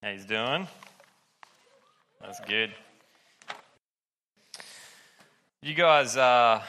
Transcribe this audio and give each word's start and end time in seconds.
How 0.00 0.12
he's 0.12 0.26
doing? 0.26 0.68
That's 2.20 2.38
good. 2.46 2.70
You 5.60 5.74
guys, 5.74 6.16
uh, 6.16 6.62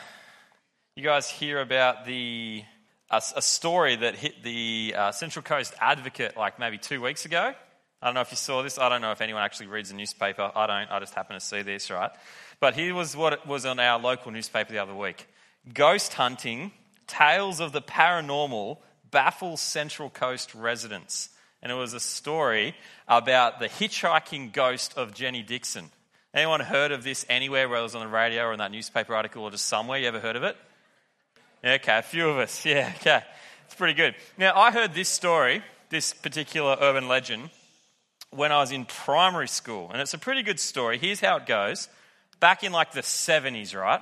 you 0.96 1.04
guys 1.04 1.30
hear 1.30 1.62
about 1.62 2.06
the 2.08 2.64
a, 3.12 3.22
a 3.36 3.42
story 3.44 3.98
that 3.98 4.16
hit 4.16 4.42
the 4.42 4.96
uh, 4.98 5.12
Central 5.12 5.44
Coast 5.44 5.76
Advocate 5.80 6.38
like 6.38 6.58
maybe 6.58 6.80
two 6.80 7.02
weeks 7.02 7.26
ago. 7.26 7.54
I 8.02 8.06
don't 8.06 8.16
know 8.16 8.22
if 8.22 8.32
you 8.32 8.38
saw 8.38 8.64
this. 8.64 8.80
I 8.80 8.90
don't 8.90 9.02
know 9.02 9.12
if 9.12 9.22
anyone 9.22 9.44
actually 9.44 9.68
reads 9.68 9.90
the 9.90 9.96
newspaper. 9.96 10.52
I 10.56 10.66
don't. 10.66 10.92
I 10.92 11.00
just 11.00 11.14
happen 11.14 11.36
to 11.36 11.40
see 11.40 11.62
this, 11.62 11.92
right? 11.92 12.10
But 12.60 12.74
here 12.74 12.96
was 12.96 13.16
what 13.16 13.46
was 13.46 13.64
on 13.64 13.80
our 13.80 14.00
local 14.00 14.32
newspaper 14.32 14.72
the 14.72 14.80
other 14.80 14.96
week: 14.96 15.28
ghost 15.72 16.16
hunting, 16.16 16.72
tales 17.06 17.60
of 17.60 17.74
the 17.74 17.82
paranormal 17.82 18.80
baffle 19.12 19.56
Central 19.56 20.10
Coast 20.10 20.56
residents 20.56 21.30
and 21.62 21.72
it 21.72 21.76
was 21.76 21.94
a 21.94 22.00
story 22.00 22.76
about 23.08 23.60
the 23.60 23.68
hitchhiking 23.68 24.54
ghost 24.54 24.98
of 24.98 25.14
Jenny 25.14 25.44
Dixon. 25.44 25.90
Anyone 26.34 26.60
heard 26.60 26.92
of 26.92 27.04
this 27.04 27.26
anywhere, 27.28 27.68
whether 27.68 27.80
it 27.80 27.84
was 27.84 27.96
on 27.96 28.02
the 28.02 28.08
radio 28.08 28.46
or 28.46 28.54
in 28.54 28.60
that 28.60 28.72
newspaper 28.72 29.16
article 29.16 29.44
or 29.44 29.52
just 29.52 29.66
somewhere? 29.66 30.00
You 30.00 30.08
ever 30.08 30.20
heard 30.20 30.36
of 30.36 30.44
it? 30.44 30.56
Okay, 31.66 31.98
a 31.98 32.02
few 32.02 32.30
of 32.30 32.38
us. 32.38 32.66
Yeah, 32.66 32.92
okay. 32.98 33.24
It's 33.66 33.76
pretty 33.76 33.94
good. 33.94 34.16
Now, 34.38 34.56
I 34.56 34.72
heard 34.72 34.94
this 34.94 35.10
story, 35.10 35.64
this 35.90 36.14
particular 36.14 36.78
urban 36.80 37.08
legend, 37.08 37.50
when 38.32 38.52
I 38.52 38.58
was 38.60 38.72
in 38.72 38.86
primary 38.86 39.48
school, 39.48 39.90
and 39.92 40.02
it's 40.02 40.14
a 40.14 40.18
pretty 40.18 40.44
good 40.44 40.60
story. 40.60 40.98
Here's 40.98 41.20
how 41.20 41.38
it 41.38 41.46
goes. 41.46 41.90
Back 42.40 42.64
in 42.64 42.72
like 42.72 42.94
the 42.94 43.02
70s, 43.02 43.76
right? 43.76 44.02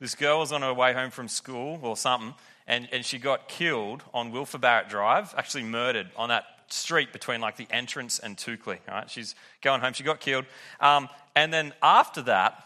This 0.00 0.14
girl 0.14 0.40
was 0.40 0.52
on 0.52 0.62
her 0.62 0.74
way 0.74 0.92
home 0.92 1.10
from 1.10 1.28
school 1.28 1.78
or 1.82 1.96
something, 1.96 2.34
and, 2.66 2.88
and 2.90 3.04
she 3.04 3.18
got 3.18 3.48
killed 3.48 4.02
on 4.12 4.32
Wilfred 4.32 4.62
Barrett 4.62 4.88
Drive, 4.88 5.34
actually 5.36 5.64
murdered 5.64 6.08
on 6.16 6.30
that 6.30 6.44
street 6.68 7.12
between 7.12 7.40
like 7.40 7.56
the 7.56 7.66
entrance 7.70 8.18
and 8.18 8.36
Toukley. 8.36 8.78
Right? 8.88 9.08
She's 9.10 9.34
going 9.62 9.80
home. 9.80 9.92
She 9.92 10.04
got 10.04 10.20
killed. 10.20 10.44
Um, 10.80 11.08
and 11.34 11.52
then 11.52 11.72
after 11.82 12.22
that, 12.22 12.64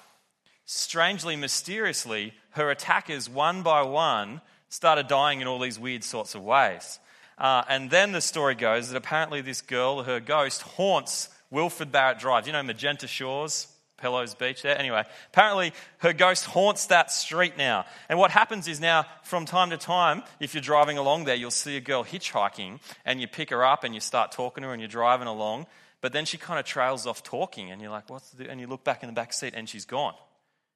strangely, 0.64 1.36
mysteriously, 1.36 2.34
her 2.50 2.70
attackers, 2.70 3.28
one 3.28 3.62
by 3.62 3.82
one, 3.82 4.40
started 4.68 5.08
dying 5.08 5.40
in 5.40 5.46
all 5.46 5.58
these 5.58 5.78
weird 5.78 6.04
sorts 6.04 6.34
of 6.34 6.44
ways. 6.44 6.98
Uh, 7.38 7.62
and 7.68 7.90
then 7.90 8.12
the 8.12 8.20
story 8.20 8.54
goes 8.54 8.90
that 8.90 8.96
apparently 8.96 9.40
this 9.40 9.60
girl, 9.60 10.02
her 10.02 10.20
ghost, 10.20 10.62
haunts 10.62 11.28
Wilfred 11.50 11.92
Barrett 11.92 12.18
Drive. 12.18 12.46
You 12.46 12.52
know 12.52 12.62
Magenta 12.62 13.06
Shores? 13.06 13.68
Pillows 13.98 14.34
Beach 14.34 14.62
there. 14.62 14.78
Anyway, 14.78 15.04
apparently 15.32 15.72
her 15.98 16.12
ghost 16.12 16.46
haunts 16.46 16.86
that 16.86 17.10
street 17.10 17.58
now. 17.58 17.84
And 18.08 18.18
what 18.18 18.30
happens 18.30 18.68
is 18.68 18.80
now, 18.80 19.04
from 19.22 19.44
time 19.44 19.70
to 19.70 19.76
time, 19.76 20.22
if 20.40 20.54
you're 20.54 20.62
driving 20.62 20.98
along 20.98 21.24
there, 21.24 21.34
you'll 21.34 21.50
see 21.50 21.76
a 21.76 21.80
girl 21.80 22.04
hitchhiking 22.04 22.80
and 23.04 23.20
you 23.20 23.26
pick 23.26 23.50
her 23.50 23.64
up 23.64 23.84
and 23.84 23.94
you 23.94 24.00
start 24.00 24.32
talking 24.32 24.62
to 24.62 24.68
her 24.68 24.72
and 24.72 24.80
you're 24.80 24.88
driving 24.88 25.28
along. 25.28 25.66
But 26.00 26.12
then 26.12 26.24
she 26.24 26.38
kind 26.38 26.60
of 26.60 26.64
trails 26.64 27.06
off 27.06 27.22
talking 27.22 27.70
and 27.70 27.82
you're 27.82 27.90
like, 27.90 28.08
what's 28.08 28.30
the, 28.30 28.48
and 28.48 28.60
you 28.60 28.66
look 28.66 28.84
back 28.84 29.02
in 29.02 29.08
the 29.08 29.14
back 29.14 29.32
seat 29.32 29.54
and 29.56 29.68
she's 29.68 29.84
gone. 29.84 30.14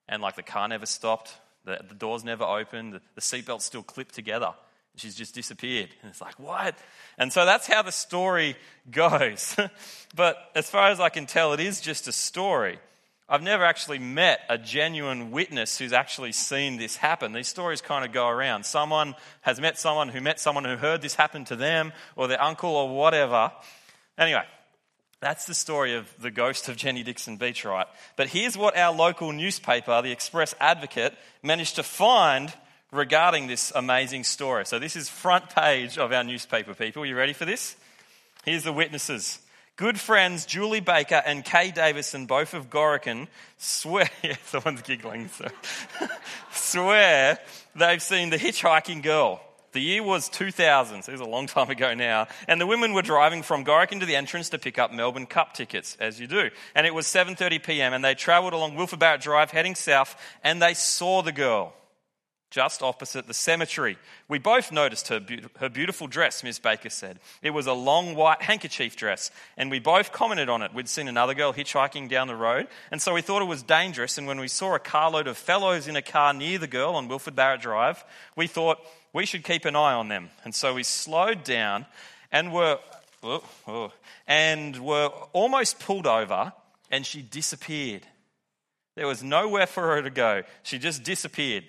And 0.08 0.20
like 0.20 0.36
the 0.36 0.42
car 0.42 0.66
never 0.68 0.86
stopped, 0.86 1.34
the, 1.64 1.80
the 1.88 1.94
doors 1.94 2.24
never 2.24 2.44
opened, 2.44 2.94
the, 2.94 3.00
the 3.14 3.20
seatbelt's 3.20 3.64
still 3.64 3.82
clipped 3.82 4.14
together. 4.14 4.52
She's 4.96 5.14
just 5.14 5.34
disappeared. 5.34 5.88
And 6.02 6.10
it's 6.10 6.20
like, 6.20 6.38
what? 6.38 6.76
And 7.16 7.32
so 7.32 7.46
that's 7.46 7.66
how 7.66 7.82
the 7.82 7.92
story 7.92 8.56
goes. 8.90 9.56
but 10.14 10.36
as 10.54 10.68
far 10.68 10.90
as 10.90 11.00
I 11.00 11.08
can 11.08 11.26
tell, 11.26 11.52
it 11.52 11.60
is 11.60 11.80
just 11.80 12.08
a 12.08 12.12
story. 12.12 12.78
I've 13.32 13.42
never 13.42 13.64
actually 13.64 13.98
met 13.98 14.40
a 14.50 14.58
genuine 14.58 15.30
witness 15.30 15.78
who's 15.78 15.94
actually 15.94 16.32
seen 16.32 16.76
this 16.76 16.96
happen. 16.96 17.32
These 17.32 17.48
stories 17.48 17.80
kind 17.80 18.04
of 18.04 18.12
go 18.12 18.28
around. 18.28 18.66
Someone 18.66 19.14
has 19.40 19.58
met 19.58 19.78
someone 19.78 20.10
who 20.10 20.20
met 20.20 20.38
someone 20.38 20.66
who 20.66 20.76
heard 20.76 21.00
this 21.00 21.14
happen 21.14 21.46
to 21.46 21.56
them 21.56 21.94
or 22.14 22.28
their 22.28 22.42
uncle 22.42 22.68
or 22.68 22.94
whatever. 22.94 23.50
Anyway, 24.18 24.42
that's 25.20 25.46
the 25.46 25.54
story 25.54 25.94
of 25.94 26.14
the 26.20 26.30
ghost 26.30 26.68
of 26.68 26.76
Jenny 26.76 27.02
Dixon 27.02 27.38
Beach, 27.38 27.64
right? 27.64 27.86
But 28.16 28.28
here's 28.28 28.54
what 28.54 28.76
our 28.76 28.94
local 28.94 29.32
newspaper, 29.32 30.02
the 30.02 30.12
Express 30.12 30.54
Advocate, 30.60 31.14
managed 31.42 31.76
to 31.76 31.82
find 31.82 32.52
regarding 32.90 33.46
this 33.46 33.72
amazing 33.74 34.24
story. 34.24 34.66
So 34.66 34.78
this 34.78 34.94
is 34.94 35.08
front 35.08 35.48
page 35.48 35.96
of 35.96 36.12
our 36.12 36.22
newspaper, 36.22 36.74
people. 36.74 37.06
You 37.06 37.16
ready 37.16 37.32
for 37.32 37.46
this? 37.46 37.76
Here's 38.44 38.64
the 38.64 38.74
witnesses. 38.74 39.38
Good 39.76 39.98
friends 39.98 40.44
Julie 40.44 40.80
Baker 40.80 41.22
and 41.24 41.44
Kay 41.44 41.70
Davison, 41.70 42.26
both 42.26 42.52
of 42.52 42.68
Gorokan, 42.68 43.28
swear, 43.56 44.10
yeah, 44.22 44.36
someone's 44.44 44.82
giggling, 44.82 45.28
so, 45.28 45.48
swear 46.52 47.38
they've 47.74 48.02
seen 48.02 48.30
the 48.30 48.36
hitchhiking 48.36 49.02
girl. 49.02 49.40
The 49.72 49.80
year 49.80 50.02
was 50.02 50.28
2000, 50.28 51.02
so 51.02 51.10
it 51.10 51.12
was 51.12 51.22
a 51.22 51.24
long 51.24 51.46
time 51.46 51.70
ago 51.70 51.94
now. 51.94 52.26
And 52.46 52.60
the 52.60 52.66
women 52.66 52.92
were 52.92 53.00
driving 53.00 53.42
from 53.42 53.64
Gorokan 53.64 54.00
to 54.00 54.06
the 54.06 54.16
entrance 54.16 54.50
to 54.50 54.58
pick 54.58 54.78
up 54.78 54.92
Melbourne 54.92 55.24
Cup 55.24 55.54
tickets, 55.54 55.96
as 55.98 56.20
you 56.20 56.26
do. 56.26 56.50
And 56.74 56.86
it 56.86 56.92
was 56.92 57.06
7.30 57.06 57.62
p.m. 57.62 57.94
and 57.94 58.04
they 58.04 58.14
travelled 58.14 58.52
along 58.52 58.74
Wilfred 58.74 59.00
Barrett 59.00 59.22
Drive 59.22 59.50
heading 59.50 59.74
south 59.74 60.14
and 60.44 60.60
they 60.60 60.74
saw 60.74 61.22
the 61.22 61.32
girl 61.32 61.72
just 62.52 62.82
opposite 62.82 63.26
the 63.26 63.34
cemetery. 63.34 63.96
We 64.28 64.38
both 64.38 64.70
noticed 64.70 65.08
her, 65.08 65.18
be- 65.18 65.42
her 65.58 65.70
beautiful 65.70 66.06
dress, 66.06 66.44
Miss 66.44 66.58
Baker 66.58 66.90
said. 66.90 67.18
It 67.40 67.50
was 67.50 67.66
a 67.66 67.72
long 67.72 68.14
white 68.14 68.42
handkerchief 68.42 68.94
dress, 68.94 69.30
and 69.56 69.70
we 69.70 69.78
both 69.78 70.12
commented 70.12 70.50
on 70.50 70.60
it. 70.60 70.74
We'd 70.74 70.88
seen 70.88 71.08
another 71.08 71.32
girl 71.32 71.54
hitchhiking 71.54 72.10
down 72.10 72.28
the 72.28 72.36
road, 72.36 72.68
and 72.90 73.00
so 73.00 73.14
we 73.14 73.22
thought 73.22 73.40
it 73.40 73.46
was 73.46 73.62
dangerous. 73.62 74.18
And 74.18 74.26
when 74.26 74.38
we 74.38 74.48
saw 74.48 74.74
a 74.74 74.78
carload 74.78 75.26
of 75.26 75.38
fellows 75.38 75.88
in 75.88 75.96
a 75.96 76.02
car 76.02 76.34
near 76.34 76.58
the 76.58 76.66
girl 76.66 76.94
on 76.94 77.08
Wilfred 77.08 77.34
Barrett 77.34 77.62
Drive, 77.62 78.04
we 78.36 78.46
thought 78.46 78.78
we 79.14 79.24
should 79.24 79.44
keep 79.44 79.64
an 79.64 79.74
eye 79.74 79.94
on 79.94 80.08
them. 80.08 80.28
And 80.44 80.54
so 80.54 80.74
we 80.74 80.82
slowed 80.82 81.44
down 81.44 81.86
and 82.30 82.52
were, 82.52 82.78
oh, 83.22 83.44
oh, 83.66 83.92
and 84.26 84.76
were 84.76 85.08
almost 85.32 85.80
pulled 85.80 86.06
over, 86.06 86.52
and 86.90 87.06
she 87.06 87.22
disappeared. 87.22 88.06
There 88.94 89.06
was 89.06 89.22
nowhere 89.22 89.66
for 89.66 89.96
her 89.96 90.02
to 90.02 90.10
go. 90.10 90.42
She 90.62 90.78
just 90.78 91.02
disappeared. 91.02 91.64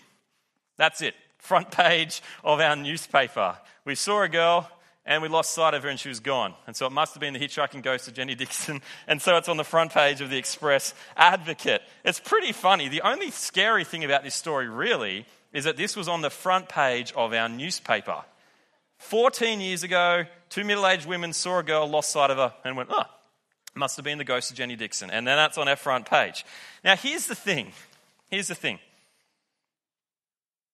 That's 0.83 1.01
it. 1.01 1.15
Front 1.37 1.71
page 1.71 2.21
of 2.43 2.59
our 2.59 2.75
newspaper. 2.75 3.55
We 3.85 3.95
saw 3.95 4.23
a 4.23 4.27
girl 4.27 4.69
and 5.05 5.21
we 5.21 5.29
lost 5.29 5.53
sight 5.53 5.73
of 5.73 5.83
her 5.83 5.87
and 5.87 5.97
she 5.97 6.09
was 6.09 6.19
gone. 6.19 6.55
And 6.67 6.75
so 6.75 6.85
it 6.85 6.91
must 6.91 7.13
have 7.13 7.21
been 7.21 7.33
the 7.33 7.39
hitchhiking 7.39 7.83
ghost 7.83 8.09
of 8.09 8.15
Jenny 8.15 8.35
Dixon. 8.35 8.81
And 9.07 9.21
so 9.21 9.37
it's 9.37 9.47
on 9.47 9.55
the 9.55 9.63
front 9.63 9.93
page 9.93 10.19
of 10.19 10.29
the 10.29 10.37
Express 10.37 10.93
Advocate. 11.15 11.81
It's 12.03 12.19
pretty 12.19 12.51
funny. 12.51 12.89
The 12.89 12.99
only 12.99 13.31
scary 13.31 13.85
thing 13.85 14.03
about 14.03 14.25
this 14.25 14.35
story, 14.35 14.67
really, 14.67 15.25
is 15.53 15.63
that 15.63 15.77
this 15.77 15.95
was 15.95 16.09
on 16.09 16.19
the 16.19 16.29
front 16.29 16.67
page 16.67 17.13
of 17.13 17.31
our 17.31 17.47
newspaper. 17.47 18.21
14 18.97 19.61
years 19.61 19.83
ago, 19.83 20.25
two 20.49 20.65
middle 20.65 20.85
aged 20.85 21.05
women 21.05 21.31
saw 21.31 21.59
a 21.59 21.63
girl, 21.63 21.87
lost 21.87 22.11
sight 22.11 22.29
of 22.29 22.35
her, 22.35 22.53
and 22.65 22.75
went, 22.75 22.89
oh, 22.91 23.05
must 23.73 23.95
have 23.95 24.03
been 24.03 24.17
the 24.17 24.25
ghost 24.25 24.51
of 24.51 24.57
Jenny 24.57 24.75
Dixon. 24.75 25.09
And 25.11 25.25
then 25.25 25.37
that's 25.37 25.57
on 25.57 25.69
our 25.69 25.77
front 25.77 26.09
page. 26.09 26.43
Now, 26.83 26.97
here's 26.97 27.27
the 27.27 27.35
thing. 27.35 27.71
Here's 28.29 28.49
the 28.49 28.55
thing. 28.55 28.79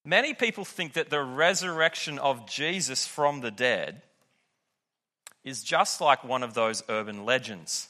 Many 0.05 0.33
people 0.33 0.65
think 0.65 0.93
that 0.93 1.09
the 1.09 1.21
resurrection 1.21 2.19
of 2.19 2.47
Jesus 2.47 3.05
from 3.05 3.41
the 3.41 3.51
dead 3.51 4.01
is 5.43 5.63
just 5.63 6.01
like 6.01 6.23
one 6.23 6.43
of 6.43 6.53
those 6.53 6.83
urban 6.89 7.25
legends. 7.25 7.89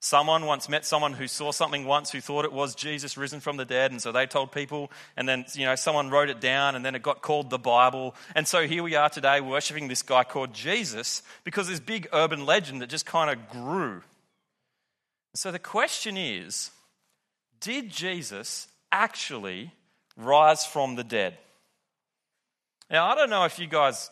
Someone 0.00 0.44
once 0.44 0.68
met 0.68 0.84
someone 0.84 1.14
who 1.14 1.26
saw 1.26 1.50
something 1.50 1.86
once 1.86 2.10
who 2.10 2.20
thought 2.20 2.44
it 2.44 2.52
was 2.52 2.74
Jesus 2.74 3.16
risen 3.16 3.40
from 3.40 3.56
the 3.56 3.64
dead, 3.64 3.90
and 3.90 4.02
so 4.02 4.12
they 4.12 4.26
told 4.26 4.52
people, 4.52 4.90
and 5.16 5.26
then 5.26 5.46
you 5.54 5.64
know 5.64 5.74
someone 5.76 6.10
wrote 6.10 6.28
it 6.28 6.42
down, 6.42 6.76
and 6.76 6.84
then 6.84 6.94
it 6.94 7.02
got 7.02 7.22
called 7.22 7.48
the 7.48 7.58
Bible. 7.58 8.14
And 8.34 8.46
so 8.46 8.66
here 8.66 8.82
we 8.82 8.96
are 8.96 9.08
today 9.08 9.40
worshiping 9.40 9.88
this 9.88 10.02
guy 10.02 10.22
called 10.22 10.52
Jesus 10.52 11.22
because 11.42 11.68
this 11.68 11.80
big 11.80 12.06
urban 12.12 12.44
legend 12.44 12.82
that 12.82 12.90
just 12.90 13.06
kind 13.06 13.30
of 13.30 13.48
grew. 13.48 14.02
So 15.34 15.50
the 15.50 15.58
question 15.58 16.18
is, 16.18 16.70
did 17.58 17.88
Jesus 17.88 18.68
actually 18.92 19.72
rise 20.16 20.64
from 20.64 20.96
the 20.96 21.04
dead? 21.04 21.38
Now, 22.90 23.06
I 23.06 23.14
don't 23.14 23.30
know 23.30 23.44
if 23.44 23.58
you 23.58 23.66
guys 23.66 24.10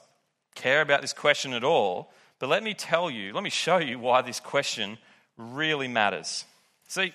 care 0.55 0.81
about 0.81 1.03
this 1.03 1.13
question 1.13 1.53
at 1.53 1.65
all, 1.65 2.13
but 2.39 2.49
let 2.49 2.63
me 2.63 2.75
tell 2.75 3.11
you, 3.11 3.33
let 3.33 3.43
me 3.43 3.51
show 3.51 3.79
you 3.79 3.99
why 3.99 4.23
this 4.23 4.41
question 4.41 4.99
really 5.37 5.89
matters. 5.89 6.45
See, 6.89 7.13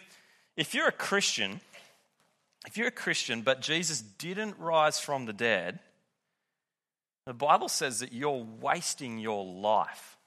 if 0.56 0.74
you're 0.74 0.88
a 0.88 0.92
Christian, 0.92 1.60
if 2.66 2.78
you're 2.78 2.88
a 2.88 2.92
Christian, 2.92 3.42
but 3.42 3.62
Jesus 3.62 4.02
didn't 4.02 4.58
rise 4.58 5.00
from 5.00 5.26
the 5.26 5.34
dead, 5.34 5.80
the 7.26 7.34
Bible 7.34 7.70
says 7.70 8.00
that 8.00 8.14
you're 8.14 8.46
wasting 8.62 9.20
your 9.20 9.46
life. 9.46 10.18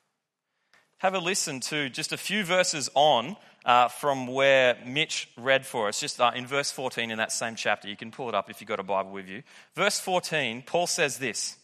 Have 0.98 1.14
a 1.14 1.18
listen 1.18 1.60
to 1.60 1.88
just 1.88 2.12
a 2.12 2.18
few 2.18 2.44
verses 2.44 2.90
on 2.94 3.36
uh, 3.64 3.88
from 3.88 4.26
where 4.26 4.78
Mitch 4.86 5.28
read 5.36 5.66
for 5.66 5.88
us, 5.88 6.00
just 6.00 6.20
uh, 6.20 6.32
in 6.34 6.46
verse 6.46 6.70
14 6.70 7.10
in 7.10 7.18
that 7.18 7.32
same 7.32 7.54
chapter. 7.54 7.88
You 7.88 7.96
can 7.96 8.10
pull 8.10 8.28
it 8.28 8.34
up 8.34 8.50
if 8.50 8.60
you've 8.60 8.68
got 8.68 8.80
a 8.80 8.84
Bible 8.84 9.10
with 9.10 9.28
you. 9.28 9.42
Verse 9.74 10.00
14, 10.00 10.62
Paul 10.66 10.86
says 10.86 11.18
this 11.18 11.56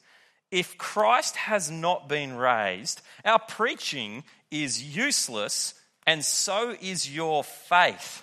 If 0.51 0.77
Christ 0.79 1.37
has 1.37 1.71
not 1.71 2.09
been 2.09 2.37
raised, 2.37 3.01
our 3.25 3.39
preaching 3.39 4.25
is 4.51 4.83
useless, 4.83 5.75
and 6.07 6.25
so 6.25 6.77
is 6.81 7.15
your 7.15 7.43
faith. 7.45 8.23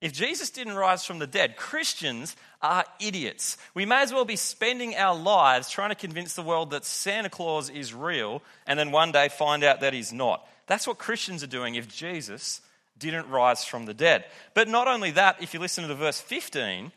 If 0.00 0.12
Jesus 0.12 0.50
didn't 0.50 0.74
rise 0.74 1.04
from 1.04 1.20
the 1.20 1.28
dead, 1.28 1.56
Christians 1.56 2.34
are 2.60 2.84
idiots. 3.00 3.56
We 3.72 3.86
may 3.86 4.02
as 4.02 4.12
well 4.12 4.24
be 4.24 4.34
spending 4.34 4.96
our 4.96 5.16
lives 5.16 5.70
trying 5.70 5.90
to 5.90 5.94
convince 5.94 6.34
the 6.34 6.42
world 6.42 6.70
that 6.70 6.84
Santa 6.84 7.30
Claus 7.30 7.70
is 7.70 7.94
real 7.94 8.42
and 8.66 8.76
then 8.76 8.90
one 8.90 9.12
day 9.12 9.28
find 9.28 9.62
out 9.62 9.80
that 9.80 9.92
he's 9.92 10.12
not. 10.12 10.44
That's 10.66 10.88
what 10.88 10.98
Christians 10.98 11.44
are 11.44 11.48
doing 11.48 11.76
if 11.76 11.86
Jesus 11.86 12.60
didn't 13.10 13.28
rise 13.28 13.64
from 13.64 13.86
the 13.86 13.94
dead. 13.94 14.24
But 14.54 14.68
not 14.68 14.88
only 14.88 15.10
that, 15.12 15.42
if 15.42 15.54
you 15.54 15.60
listen 15.60 15.82
to 15.82 15.88
the 15.88 15.94
verse 15.94 16.20
15, 16.20 16.92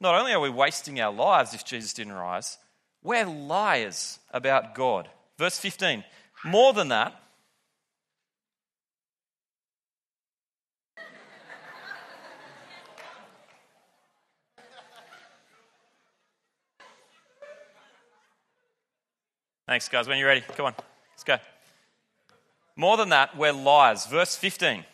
not 0.00 0.14
only 0.14 0.32
are 0.32 0.40
we 0.40 0.50
wasting 0.50 1.00
our 1.00 1.12
lives 1.12 1.54
if 1.54 1.64
Jesus 1.64 1.92
didn't 1.92 2.12
rise, 2.12 2.58
we're 3.02 3.26
liars 3.26 4.18
about 4.32 4.74
God. 4.74 5.08
Verse 5.38 5.58
15. 5.58 6.04
More 6.44 6.72
than 6.72 6.88
that, 6.88 7.14
Thanks, 19.66 19.88
guys. 19.88 20.06
When 20.06 20.16
you're 20.16 20.28
ready, 20.28 20.42
come 20.42 20.66
on, 20.66 20.74
let's 21.12 21.24
go. 21.24 21.38
More 22.76 22.96
than 22.96 23.08
that, 23.08 23.36
we're 23.36 23.52
liars. 23.52 24.06
Verse 24.06 24.36
15. 24.36 24.84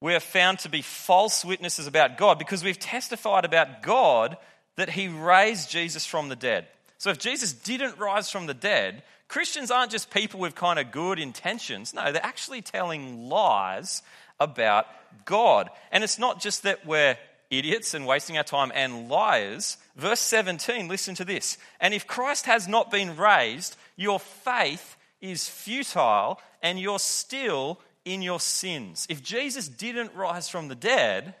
We 0.00 0.14
are 0.14 0.20
found 0.20 0.60
to 0.60 0.68
be 0.68 0.82
false 0.82 1.44
witnesses 1.44 1.88
about 1.88 2.18
God 2.18 2.38
because 2.38 2.62
we've 2.62 2.78
testified 2.78 3.44
about 3.44 3.82
God 3.82 4.36
that 4.76 4.90
He 4.90 5.08
raised 5.08 5.70
Jesus 5.70 6.06
from 6.06 6.28
the 6.28 6.36
dead. 6.36 6.68
So 6.98 7.10
if 7.10 7.18
Jesus 7.18 7.52
didn't 7.52 7.98
rise 7.98 8.30
from 8.30 8.46
the 8.46 8.54
dead, 8.54 9.02
Christians 9.26 9.70
aren't 9.70 9.90
just 9.90 10.10
people 10.10 10.38
with 10.38 10.54
kind 10.54 10.78
of 10.78 10.92
good 10.92 11.18
intentions. 11.18 11.92
No, 11.92 12.12
they're 12.12 12.24
actually 12.24 12.62
telling 12.62 13.28
lies 13.28 14.02
about 14.38 14.86
God. 15.24 15.68
And 15.90 16.04
it's 16.04 16.18
not 16.18 16.40
just 16.40 16.62
that 16.62 16.86
we're 16.86 17.16
idiots 17.50 17.94
and 17.94 18.06
wasting 18.06 18.36
our 18.36 18.44
time 18.44 18.70
and 18.74 19.08
liars. 19.08 19.78
Verse 19.96 20.20
17, 20.20 20.86
listen 20.86 21.14
to 21.16 21.24
this. 21.24 21.58
And 21.80 21.92
if 21.92 22.06
Christ 22.06 22.46
has 22.46 22.68
not 22.68 22.90
been 22.90 23.16
raised, 23.16 23.76
your 23.96 24.20
faith 24.20 24.96
is 25.20 25.48
futile 25.48 26.40
and 26.62 26.78
you're 26.78 26.98
still 26.98 27.80
in 28.04 28.22
your 28.22 28.40
sins. 28.40 29.06
If 29.08 29.22
Jesus 29.22 29.68
didn't 29.68 30.14
rise 30.14 30.48
from 30.48 30.68
the 30.68 30.74
dead, 30.74 31.34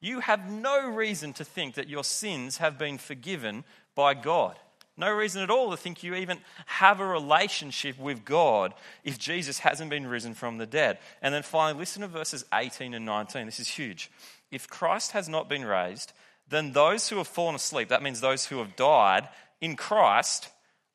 you 0.00 0.20
have 0.20 0.50
no 0.50 0.88
reason 0.88 1.32
to 1.34 1.44
think 1.44 1.74
that 1.74 1.88
your 1.88 2.04
sins 2.04 2.58
have 2.58 2.78
been 2.78 2.98
forgiven 2.98 3.64
by 3.94 4.14
God. 4.14 4.58
No 4.98 5.12
reason 5.12 5.42
at 5.42 5.50
all 5.50 5.70
to 5.70 5.76
think 5.76 6.02
you 6.02 6.14
even 6.14 6.38
have 6.64 7.00
a 7.00 7.06
relationship 7.06 7.98
with 7.98 8.24
God 8.24 8.72
if 9.04 9.18
Jesus 9.18 9.58
hasn't 9.58 9.90
been 9.90 10.06
risen 10.06 10.32
from 10.32 10.56
the 10.56 10.64
dead. 10.64 10.98
And 11.20 11.34
then 11.34 11.42
finally, 11.42 11.78
listen 11.78 12.00
to 12.02 12.08
verses 12.08 12.46
18 12.54 12.94
and 12.94 13.04
19. 13.04 13.44
This 13.44 13.60
is 13.60 13.68
huge 13.68 14.10
if 14.50 14.68
Christ 14.68 15.12
has 15.12 15.28
not 15.28 15.48
been 15.48 15.64
raised, 15.64 16.12
then 16.48 16.72
those 16.72 17.08
who 17.08 17.16
have 17.16 17.26
fallen 17.26 17.54
asleep, 17.54 17.88
that 17.88 18.02
means 18.02 18.20
those 18.20 18.46
who 18.46 18.58
have 18.58 18.76
died 18.76 19.28
in 19.60 19.76
Christ, 19.76 20.48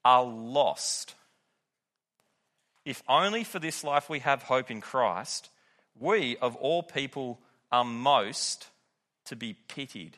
are 0.06 0.24
lost. 0.24 1.16
If 2.86 3.04
only 3.08 3.44
for 3.44 3.60
this 3.60 3.84
life 3.84 4.10
we 4.10 4.20
have 4.20 4.44
hope 4.44 4.72
in 4.72 4.82
Christ, 4.82 5.50
we 6.00 6.38
of 6.38 6.56
all 6.56 6.84
people 6.84 7.40
are 7.72 7.86
most 7.86 8.68
to 9.26 9.36
be 9.36 9.54
pitied. 9.54 10.18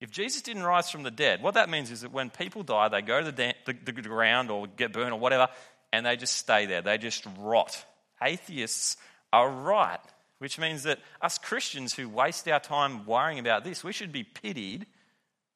If 0.00 0.10
Jesus 0.10 0.42
didn't 0.42 0.62
rise 0.62 0.90
from 0.90 1.02
the 1.02 1.10
dead, 1.10 1.42
what 1.42 1.54
that 1.54 1.68
means 1.68 1.90
is 1.90 2.00
that 2.00 2.12
when 2.12 2.30
people 2.30 2.62
die, 2.62 2.88
they 2.88 3.02
go 3.02 3.22
to 3.22 3.32
the, 3.32 3.54
the, 3.66 3.72
the 3.72 3.92
ground 3.92 4.50
or 4.50 4.66
get 4.66 4.92
burned 4.92 5.12
or 5.12 5.20
whatever, 5.20 5.48
and 5.92 6.06
they 6.06 6.16
just 6.16 6.36
stay 6.36 6.66
there. 6.66 6.80
They 6.80 6.96
just 6.96 7.26
rot. 7.38 7.84
Atheists 8.22 8.96
are 9.32 9.50
right 9.50 10.00
which 10.40 10.58
means 10.58 10.84
that 10.84 10.98
us 11.20 11.36
Christians 11.36 11.94
who 11.94 12.08
waste 12.08 12.48
our 12.48 12.58
time 12.58 13.04
worrying 13.04 13.38
about 13.38 13.62
this, 13.62 13.84
we 13.84 13.92
should 13.92 14.10
be 14.10 14.24
pitied 14.24 14.86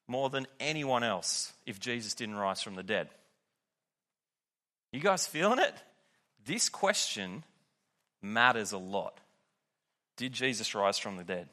more 0.06 0.28
than 0.28 0.46
anyone 0.60 1.02
else 1.02 1.54
if 1.64 1.80
Jesus 1.80 2.12
didn't 2.12 2.36
rise 2.36 2.60
from 2.60 2.74
the 2.74 2.82
dead. 2.82 3.08
You 4.94 5.00
guys 5.00 5.26
feeling 5.26 5.58
it? 5.58 5.74
This 6.46 6.68
question 6.68 7.42
matters 8.22 8.70
a 8.70 8.78
lot. 8.78 9.18
Did 10.16 10.32
Jesus 10.32 10.72
rise 10.72 10.98
from 10.98 11.16
the 11.16 11.24
dead? 11.24 11.48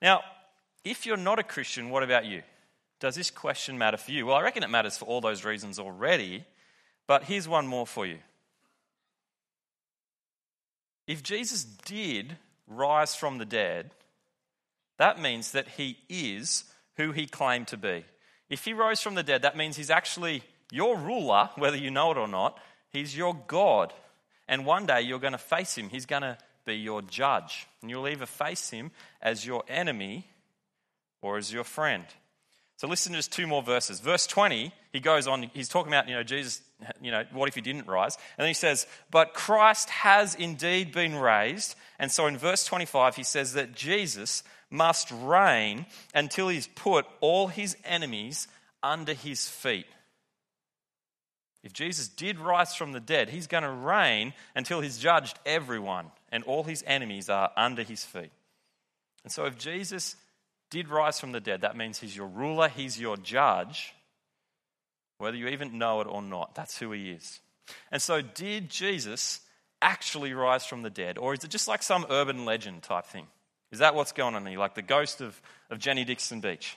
Now, 0.00 0.22
if 0.82 1.04
you're 1.04 1.18
not 1.18 1.38
a 1.38 1.42
Christian, 1.42 1.90
what 1.90 2.02
about 2.02 2.24
you? 2.24 2.40
Does 3.00 3.16
this 3.16 3.30
question 3.30 3.76
matter 3.76 3.98
for 3.98 4.12
you? 4.12 4.24
Well, 4.24 4.36
I 4.36 4.40
reckon 4.40 4.62
it 4.62 4.70
matters 4.70 4.96
for 4.96 5.04
all 5.04 5.20
those 5.20 5.44
reasons 5.44 5.78
already, 5.78 6.46
but 7.06 7.24
here's 7.24 7.46
one 7.46 7.66
more 7.66 7.86
for 7.86 8.06
you. 8.06 8.16
If 11.06 11.22
Jesus 11.22 11.64
did 11.64 12.38
rise 12.66 13.14
from 13.14 13.36
the 13.36 13.44
dead, 13.44 13.90
that 14.96 15.20
means 15.20 15.52
that 15.52 15.68
he 15.68 15.98
is 16.08 16.64
who 16.96 17.12
he 17.12 17.26
claimed 17.26 17.68
to 17.68 17.76
be. 17.76 18.06
If 18.48 18.64
he 18.64 18.72
rose 18.72 19.02
from 19.02 19.16
the 19.16 19.22
dead, 19.22 19.42
that 19.42 19.54
means 19.54 19.76
he's 19.76 19.90
actually 19.90 20.42
your 20.72 20.96
ruler, 20.96 21.50
whether 21.56 21.76
you 21.76 21.90
know 21.90 22.10
it 22.10 22.16
or 22.16 22.26
not. 22.26 22.58
He's 22.88 23.16
your 23.16 23.36
God. 23.46 23.92
And 24.48 24.64
one 24.66 24.86
day 24.86 25.02
you're 25.02 25.20
going 25.20 25.32
to 25.32 25.38
face 25.38 25.76
him. 25.76 25.90
He's 25.90 26.06
going 26.06 26.22
to 26.22 26.38
be 26.64 26.74
your 26.74 27.02
judge. 27.02 27.66
And 27.82 27.90
you'll 27.90 28.08
either 28.08 28.26
face 28.26 28.70
him 28.70 28.90
as 29.20 29.46
your 29.46 29.62
enemy 29.68 30.26
or 31.20 31.36
as 31.36 31.52
your 31.52 31.62
friend. 31.62 32.04
So 32.78 32.88
listen 32.88 33.12
to 33.12 33.18
just 33.18 33.32
two 33.32 33.46
more 33.46 33.62
verses. 33.62 34.00
Verse 34.00 34.26
20, 34.26 34.72
he 34.92 34.98
goes 34.98 35.28
on, 35.28 35.50
he's 35.54 35.68
talking 35.68 35.92
about, 35.92 36.08
you 36.08 36.14
know, 36.14 36.22
Jesus, 36.22 36.62
you 37.00 37.10
know, 37.10 37.24
what 37.32 37.48
if 37.48 37.54
he 37.54 37.60
didn't 37.60 37.86
rise? 37.86 38.16
And 38.36 38.42
then 38.42 38.48
he 38.48 38.54
says, 38.54 38.86
But 39.10 39.34
Christ 39.34 39.90
has 39.90 40.34
indeed 40.34 40.90
been 40.90 41.14
raised. 41.14 41.76
And 41.98 42.10
so 42.10 42.26
in 42.26 42.38
verse 42.38 42.64
25, 42.64 43.14
he 43.14 43.22
says 43.22 43.52
that 43.52 43.74
Jesus 43.74 44.42
must 44.70 45.12
reign 45.12 45.84
until 46.14 46.48
he's 46.48 46.66
put 46.66 47.04
all 47.20 47.48
his 47.48 47.76
enemies 47.84 48.48
under 48.82 49.12
his 49.12 49.48
feet. 49.48 49.86
If 51.62 51.72
Jesus 51.72 52.08
did 52.08 52.38
rise 52.38 52.74
from 52.74 52.92
the 52.92 53.00
dead, 53.00 53.28
he's 53.28 53.46
going 53.46 53.62
to 53.62 53.70
reign 53.70 54.34
until 54.54 54.80
he's 54.80 54.98
judged 54.98 55.38
everyone 55.46 56.10
and 56.30 56.42
all 56.44 56.64
his 56.64 56.82
enemies 56.86 57.28
are 57.28 57.50
under 57.56 57.82
his 57.82 58.04
feet. 58.04 58.32
And 59.22 59.32
so 59.32 59.44
if 59.44 59.56
Jesus 59.56 60.16
did 60.70 60.88
rise 60.88 61.20
from 61.20 61.32
the 61.32 61.40
dead, 61.40 61.60
that 61.60 61.76
means 61.76 61.98
he's 61.98 62.16
your 62.16 62.26
ruler, 62.26 62.68
he's 62.68 62.98
your 62.98 63.16
judge, 63.16 63.94
whether 65.18 65.36
you 65.36 65.48
even 65.48 65.78
know 65.78 66.00
it 66.00 66.08
or 66.08 66.22
not. 66.22 66.54
That's 66.54 66.78
who 66.78 66.90
he 66.92 67.10
is. 67.10 67.40
And 67.92 68.02
so, 68.02 68.22
did 68.22 68.70
Jesus 68.70 69.40
actually 69.80 70.32
rise 70.32 70.64
from 70.64 70.82
the 70.82 70.90
dead, 70.90 71.16
or 71.16 71.32
is 71.32 71.44
it 71.44 71.50
just 71.50 71.68
like 71.68 71.82
some 71.82 72.06
urban 72.10 72.44
legend 72.44 72.82
type 72.82 73.06
thing? 73.06 73.26
Is 73.70 73.78
that 73.78 73.94
what's 73.94 74.12
going 74.12 74.34
on 74.34 74.44
here, 74.46 74.58
like 74.58 74.74
the 74.74 74.82
ghost 74.82 75.20
of, 75.20 75.40
of 75.70 75.78
Jenny 75.78 76.04
Dixon 76.04 76.40
Beach? 76.40 76.76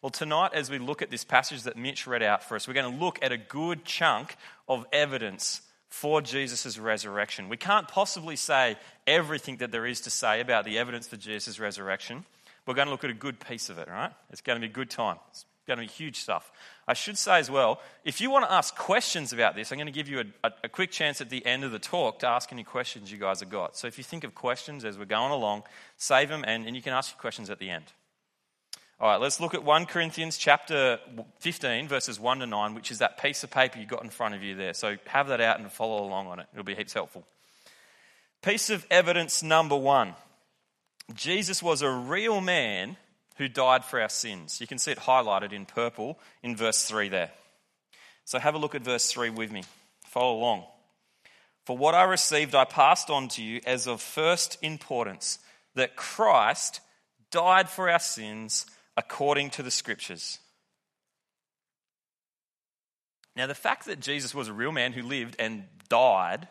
Well, 0.00 0.10
tonight, 0.10 0.52
as 0.54 0.70
we 0.70 0.78
look 0.78 1.02
at 1.02 1.10
this 1.10 1.24
passage 1.24 1.64
that 1.64 1.76
Mitch 1.76 2.06
read 2.06 2.22
out 2.22 2.44
for 2.44 2.54
us, 2.54 2.68
we're 2.68 2.74
going 2.74 2.92
to 2.92 3.04
look 3.04 3.18
at 3.20 3.32
a 3.32 3.36
good 3.36 3.84
chunk 3.84 4.36
of 4.68 4.86
evidence 4.92 5.62
for 5.88 6.22
Jesus' 6.22 6.78
resurrection. 6.78 7.48
We 7.48 7.56
can't 7.56 7.88
possibly 7.88 8.36
say 8.36 8.76
everything 9.08 9.56
that 9.56 9.72
there 9.72 9.86
is 9.86 10.02
to 10.02 10.10
say 10.10 10.40
about 10.40 10.64
the 10.64 10.78
evidence 10.78 11.08
for 11.08 11.16
Jesus' 11.16 11.58
resurrection. 11.58 12.24
We're 12.64 12.74
going 12.74 12.86
to 12.86 12.92
look 12.92 13.02
at 13.02 13.10
a 13.10 13.14
good 13.14 13.40
piece 13.40 13.70
of 13.70 13.78
it, 13.78 13.88
right? 13.88 14.12
It's 14.30 14.40
going 14.40 14.56
to 14.56 14.60
be 14.60 14.70
a 14.70 14.72
good 14.72 14.90
time. 14.90 15.16
It's 15.30 15.44
going 15.66 15.78
to 15.78 15.84
be 15.84 15.88
huge 15.88 16.16
stuff. 16.20 16.52
I 16.86 16.94
should 16.94 17.18
say 17.18 17.40
as 17.40 17.50
well, 17.50 17.80
if 18.04 18.20
you 18.20 18.30
want 18.30 18.44
to 18.44 18.52
ask 18.52 18.76
questions 18.76 19.32
about 19.32 19.56
this, 19.56 19.72
I'm 19.72 19.78
going 19.78 19.86
to 19.86 19.92
give 19.92 20.08
you 20.08 20.20
a, 20.20 20.48
a, 20.48 20.52
a 20.64 20.68
quick 20.68 20.92
chance 20.92 21.20
at 21.20 21.28
the 21.28 21.44
end 21.44 21.64
of 21.64 21.72
the 21.72 21.78
talk 21.80 22.20
to 22.20 22.28
ask 22.28 22.52
any 22.52 22.62
questions 22.62 23.10
you 23.10 23.18
guys 23.18 23.40
have 23.40 23.50
got. 23.50 23.76
So 23.76 23.88
if 23.88 23.98
you 23.98 24.04
think 24.04 24.22
of 24.22 24.32
questions 24.34 24.84
as 24.84 24.96
we're 24.96 25.06
going 25.06 25.32
along, 25.32 25.64
save 25.96 26.28
them 26.28 26.44
and, 26.46 26.66
and 26.66 26.76
you 26.76 26.82
can 26.82 26.92
ask 26.92 27.12
your 27.12 27.20
questions 27.20 27.50
at 27.50 27.58
the 27.58 27.70
end. 27.70 27.86
All 29.00 29.08
right, 29.08 29.20
let's 29.20 29.38
look 29.38 29.54
at 29.54 29.62
1 29.62 29.86
Corinthians 29.86 30.36
chapter 30.36 30.98
15, 31.38 31.86
verses 31.86 32.18
1 32.18 32.40
to 32.40 32.46
9, 32.46 32.74
which 32.74 32.90
is 32.90 32.98
that 32.98 33.16
piece 33.22 33.44
of 33.44 33.50
paper 33.50 33.78
you 33.78 33.86
got 33.86 34.02
in 34.02 34.10
front 34.10 34.34
of 34.34 34.42
you 34.42 34.56
there. 34.56 34.74
So 34.74 34.96
have 35.06 35.28
that 35.28 35.40
out 35.40 35.60
and 35.60 35.70
follow 35.70 36.04
along 36.04 36.26
on 36.26 36.40
it. 36.40 36.46
It'll 36.52 36.64
be 36.64 36.74
heaps 36.74 36.94
helpful. 36.94 37.24
Piece 38.42 38.70
of 38.70 38.84
evidence 38.90 39.40
number 39.40 39.76
one 39.76 40.14
Jesus 41.14 41.62
was 41.62 41.80
a 41.80 41.90
real 41.90 42.40
man 42.40 42.96
who 43.36 43.46
died 43.46 43.84
for 43.84 44.00
our 44.00 44.08
sins. 44.08 44.60
You 44.60 44.66
can 44.66 44.78
see 44.78 44.90
it 44.90 44.98
highlighted 44.98 45.52
in 45.52 45.64
purple 45.64 46.18
in 46.42 46.56
verse 46.56 46.82
3 46.82 47.08
there. 47.08 47.30
So 48.24 48.40
have 48.40 48.56
a 48.56 48.58
look 48.58 48.74
at 48.74 48.82
verse 48.82 49.12
3 49.12 49.30
with 49.30 49.52
me. 49.52 49.62
Follow 50.06 50.38
along. 50.38 50.64
For 51.66 51.78
what 51.78 51.94
I 51.94 52.02
received, 52.02 52.56
I 52.56 52.64
passed 52.64 53.10
on 53.10 53.28
to 53.28 53.42
you 53.44 53.60
as 53.64 53.86
of 53.86 54.02
first 54.02 54.58
importance 54.60 55.38
that 55.76 55.94
Christ 55.94 56.80
died 57.30 57.68
for 57.68 57.88
our 57.88 58.00
sins 58.00 58.66
according 58.98 59.48
to 59.48 59.62
the 59.62 59.70
scriptures. 59.70 60.40
Now, 63.36 63.46
the 63.46 63.54
fact 63.54 63.86
that 63.86 64.00
Jesus 64.00 64.34
was 64.34 64.48
a 64.48 64.52
real 64.52 64.72
man 64.72 64.92
who 64.92 65.02
lived 65.02 65.36
and 65.38 65.62
died, 65.88 66.48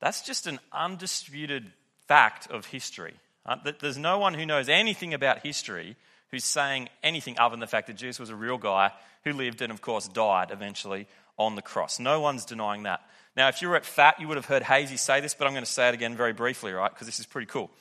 that's 0.00 0.22
just 0.22 0.46
an 0.46 0.60
undisputed 0.72 1.72
fact 2.06 2.48
of 2.52 2.66
history. 2.66 3.14
Uh, 3.44 3.56
there's 3.80 3.98
no 3.98 4.18
one 4.18 4.34
who 4.34 4.46
knows 4.46 4.68
anything 4.68 5.12
about 5.12 5.44
history 5.44 5.96
who's 6.30 6.44
saying 6.44 6.88
anything 7.02 7.36
other 7.40 7.54
than 7.54 7.60
the 7.60 7.66
fact 7.66 7.88
that 7.88 7.96
Jesus 7.96 8.20
was 8.20 8.30
a 8.30 8.36
real 8.36 8.58
guy 8.58 8.92
who 9.24 9.32
lived 9.32 9.60
and, 9.60 9.72
of 9.72 9.82
course, 9.82 10.06
died 10.06 10.52
eventually 10.52 11.08
on 11.36 11.56
the 11.56 11.62
cross. 11.62 11.98
No 11.98 12.20
one's 12.20 12.44
denying 12.44 12.84
that. 12.84 13.00
Now, 13.36 13.48
if 13.48 13.60
you 13.60 13.68
were 13.68 13.76
at 13.76 13.84
FAT, 13.84 14.20
you 14.20 14.28
would 14.28 14.36
have 14.36 14.46
heard 14.46 14.62
Hazy 14.62 14.96
say 14.96 15.20
this, 15.20 15.34
but 15.34 15.48
I'm 15.48 15.52
going 15.52 15.64
to 15.64 15.70
say 15.70 15.88
it 15.88 15.94
again 15.94 16.16
very 16.16 16.32
briefly, 16.32 16.70
right? 16.72 16.92
Because 16.92 17.08
this 17.08 17.18
is 17.18 17.26
pretty 17.26 17.46
cool. 17.46 17.72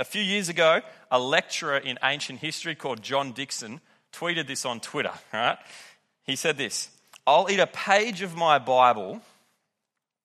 A 0.00 0.04
few 0.04 0.22
years 0.22 0.48
ago, 0.48 0.80
a 1.10 1.20
lecturer 1.20 1.76
in 1.76 1.98
ancient 2.02 2.38
history 2.38 2.74
called 2.74 3.02
John 3.02 3.32
Dixon 3.32 3.82
tweeted 4.14 4.46
this 4.46 4.64
on 4.64 4.80
Twitter, 4.80 5.12
right? 5.30 5.58
He 6.24 6.36
said 6.36 6.56
this 6.56 6.88
I'll 7.26 7.50
eat 7.50 7.60
a 7.60 7.66
page 7.66 8.22
of 8.22 8.34
my 8.34 8.58
Bible 8.58 9.20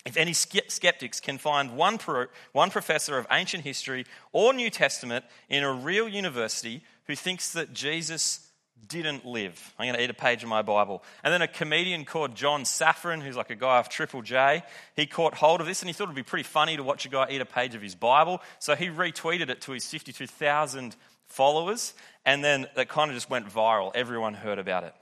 if 0.06 0.16
any 0.16 0.32
skeptics 0.34 1.20
can 1.20 1.38
find 1.38 1.76
one, 1.76 1.98
pro, 1.98 2.28
one 2.54 2.70
professor 2.70 3.18
of 3.18 3.28
ancient 3.30 3.64
history 3.64 4.06
or 4.32 4.54
New 4.54 4.70
Testament 4.70 5.26
in 5.50 5.64
a 5.64 5.74
real 5.74 6.08
university 6.08 6.84
who 7.08 7.16
thinks 7.16 7.52
that 7.54 7.74
Jesus 7.74 8.45
didn't 8.88 9.26
live. 9.26 9.74
I'm 9.80 9.86
going 9.86 9.96
to 9.96 10.04
eat 10.04 10.10
a 10.10 10.14
page 10.14 10.44
of 10.44 10.50
my 10.50 10.62
Bible. 10.62 11.04
And 11.24 11.34
then 11.34 11.42
a 11.42 11.48
comedian 11.48 12.06
called 12.06 12.36
John 12.36 12.64
Safran, 12.64 13.22
who's 13.22 13.36
like 13.36 13.50
a 13.50 13.56
guy 13.56 13.78
off 13.78 13.90
Triple 13.90 14.22
J, 14.22 14.64
he 14.96 15.06
caught 15.06 15.34
hold 15.36 15.62
of 15.62 15.68
this 15.68 15.82
and 15.82 15.90
he 15.90 15.94
thought 15.94 16.06
it 16.06 16.10
would 16.10 16.16
be 16.16 16.24
pretty 16.24 16.44
funny 16.44 16.78
to 16.78 16.84
watch 16.84 17.06
a 17.06 17.10
guy 17.10 17.28
eat 17.30 17.42
a 17.42 17.46
page 17.46 17.76
of 17.76 17.82
his 17.82 17.96
Bible. 17.96 18.42
So 18.60 18.76
he 18.76 18.88
retweeted 18.88 19.50
it 19.50 19.62
to 19.62 19.72
his 19.72 19.88
52,000 19.88 20.96
followers. 21.28 21.94
And 22.26 22.44
then 22.44 22.68
it 22.76 22.90
kind 22.90 23.10
of 23.10 23.16
just 23.16 23.30
went 23.30 23.48
viral. 23.50 23.92
Everyone 23.96 24.34
heard 24.34 24.60
about 24.60 24.84
it. 24.84 24.94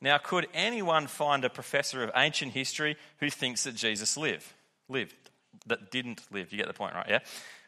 Now, 0.00 0.18
could 0.18 0.46
anyone 0.54 1.08
find 1.08 1.44
a 1.44 1.50
professor 1.50 2.04
of 2.04 2.10
ancient 2.14 2.52
history 2.52 2.96
who 3.18 3.30
thinks 3.30 3.64
that 3.64 3.74
Jesus 3.74 4.16
lived? 4.16 4.46
Lived. 4.88 5.14
That 5.66 5.90
didn't 5.90 6.20
live. 6.30 6.52
You 6.52 6.58
get 6.58 6.68
the 6.68 6.74
point, 6.74 6.94
right? 6.94 7.06
Yeah? 7.08 7.18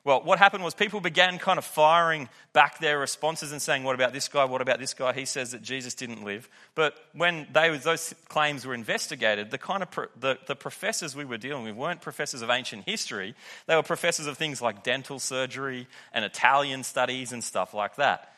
Well, 0.02 0.22
what 0.22 0.38
happened 0.38 0.64
was 0.64 0.72
people 0.72 1.00
began 1.00 1.38
kind 1.38 1.58
of 1.58 1.64
firing 1.64 2.30
back 2.54 2.78
their 2.78 2.98
responses 2.98 3.52
and 3.52 3.60
saying, 3.60 3.84
What 3.84 3.94
about 3.94 4.14
this 4.14 4.28
guy? 4.28 4.44
What 4.46 4.62
about 4.62 4.78
this 4.78 4.94
guy? 4.94 5.12
He 5.12 5.26
says 5.26 5.52
that 5.52 5.62
Jesus 5.62 5.92
didn't 5.92 6.24
live. 6.24 6.48
But 6.74 6.94
when 7.12 7.46
they, 7.52 7.76
those 7.76 8.14
claims 8.28 8.64
were 8.64 8.72
investigated, 8.72 9.50
the 9.50 9.58
kind 9.58 9.82
of 9.82 9.90
pro, 9.90 10.06
the, 10.18 10.38
the 10.46 10.56
professors 10.56 11.14
we 11.14 11.26
were 11.26 11.36
dealing 11.36 11.64
with 11.64 11.74
weren't 11.74 12.00
professors 12.00 12.40
of 12.40 12.48
ancient 12.48 12.84
history. 12.84 13.34
They 13.66 13.76
were 13.76 13.82
professors 13.82 14.26
of 14.26 14.38
things 14.38 14.62
like 14.62 14.82
dental 14.82 15.18
surgery 15.18 15.86
and 16.14 16.24
Italian 16.24 16.82
studies 16.82 17.32
and 17.32 17.44
stuff 17.44 17.74
like 17.74 17.96
that. 17.96 18.32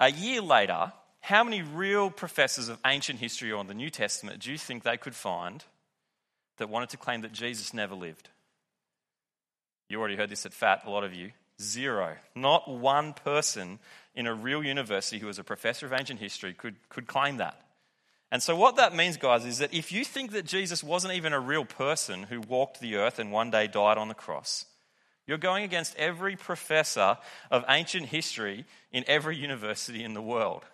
A 0.00 0.10
year 0.10 0.40
later, 0.40 0.92
how 1.20 1.44
many 1.44 1.60
real 1.60 2.10
professors 2.10 2.70
of 2.70 2.78
ancient 2.86 3.18
history 3.18 3.52
or 3.52 3.62
the 3.64 3.74
New 3.74 3.90
Testament 3.90 4.40
do 4.40 4.50
you 4.50 4.56
think 4.56 4.84
they 4.84 4.96
could 4.96 5.14
find 5.14 5.64
that 6.56 6.70
wanted 6.70 6.88
to 6.90 6.96
claim 6.96 7.20
that 7.22 7.32
Jesus 7.32 7.74
never 7.74 7.94
lived? 7.94 8.30
You 9.88 9.98
already 9.98 10.16
heard 10.16 10.30
this 10.30 10.46
at 10.46 10.52
FAT, 10.52 10.82
a 10.84 10.90
lot 10.90 11.04
of 11.04 11.14
you. 11.14 11.32
Zero. 11.60 12.16
Not 12.34 12.68
one 12.68 13.14
person 13.14 13.78
in 14.14 14.26
a 14.26 14.34
real 14.34 14.62
university 14.62 15.18
who 15.18 15.26
was 15.26 15.38
a 15.38 15.44
professor 15.44 15.86
of 15.86 15.92
ancient 15.92 16.20
history 16.20 16.54
could, 16.54 16.76
could 16.88 17.06
claim 17.06 17.38
that. 17.38 17.60
And 18.30 18.42
so, 18.42 18.54
what 18.54 18.76
that 18.76 18.94
means, 18.94 19.16
guys, 19.16 19.46
is 19.46 19.58
that 19.58 19.72
if 19.72 19.90
you 19.90 20.04
think 20.04 20.32
that 20.32 20.44
Jesus 20.44 20.84
wasn't 20.84 21.14
even 21.14 21.32
a 21.32 21.40
real 21.40 21.64
person 21.64 22.24
who 22.24 22.40
walked 22.40 22.80
the 22.80 22.96
earth 22.96 23.18
and 23.18 23.32
one 23.32 23.50
day 23.50 23.66
died 23.66 23.96
on 23.96 24.08
the 24.08 24.14
cross, 24.14 24.66
you're 25.26 25.38
going 25.38 25.64
against 25.64 25.96
every 25.96 26.36
professor 26.36 27.16
of 27.50 27.64
ancient 27.68 28.06
history 28.06 28.66
in 28.92 29.04
every 29.06 29.36
university 29.36 30.04
in 30.04 30.12
the 30.12 30.22
world. 30.22 30.64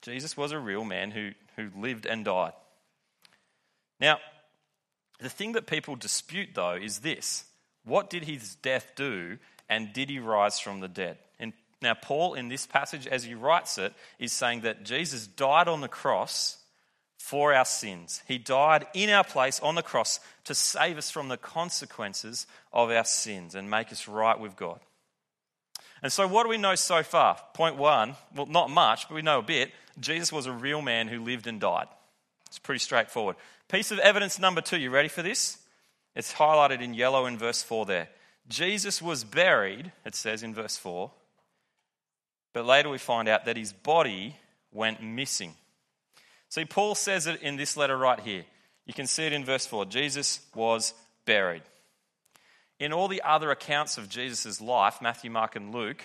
Jesus 0.00 0.36
was 0.36 0.52
a 0.52 0.58
real 0.58 0.84
man 0.84 1.10
who, 1.10 1.32
who 1.56 1.70
lived 1.78 2.06
and 2.06 2.24
died. 2.24 2.52
Now, 4.00 4.18
the 5.18 5.28
thing 5.28 5.52
that 5.52 5.66
people 5.66 5.96
dispute, 5.96 6.50
though, 6.54 6.74
is 6.74 6.98
this 6.98 7.44
what 7.86 8.10
did 8.10 8.24
his 8.24 8.56
death 8.56 8.92
do, 8.96 9.38
and 9.68 9.92
did 9.92 10.10
he 10.10 10.18
rise 10.18 10.58
from 10.58 10.80
the 10.80 10.88
dead? 10.88 11.18
And 11.38 11.52
now, 11.80 11.94
Paul, 11.94 12.34
in 12.34 12.48
this 12.48 12.66
passage, 12.66 13.06
as 13.06 13.24
he 13.24 13.34
writes 13.34 13.78
it, 13.78 13.94
is 14.18 14.32
saying 14.32 14.62
that 14.62 14.84
Jesus 14.84 15.26
died 15.26 15.68
on 15.68 15.80
the 15.80 15.88
cross 15.88 16.58
for 17.18 17.54
our 17.54 17.64
sins. 17.64 18.22
He 18.26 18.38
died 18.38 18.86
in 18.94 19.10
our 19.10 19.24
place 19.24 19.60
on 19.60 19.74
the 19.74 19.82
cross 19.82 20.20
to 20.44 20.54
save 20.54 20.98
us 20.98 21.10
from 21.10 21.28
the 21.28 21.36
consequences 21.36 22.46
of 22.72 22.90
our 22.90 23.04
sins 23.04 23.54
and 23.54 23.70
make 23.70 23.90
us 23.92 24.06
right 24.06 24.38
with 24.38 24.56
God. 24.56 24.80
And 26.02 26.12
so, 26.12 26.28
what 26.28 26.42
do 26.42 26.48
we 26.48 26.58
know 26.58 26.74
so 26.74 27.02
far? 27.02 27.38
Point 27.54 27.76
one, 27.76 28.16
well, 28.34 28.46
not 28.46 28.70
much, 28.70 29.08
but 29.08 29.14
we 29.14 29.22
know 29.22 29.38
a 29.38 29.42
bit. 29.42 29.72
Jesus 29.98 30.32
was 30.32 30.46
a 30.46 30.52
real 30.52 30.82
man 30.82 31.08
who 31.08 31.24
lived 31.24 31.46
and 31.46 31.60
died. 31.60 31.86
It's 32.48 32.58
pretty 32.58 32.80
straightforward. 32.80 33.36
Piece 33.68 33.90
of 33.90 33.98
evidence 33.98 34.38
number 34.38 34.60
two, 34.60 34.78
you 34.78 34.90
ready 34.90 35.08
for 35.08 35.22
this? 35.22 35.58
It's 36.16 36.32
highlighted 36.32 36.80
in 36.80 36.94
yellow 36.94 37.26
in 37.26 37.36
verse 37.36 37.62
4 37.62 37.86
there. 37.86 38.08
Jesus 38.48 39.02
was 39.02 39.22
buried, 39.22 39.92
it 40.04 40.14
says 40.14 40.42
in 40.42 40.54
verse 40.54 40.76
4, 40.76 41.10
but 42.54 42.64
later 42.64 42.88
we 42.88 42.98
find 42.98 43.28
out 43.28 43.44
that 43.44 43.58
his 43.58 43.72
body 43.72 44.36
went 44.72 45.02
missing. 45.02 45.54
See, 46.48 46.64
Paul 46.64 46.94
says 46.94 47.26
it 47.26 47.42
in 47.42 47.56
this 47.56 47.76
letter 47.76 47.96
right 47.96 48.18
here. 48.18 48.44
You 48.86 48.94
can 48.94 49.06
see 49.06 49.24
it 49.24 49.32
in 49.32 49.44
verse 49.44 49.66
4. 49.66 49.84
Jesus 49.84 50.40
was 50.54 50.94
buried. 51.26 51.62
In 52.78 52.92
all 52.92 53.08
the 53.08 53.22
other 53.22 53.50
accounts 53.50 53.98
of 53.98 54.08
Jesus' 54.08 54.60
life, 54.60 55.02
Matthew, 55.02 55.30
Mark, 55.30 55.56
and 55.56 55.74
Luke, 55.74 56.02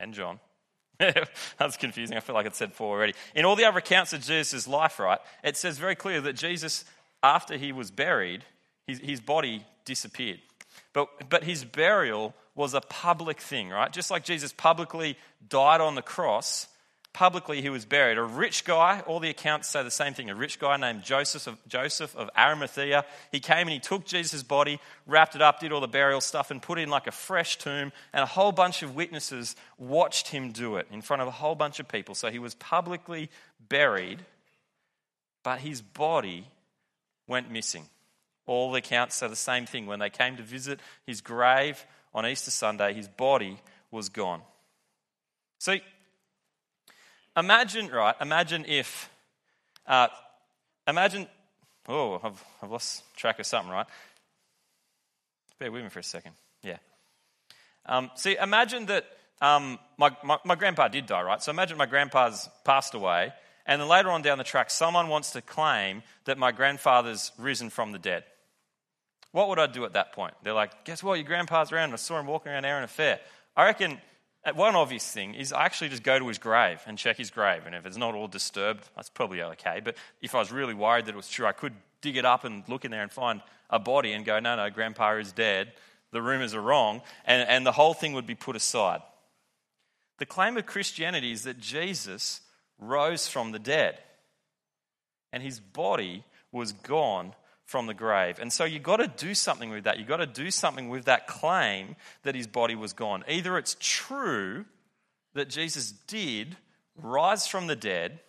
and 0.00 0.14
John, 0.14 0.40
that's 0.98 1.76
confusing. 1.76 2.16
I 2.16 2.20
feel 2.20 2.34
like 2.34 2.46
it 2.46 2.54
said 2.54 2.72
four 2.72 2.96
already. 2.96 3.14
In 3.34 3.44
all 3.44 3.56
the 3.56 3.64
other 3.64 3.78
accounts 3.78 4.12
of 4.12 4.22
Jesus' 4.22 4.66
life, 4.66 4.98
right, 4.98 5.20
it 5.44 5.56
says 5.56 5.78
very 5.78 5.94
clearly 5.94 6.22
that 6.22 6.34
Jesus, 6.34 6.84
after 7.22 7.56
he 7.56 7.72
was 7.72 7.90
buried, 7.90 8.44
his, 8.86 8.98
his 8.98 9.20
body 9.20 9.64
disappeared. 9.84 10.40
But, 10.92 11.08
but 11.28 11.44
his 11.44 11.64
burial 11.64 12.34
was 12.54 12.74
a 12.74 12.80
public 12.80 13.40
thing, 13.40 13.70
right? 13.70 13.92
Just 13.92 14.10
like 14.10 14.24
Jesus 14.24 14.52
publicly 14.52 15.16
died 15.48 15.80
on 15.80 15.94
the 15.94 16.02
cross, 16.02 16.68
publicly 17.12 17.62
he 17.62 17.70
was 17.70 17.84
buried. 17.84 18.18
A 18.18 18.22
rich 18.22 18.64
guy, 18.64 19.00
all 19.06 19.20
the 19.20 19.30
accounts 19.30 19.68
say 19.68 19.82
the 19.82 19.90
same 19.90 20.12
thing. 20.12 20.28
A 20.28 20.34
rich 20.34 20.58
guy 20.58 20.76
named 20.76 21.02
Joseph 21.02 21.46
of, 21.46 21.58
Joseph 21.66 22.14
of 22.14 22.28
Arimathea. 22.36 23.04
He 23.30 23.40
came 23.40 23.68
and 23.68 23.70
he 23.70 23.78
took 23.78 24.04
Jesus' 24.04 24.42
body, 24.42 24.80
wrapped 25.06 25.34
it 25.34 25.42
up, 25.42 25.60
did 25.60 25.72
all 25.72 25.80
the 25.80 25.88
burial 25.88 26.20
stuff, 26.20 26.50
and 26.50 26.60
put 26.60 26.78
it 26.78 26.82
in 26.82 26.90
like 26.90 27.06
a 27.06 27.12
fresh 27.12 27.56
tomb. 27.56 27.92
And 28.12 28.22
a 28.22 28.26
whole 28.26 28.52
bunch 28.52 28.82
of 28.82 28.94
witnesses 28.94 29.56
watched 29.78 30.28
him 30.28 30.52
do 30.52 30.76
it 30.76 30.86
in 30.90 31.00
front 31.00 31.22
of 31.22 31.28
a 31.28 31.32
whole 31.32 31.54
bunch 31.54 31.80
of 31.80 31.88
people. 31.88 32.14
So 32.14 32.30
he 32.30 32.38
was 32.38 32.54
publicly 32.54 33.30
buried, 33.68 34.24
but 35.42 35.60
his 35.60 35.80
body 35.80 36.46
went 37.26 37.50
missing. 37.50 37.86
All 38.46 38.72
the 38.72 38.78
accounts 38.78 39.16
say 39.16 39.28
the 39.28 39.36
same 39.36 39.66
thing. 39.66 39.86
When 39.86 39.98
they 39.98 40.10
came 40.10 40.36
to 40.36 40.42
visit 40.42 40.80
his 41.06 41.20
grave 41.20 41.84
on 42.14 42.26
Easter 42.26 42.50
Sunday, 42.50 42.92
his 42.92 43.08
body 43.08 43.58
was 43.90 44.08
gone. 44.08 44.42
See, 45.58 45.82
Imagine, 47.36 47.88
right, 47.88 48.14
imagine 48.20 48.66
if, 48.68 49.08
uh, 49.86 50.08
imagine, 50.86 51.26
oh, 51.88 52.20
I've, 52.22 52.44
I've 52.62 52.70
lost 52.70 53.04
track 53.16 53.38
of 53.38 53.46
something, 53.46 53.72
right? 53.72 53.86
Bear 55.58 55.72
with 55.72 55.82
me 55.82 55.88
for 55.88 56.00
a 56.00 56.04
second. 56.04 56.32
Yeah. 56.62 56.76
Um, 57.86 58.10
see, 58.16 58.36
imagine 58.36 58.84
that 58.86 59.06
um, 59.40 59.78
my, 59.96 60.14
my, 60.22 60.38
my 60.44 60.54
grandpa 60.54 60.88
did 60.88 61.06
die, 61.06 61.22
right? 61.22 61.42
So 61.42 61.50
imagine 61.50 61.78
my 61.78 61.86
grandpa's 61.86 62.50
passed 62.64 62.92
away, 62.92 63.32
and 63.66 63.80
then 63.80 63.88
later 63.88 64.10
on 64.10 64.22
down 64.22 64.38
the 64.38 64.44
track, 64.44 64.70
someone 64.70 65.08
wants 65.08 65.32
to 65.32 65.42
claim 65.42 66.02
that 66.24 66.38
my 66.38 66.52
grandfather's 66.52 67.32
risen 67.38 67.70
from 67.70 67.92
the 67.92 67.98
dead. 67.98 68.24
What 69.32 69.48
would 69.48 69.58
I 69.58 69.66
do 69.66 69.84
at 69.84 69.94
that 69.94 70.12
point? 70.12 70.34
They're 70.42 70.52
like, 70.52 70.84
guess 70.84 71.02
what? 71.02 71.14
Your 71.14 71.26
grandpa's 71.26 71.72
around. 71.72 71.92
I 71.92 71.96
saw 71.96 72.20
him 72.20 72.26
walking 72.26 72.52
around 72.52 72.64
Erina 72.64 72.88
Fair. 72.88 73.20
I 73.56 73.64
reckon 73.64 73.98
uh, 74.44 74.52
one 74.52 74.74
obvious 74.74 75.10
thing 75.10 75.34
is 75.34 75.52
I 75.52 75.64
actually 75.64 75.90
just 75.90 76.02
go 76.02 76.18
to 76.18 76.28
his 76.28 76.38
grave 76.38 76.82
and 76.86 76.98
check 76.98 77.16
his 77.16 77.30
grave. 77.30 77.62
And 77.64 77.74
if 77.74 77.86
it's 77.86 77.96
not 77.96 78.14
all 78.14 78.28
disturbed, 78.28 78.88
that's 78.94 79.08
probably 79.08 79.42
okay. 79.42 79.80
But 79.82 79.96
if 80.20 80.34
I 80.34 80.38
was 80.38 80.52
really 80.52 80.74
worried 80.74 81.06
that 81.06 81.12
it 81.12 81.16
was 81.16 81.30
true, 81.30 81.46
I 81.46 81.52
could 81.52 81.74
dig 82.00 82.16
it 82.16 82.24
up 82.24 82.44
and 82.44 82.62
look 82.68 82.84
in 82.84 82.90
there 82.90 83.02
and 83.02 83.12
find 83.12 83.40
a 83.70 83.78
body 83.78 84.12
and 84.12 84.24
go, 84.24 84.38
no, 84.38 84.56
no, 84.56 84.68
grandpa 84.68 85.16
is 85.16 85.32
dead. 85.32 85.72
The 86.10 86.20
rumors 86.20 86.54
are 86.54 86.60
wrong. 86.60 87.00
And, 87.24 87.48
and 87.48 87.64
the 87.64 87.72
whole 87.72 87.94
thing 87.94 88.12
would 88.12 88.26
be 88.26 88.34
put 88.34 88.56
aside. 88.56 89.00
The 90.18 90.26
claim 90.26 90.56
of 90.56 90.66
Christianity 90.66 91.32
is 91.32 91.44
that 91.44 91.58
Jesus 91.58 92.42
rose 92.82 93.28
from 93.28 93.52
the 93.52 93.58
dead 93.58 93.98
and 95.32 95.42
his 95.42 95.60
body 95.60 96.24
was 96.50 96.72
gone 96.72 97.34
from 97.64 97.86
the 97.86 97.94
grave. 97.94 98.38
And 98.38 98.52
so 98.52 98.64
you've 98.64 98.82
got 98.82 98.98
to 98.98 99.06
do 99.06 99.34
something 99.34 99.70
with 99.70 99.84
that. 99.84 99.98
You've 99.98 100.08
got 100.08 100.18
to 100.18 100.26
do 100.26 100.50
something 100.50 100.88
with 100.90 101.06
that 101.06 101.26
claim 101.26 101.96
that 102.22 102.34
his 102.34 102.46
body 102.46 102.74
was 102.74 102.92
gone. 102.92 103.24
Either 103.28 103.56
it's 103.56 103.76
true 103.80 104.66
that 105.34 105.48
Jesus 105.48 105.92
did 106.06 106.56
rise 107.00 107.46
from 107.46 107.66
the 107.66 107.76
dead, 107.76 108.20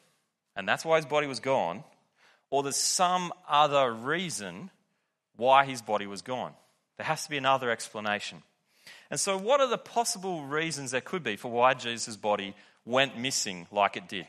and 0.55 0.67
that's 0.67 0.85
why 0.85 0.95
his 0.95 1.05
body 1.05 1.27
was 1.27 1.41
gone, 1.41 1.83
or 2.49 2.63
there's 2.63 2.77
some 2.77 3.33
other 3.49 3.91
reason 3.91 4.69
why 5.35 5.65
his 5.65 5.81
body 5.81 6.07
was 6.07 6.21
gone. 6.21 6.53
There 6.97 7.05
has 7.05 7.23
to 7.23 7.29
be 7.29 7.37
another 7.37 7.69
explanation. 7.69 8.43
And 9.09 9.19
so, 9.19 9.37
what 9.37 9.59
are 9.59 9.67
the 9.67 9.77
possible 9.77 10.43
reasons 10.43 10.91
there 10.91 11.01
could 11.01 11.23
be 11.23 11.35
for 11.35 11.51
why 11.51 11.73
Jesus' 11.73 12.15
body 12.15 12.55
went 12.85 13.17
missing 13.17 13.67
like 13.71 13.97
it 13.97 14.07
did? 14.07 14.27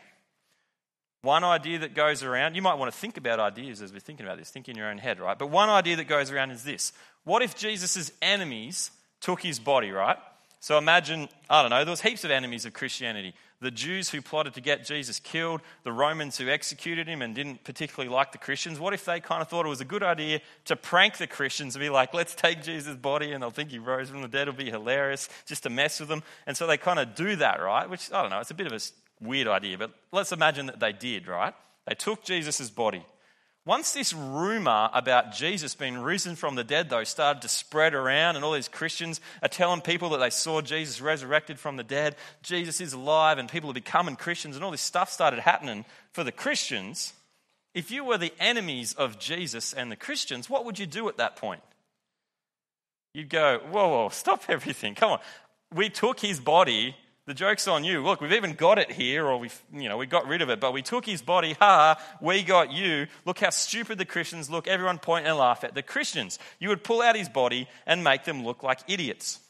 One 1.24 1.42
idea 1.42 1.78
that 1.78 1.94
goes 1.94 2.22
around, 2.22 2.54
you 2.54 2.60
might 2.60 2.74
want 2.74 2.92
to 2.92 2.98
think 2.98 3.16
about 3.16 3.40
ideas 3.40 3.80
as 3.80 3.94
we're 3.94 3.98
thinking 3.98 4.26
about 4.26 4.36
this, 4.36 4.50
think 4.50 4.68
in 4.68 4.76
your 4.76 4.90
own 4.90 4.98
head, 4.98 5.18
right? 5.18 5.38
But 5.38 5.48
one 5.48 5.70
idea 5.70 5.96
that 5.96 6.04
goes 6.04 6.30
around 6.30 6.50
is 6.50 6.64
this 6.64 6.92
What 7.24 7.42
if 7.42 7.56
Jesus' 7.56 8.12
enemies 8.20 8.90
took 9.20 9.40
his 9.40 9.58
body, 9.58 9.90
right? 9.90 10.18
So 10.60 10.78
imagine, 10.78 11.28
I 11.48 11.62
don't 11.62 11.70
know, 11.70 11.84
there 11.84 11.92
was 11.92 12.00
heaps 12.00 12.24
of 12.24 12.30
enemies 12.30 12.64
of 12.64 12.72
Christianity. 12.72 13.34
The 13.60 13.70
Jews 13.70 14.10
who 14.10 14.20
plotted 14.20 14.54
to 14.54 14.60
get 14.60 14.84
Jesus 14.84 15.18
killed, 15.18 15.60
the 15.82 15.92
Romans 15.92 16.36
who 16.38 16.48
executed 16.48 17.06
him 17.06 17.22
and 17.22 17.34
didn't 17.34 17.64
particularly 17.64 18.14
like 18.14 18.32
the 18.32 18.38
Christians. 18.38 18.78
What 18.78 18.92
if 18.92 19.04
they 19.06 19.20
kind 19.20 19.40
of 19.40 19.48
thought 19.48 19.64
it 19.64 19.70
was 19.70 19.80
a 19.80 19.86
good 19.86 20.02
idea 20.02 20.40
to 20.66 20.76
prank 20.76 21.18
the 21.18 21.26
Christians 21.26 21.74
and 21.74 21.82
be 21.82 21.90
like, 21.90 22.12
let's 22.12 22.34
take 22.34 22.62
Jesus' 22.62 22.96
body 22.96 23.32
and 23.32 23.42
they'll 23.42 23.50
think 23.50 23.70
he 23.70 23.78
rose 23.78 24.10
from 24.10 24.22
the 24.22 24.28
dead, 24.28 24.48
it'll 24.48 24.54
be 24.54 24.70
hilarious, 24.70 25.28
just 25.46 25.62
to 25.64 25.70
mess 25.70 26.00
with 26.00 26.08
them. 26.08 26.22
And 26.46 26.56
so 26.56 26.66
they 26.66 26.78
kind 26.78 26.98
of 26.98 27.14
do 27.14 27.36
that, 27.36 27.62
right? 27.62 27.88
Which, 27.88 28.10
I 28.12 28.22
don't 28.22 28.30
know, 28.30 28.40
it's 28.40 28.50
a 28.50 28.54
bit 28.54 28.66
of 28.66 28.72
a 28.72 28.80
weird 29.20 29.48
idea, 29.48 29.78
but 29.78 29.92
let's 30.12 30.32
imagine 30.32 30.66
that 30.66 30.80
they 30.80 30.92
did, 30.92 31.26
right? 31.26 31.54
They 31.86 31.94
took 31.94 32.24
Jesus' 32.24 32.70
body. 32.70 33.04
Once 33.66 33.92
this 33.92 34.12
rumor 34.12 34.90
about 34.92 35.32
Jesus 35.32 35.74
being 35.74 35.96
risen 35.96 36.36
from 36.36 36.54
the 36.54 36.64
dead, 36.64 36.90
though, 36.90 37.04
started 37.04 37.40
to 37.40 37.48
spread 37.48 37.94
around, 37.94 38.36
and 38.36 38.44
all 38.44 38.52
these 38.52 38.68
Christians 38.68 39.22
are 39.42 39.48
telling 39.48 39.80
people 39.80 40.10
that 40.10 40.18
they 40.18 40.28
saw 40.28 40.60
Jesus 40.60 41.00
resurrected 41.00 41.58
from 41.58 41.76
the 41.76 41.82
dead, 41.82 42.16
Jesus 42.42 42.82
is 42.82 42.92
alive, 42.92 43.38
and 43.38 43.48
people 43.48 43.70
are 43.70 43.74
becoming 43.74 44.16
Christians, 44.16 44.54
and 44.54 44.64
all 44.64 44.70
this 44.70 44.82
stuff 44.82 45.10
started 45.10 45.40
happening 45.40 45.86
for 46.12 46.24
the 46.24 46.32
Christians. 46.32 47.14
If 47.72 47.90
you 47.90 48.04
were 48.04 48.18
the 48.18 48.34
enemies 48.38 48.92
of 48.92 49.18
Jesus 49.18 49.72
and 49.72 49.90
the 49.90 49.96
Christians, 49.96 50.50
what 50.50 50.66
would 50.66 50.78
you 50.78 50.86
do 50.86 51.08
at 51.08 51.16
that 51.16 51.36
point? 51.36 51.62
You'd 53.14 53.30
go, 53.30 53.60
whoa, 53.70 53.88
whoa, 53.88 54.08
stop 54.10 54.44
everything. 54.48 54.94
Come 54.94 55.12
on. 55.12 55.20
We 55.74 55.88
took 55.88 56.20
his 56.20 56.38
body 56.38 56.96
the 57.26 57.34
joke's 57.34 57.66
on 57.66 57.84
you. 57.84 58.02
Look, 58.02 58.20
we've 58.20 58.32
even 58.32 58.52
got 58.52 58.78
it 58.78 58.92
here, 58.92 59.26
or 59.26 59.38
we've, 59.38 59.62
you 59.72 59.88
know, 59.88 59.96
we 59.96 60.06
got 60.06 60.26
rid 60.26 60.42
of 60.42 60.50
it, 60.50 60.60
but 60.60 60.72
we 60.72 60.82
took 60.82 61.06
his 61.06 61.22
body. 61.22 61.54
Ha, 61.60 61.98
we 62.20 62.42
got 62.42 62.70
you. 62.70 63.06
Look 63.24 63.38
how 63.38 63.50
stupid 63.50 63.96
the 63.96 64.04
Christians 64.04 64.50
look. 64.50 64.68
Everyone 64.68 64.98
point 64.98 65.26
and 65.26 65.38
laugh 65.38 65.64
at 65.64 65.74
the 65.74 65.82
Christians. 65.82 66.38
You 66.58 66.68
would 66.68 66.84
pull 66.84 67.00
out 67.00 67.16
his 67.16 67.30
body 67.30 67.66
and 67.86 68.04
make 68.04 68.24
them 68.24 68.44
look 68.44 68.62
like 68.62 68.80
idiots. 68.88 69.40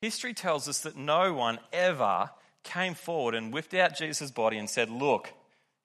History 0.00 0.34
tells 0.34 0.68
us 0.68 0.80
that 0.80 0.96
no 0.96 1.32
one 1.32 1.60
ever 1.72 2.30
came 2.64 2.94
forward 2.94 3.36
and 3.36 3.52
whipped 3.52 3.74
out 3.74 3.96
Jesus' 3.96 4.32
body 4.32 4.58
and 4.58 4.68
said, 4.68 4.90
Look, 4.90 5.32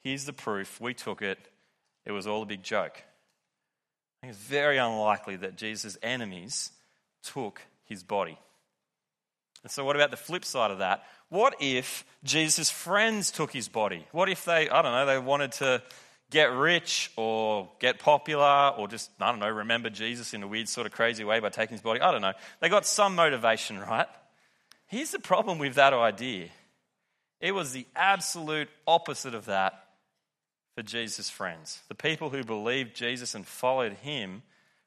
here's 0.04 0.26
the 0.26 0.34
proof. 0.34 0.82
We 0.82 0.96
took 0.96 1.22
it. 1.22 1.38
It 2.04 2.12
was 2.12 2.26
all 2.26 2.42
a 2.42 2.48
big 2.48 2.64
joke. 2.64 3.04
It's 4.24 4.38
very 4.38 4.78
unlikely 4.78 5.36
that 5.38 5.56
Jesus' 5.56 5.98
enemies 6.02 6.72
took 7.22 7.62
his 7.84 8.02
body. 8.02 8.40
And 9.68 9.72
so, 9.74 9.84
what 9.84 9.98
about 9.98 10.12
the 10.12 10.16
flip 10.16 10.46
side 10.46 10.72
of 10.72 10.78
that? 10.78 11.04
What 11.28 11.56
if 11.60 12.06
Jesus' 12.24 12.70
friends 12.70 13.32
took 13.32 13.52
his 13.52 13.68
body? 13.68 14.08
What 14.14 14.30
if 14.30 14.46
they, 14.46 14.70
I 14.70 14.82
don't 14.82 14.94
know, 14.94 15.06
they 15.06 15.20
wanted 15.20 15.52
to 15.54 15.84
get 16.32 16.54
rich 16.54 17.12
or 17.18 17.70
get 17.82 18.00
popular 18.00 18.72
or 18.78 18.88
just, 18.88 19.12
I 19.20 19.30
don't 19.30 19.42
know, 19.42 19.50
remember 19.50 19.90
Jesus 19.90 20.34
in 20.34 20.42
a 20.42 20.48
weird, 20.48 20.70
sort 20.70 20.88
of 20.88 20.94
crazy 20.94 21.26
way 21.26 21.42
by 21.42 21.50
taking 21.50 21.74
his 21.74 21.82
body? 21.82 22.00
I 22.00 22.14
don't 22.14 22.22
know. 22.22 22.32
They 22.62 22.70
got 22.70 22.86
some 22.86 23.14
motivation, 23.16 23.78
right? 23.78 24.08
Here's 24.86 25.12
the 25.12 25.20
problem 25.20 25.60
with 25.60 25.76
that 25.76 25.92
idea 25.92 26.48
it 27.42 27.52
was 27.52 27.74
the 27.74 27.88
absolute 27.94 28.70
opposite 28.88 29.36
of 29.36 29.48
that 29.48 29.84
for 30.76 30.82
Jesus' 30.82 31.30
friends. 31.30 31.82
The 31.90 31.96
people 31.96 32.30
who 32.30 32.46
believed 32.46 32.96
Jesus 32.96 33.36
and 33.36 33.46
followed 33.46 33.96
him, 33.96 34.44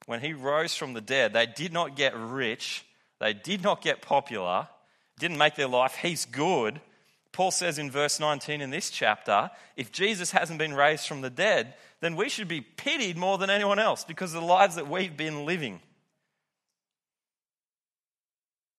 when 0.07 0.21
he 0.21 0.33
rose 0.33 0.75
from 0.75 0.95
the 0.95 1.03
dead, 1.03 1.35
they 1.35 1.45
did 1.45 1.71
not 1.71 1.97
get 1.97 2.17
rich 2.17 2.87
they 3.21 3.35
did 3.35 3.63
not 3.63 3.83
get 3.83 4.03
popular, 4.03 4.69
didn't 5.19 5.39
make 5.39 5.55
their 5.55 5.69
life 5.69 5.97
he's 5.97 6.25
good. 6.25 6.81
Paul 7.33 7.51
says 7.53 7.79
in 7.79 7.91
verse 7.91 8.19
19 8.19 8.61
in 8.61 8.71
this 8.71 8.91
chapter 8.91 9.51
if 9.77 9.93
Jesus 9.93 10.33
hasn't 10.33 10.59
been 10.59 10.75
raised 10.75 11.07
from 11.07 11.21
the 11.21 11.31
dead, 11.31 11.75
then 12.01 12.17
we 12.17 12.29
should 12.29 12.49
be 12.49 12.61
pitied 12.61 13.17
more 13.17 13.39
than 13.39 13.51
anyone 13.51 13.79
else 13.79 14.05
because 14.05 14.35
of 14.35 14.41
the 14.41 14.47
lives 14.47 14.75
that 14.75 14.89
we've 14.89 15.17
been 15.17 15.47
living. 15.47 15.81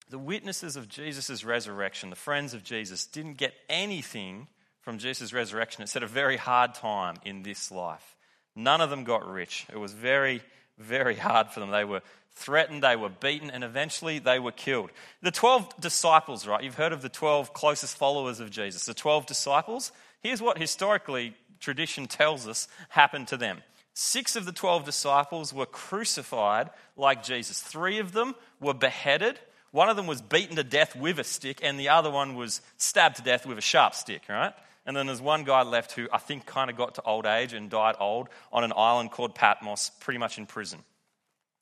The 0.09 0.19
witnesses 0.19 0.75
of 0.75 0.89
Jesus' 0.89 1.45
resurrection, 1.45 2.09
the 2.09 2.17
friends 2.17 2.53
of 2.53 2.63
Jesus, 2.63 3.05
didn't 3.05 3.37
get 3.37 3.53
anything 3.69 4.47
from 4.81 4.97
Jesus' 4.97 5.31
resurrection. 5.31 5.83
It's 5.83 5.93
had 5.93 6.03
a 6.03 6.07
very 6.07 6.35
hard 6.35 6.73
time 6.73 7.15
in 7.23 7.43
this 7.43 7.71
life. 7.71 8.17
None 8.55 8.81
of 8.81 8.89
them 8.89 9.05
got 9.05 9.25
rich. 9.25 9.65
It 9.71 9.77
was 9.77 9.93
very, 9.93 10.41
very 10.77 11.15
hard 11.15 11.51
for 11.51 11.61
them. 11.61 11.69
They 11.69 11.85
were 11.85 12.01
threatened, 12.35 12.83
they 12.83 12.95
were 12.95 13.09
beaten, 13.09 13.49
and 13.49 13.63
eventually 13.63 14.19
they 14.19 14.39
were 14.39 14.51
killed. 14.51 14.91
The 15.21 15.31
12 15.31 15.79
disciples, 15.79 16.47
right? 16.47 16.63
You've 16.63 16.75
heard 16.75 16.93
of 16.93 17.01
the 17.01 17.09
12 17.09 17.53
closest 17.53 17.97
followers 17.97 18.39
of 18.39 18.49
Jesus. 18.49 18.85
The 18.85 18.93
12 18.93 19.25
disciples, 19.25 19.91
here's 20.21 20.41
what 20.41 20.57
historically 20.57 21.35
tradition 21.59 22.07
tells 22.07 22.47
us 22.47 22.67
happened 22.89 23.27
to 23.29 23.37
them. 23.37 23.61
Six 23.93 24.35
of 24.35 24.45
the 24.45 24.51
12 24.51 24.85
disciples 24.85 25.53
were 25.53 25.65
crucified 25.65 26.69
like 26.95 27.23
Jesus. 27.23 27.61
Three 27.61 27.99
of 27.99 28.13
them 28.13 28.35
were 28.59 28.73
beheaded. 28.73 29.39
One 29.71 29.89
of 29.89 29.95
them 29.95 30.07
was 30.07 30.21
beaten 30.21 30.55
to 30.55 30.63
death 30.63 30.95
with 30.95 31.19
a 31.19 31.23
stick, 31.23 31.59
and 31.61 31.79
the 31.79 31.89
other 31.89 32.09
one 32.09 32.35
was 32.35 32.61
stabbed 32.77 33.17
to 33.17 33.21
death 33.21 33.45
with 33.45 33.57
a 33.57 33.61
sharp 33.61 33.93
stick, 33.93 34.23
right? 34.29 34.53
And 34.85 34.97
then 34.97 35.07
there's 35.07 35.21
one 35.21 35.43
guy 35.43 35.63
left 35.63 35.91
who 35.91 36.07
I 36.11 36.17
think 36.17 36.45
kind 36.45 36.69
of 36.69 36.75
got 36.75 36.95
to 36.95 37.03
old 37.03 37.25
age 37.25 37.53
and 37.53 37.69
died 37.69 37.95
old 37.99 38.29
on 38.51 38.63
an 38.63 38.73
island 38.75 39.11
called 39.11 39.35
Patmos, 39.35 39.91
pretty 39.99 40.17
much 40.17 40.37
in 40.37 40.45
prison. 40.45 40.79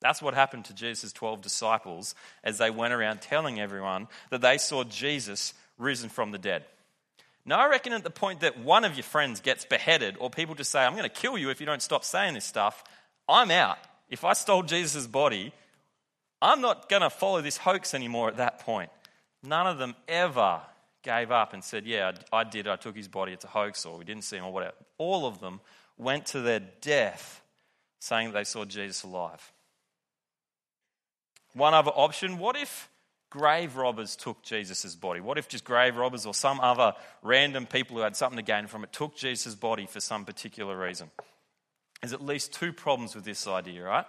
That's 0.00 0.22
what 0.22 0.34
happened 0.34 0.64
to 0.66 0.74
Jesus' 0.74 1.12
12 1.12 1.42
disciples 1.42 2.14
as 2.42 2.58
they 2.58 2.70
went 2.70 2.94
around 2.94 3.20
telling 3.20 3.60
everyone 3.60 4.08
that 4.30 4.40
they 4.40 4.58
saw 4.58 4.84
Jesus 4.84 5.52
risen 5.78 6.08
from 6.08 6.30
the 6.30 6.38
dead. 6.38 6.64
Now, 7.44 7.58
I 7.58 7.68
reckon 7.68 7.92
at 7.92 8.04
the 8.04 8.10
point 8.10 8.40
that 8.40 8.58
one 8.58 8.84
of 8.84 8.94
your 8.94 9.02
friends 9.02 9.40
gets 9.40 9.64
beheaded, 9.64 10.16
or 10.18 10.30
people 10.30 10.54
just 10.54 10.70
say, 10.70 10.80
I'm 10.80 10.92
going 10.92 11.04
to 11.04 11.08
kill 11.08 11.38
you 11.38 11.50
if 11.50 11.60
you 11.60 11.66
don't 11.66 11.82
stop 11.82 12.04
saying 12.04 12.34
this 12.34 12.44
stuff, 12.44 12.84
I'm 13.28 13.50
out. 13.50 13.78
If 14.08 14.24
I 14.24 14.34
stole 14.34 14.62
Jesus' 14.62 15.06
body, 15.06 15.52
I'm 16.42 16.60
not 16.60 16.88
going 16.88 17.02
to 17.02 17.10
follow 17.10 17.40
this 17.40 17.56
hoax 17.56 17.94
anymore 17.94 18.28
at 18.28 18.36
that 18.38 18.60
point. 18.60 18.90
None 19.42 19.66
of 19.66 19.78
them 19.78 19.94
ever 20.08 20.60
gave 21.02 21.30
up 21.30 21.54
and 21.54 21.64
said, 21.64 21.86
Yeah, 21.86 22.12
I 22.32 22.44
did. 22.44 22.68
I 22.68 22.76
took 22.76 22.96
his 22.96 23.08
body. 23.08 23.32
It's 23.32 23.44
a 23.44 23.48
hoax, 23.48 23.86
or 23.86 23.98
we 23.98 24.04
didn't 24.04 24.24
see 24.24 24.36
him, 24.36 24.44
or 24.44 24.52
whatever. 24.52 24.74
All 24.98 25.26
of 25.26 25.40
them 25.40 25.60
went 25.96 26.26
to 26.26 26.40
their 26.40 26.60
death 26.60 27.42
saying 28.00 28.32
they 28.32 28.44
saw 28.44 28.64
Jesus 28.64 29.02
alive. 29.02 29.52
One 31.54 31.74
other 31.74 31.90
option 31.90 32.38
what 32.38 32.56
if 32.56 32.88
grave 33.30 33.76
robbers 33.76 34.16
took 34.16 34.42
Jesus' 34.42 34.94
body? 34.94 35.20
What 35.20 35.38
if 35.38 35.48
just 35.48 35.64
grave 35.64 35.96
robbers 35.96 36.26
or 36.26 36.34
some 36.34 36.60
other 36.60 36.94
random 37.22 37.66
people 37.66 37.96
who 37.96 38.02
had 38.02 38.16
something 38.16 38.36
to 38.36 38.42
gain 38.42 38.66
from 38.66 38.84
it 38.84 38.92
took 38.92 39.16
Jesus' 39.16 39.54
body 39.54 39.86
for 39.86 40.00
some 40.00 40.24
particular 40.24 40.76
reason? 40.76 41.10
There's 42.00 42.12
at 42.12 42.24
least 42.24 42.52
two 42.52 42.72
problems 42.72 43.14
with 43.14 43.24
this 43.24 43.46
idea, 43.46 43.82
right? 43.82 44.06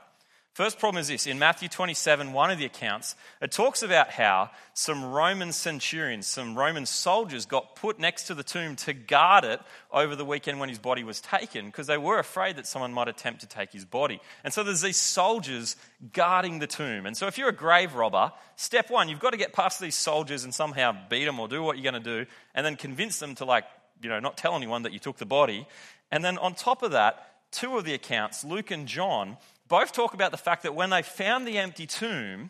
First 0.54 0.80
problem 0.80 1.00
is 1.00 1.08
this 1.08 1.28
in 1.28 1.40
Matthew 1.40 1.70
27, 1.70 2.34
one 2.34 2.52
of 2.52 2.58
the 2.58 2.66
accounts, 2.66 3.16
it 3.42 3.54
talks 3.54 3.84
about 3.84 4.10
how 4.10 4.50
some 4.74 5.06
Roman 5.06 5.54
centurions, 5.54 6.28
some 6.28 6.58
Roman 6.58 6.86
soldiers 6.86 7.46
got 7.46 7.78
put 7.78 8.00
next 8.00 8.26
to 8.26 8.36
the 8.36 8.44
tomb 8.44 8.76
to 8.78 8.92
guard 8.92 9.46
it 9.46 9.62
over 9.94 10.14
the 10.14 10.26
weekend 10.26 10.60
when 10.60 10.68
his 10.68 10.78
body 10.78 11.06
was 11.06 11.22
taken 11.22 11.68
because 11.68 11.88
they 11.88 11.98
were 11.98 12.20
afraid 12.20 12.58
that 12.58 12.68
someone 12.68 12.92
might 12.92 13.08
attempt 13.08 13.40
to 13.42 13.48
take 13.48 13.72
his 13.72 13.86
body. 13.86 14.20
And 14.44 14.54
so 14.54 14.62
there's 14.62 14.82
these 14.82 14.98
soldiers 14.98 15.78
guarding 16.12 16.60
the 16.60 16.68
tomb. 16.68 17.06
And 17.06 17.16
so 17.16 17.28
if 17.28 17.38
you're 17.38 17.50
a 17.50 17.54
grave 17.54 17.96
robber, 17.96 18.34
step 18.58 18.90
one, 18.90 19.08
you've 19.08 19.20
got 19.20 19.32
to 19.32 19.38
get 19.38 19.54
past 19.54 19.80
these 19.80 19.96
soldiers 19.96 20.44
and 20.44 20.54
somehow 20.54 20.94
beat 21.08 21.24
them 21.24 21.40
or 21.40 21.48
do 21.48 21.64
what 21.64 21.78
you're 21.78 21.90
going 21.90 22.04
to 22.04 22.26
do 22.26 22.30
and 22.54 22.66
then 22.66 22.76
convince 22.76 23.20
them 23.20 23.36
to, 23.36 23.46
like, 23.46 23.64
you 24.02 24.10
know, 24.10 24.20
not 24.20 24.36
tell 24.36 24.58
anyone 24.58 24.84
that 24.84 24.92
you 24.92 25.00
took 25.00 25.16
the 25.16 25.26
body. 25.26 25.66
And 26.12 26.26
then 26.26 26.38
on 26.40 26.56
top 26.56 26.84
of 26.84 26.92
that, 26.92 27.52
two 27.52 27.78
of 27.78 27.86
the 27.86 27.94
accounts, 27.94 28.44
Luke 28.44 28.72
and 28.72 28.86
John, 28.86 29.38
both 29.72 29.94
talk 29.94 30.14
about 30.14 30.32
the 30.32 30.38
fact 30.38 30.64
that 30.64 30.76
when 30.76 30.90
they 30.90 31.02
found 31.02 31.48
the 31.48 31.58
empty 31.58 31.88
tomb, 31.88 32.50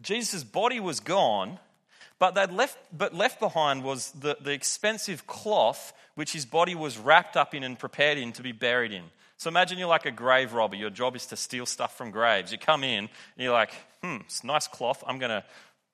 Jesus' 0.00 0.44
body 0.44 0.78
was 0.78 1.00
gone, 1.00 1.58
but, 2.20 2.36
they'd 2.36 2.52
left, 2.52 2.78
but 2.96 3.12
left 3.12 3.40
behind 3.40 3.82
was 3.82 4.12
the, 4.12 4.36
the 4.40 4.52
expensive 4.52 5.26
cloth 5.26 5.92
which 6.14 6.32
his 6.32 6.46
body 6.46 6.76
was 6.76 6.96
wrapped 6.96 7.36
up 7.36 7.56
in 7.56 7.64
and 7.64 7.76
prepared 7.76 8.18
in 8.18 8.32
to 8.34 8.42
be 8.42 8.52
buried 8.52 8.92
in. 8.92 9.02
So 9.36 9.48
imagine 9.48 9.78
you're 9.78 9.88
like 9.88 10.06
a 10.06 10.12
grave 10.12 10.52
robber. 10.52 10.76
Your 10.76 10.90
job 10.90 11.16
is 11.16 11.26
to 11.26 11.36
steal 11.36 11.66
stuff 11.66 11.98
from 11.98 12.12
graves. 12.12 12.52
You 12.52 12.58
come 12.58 12.84
in 12.84 12.98
and 13.00 13.08
you're 13.36 13.52
like, 13.52 13.74
hmm, 14.00 14.18
it's 14.20 14.44
nice 14.44 14.68
cloth. 14.68 15.02
I'm 15.08 15.18
going 15.18 15.30
to 15.30 15.42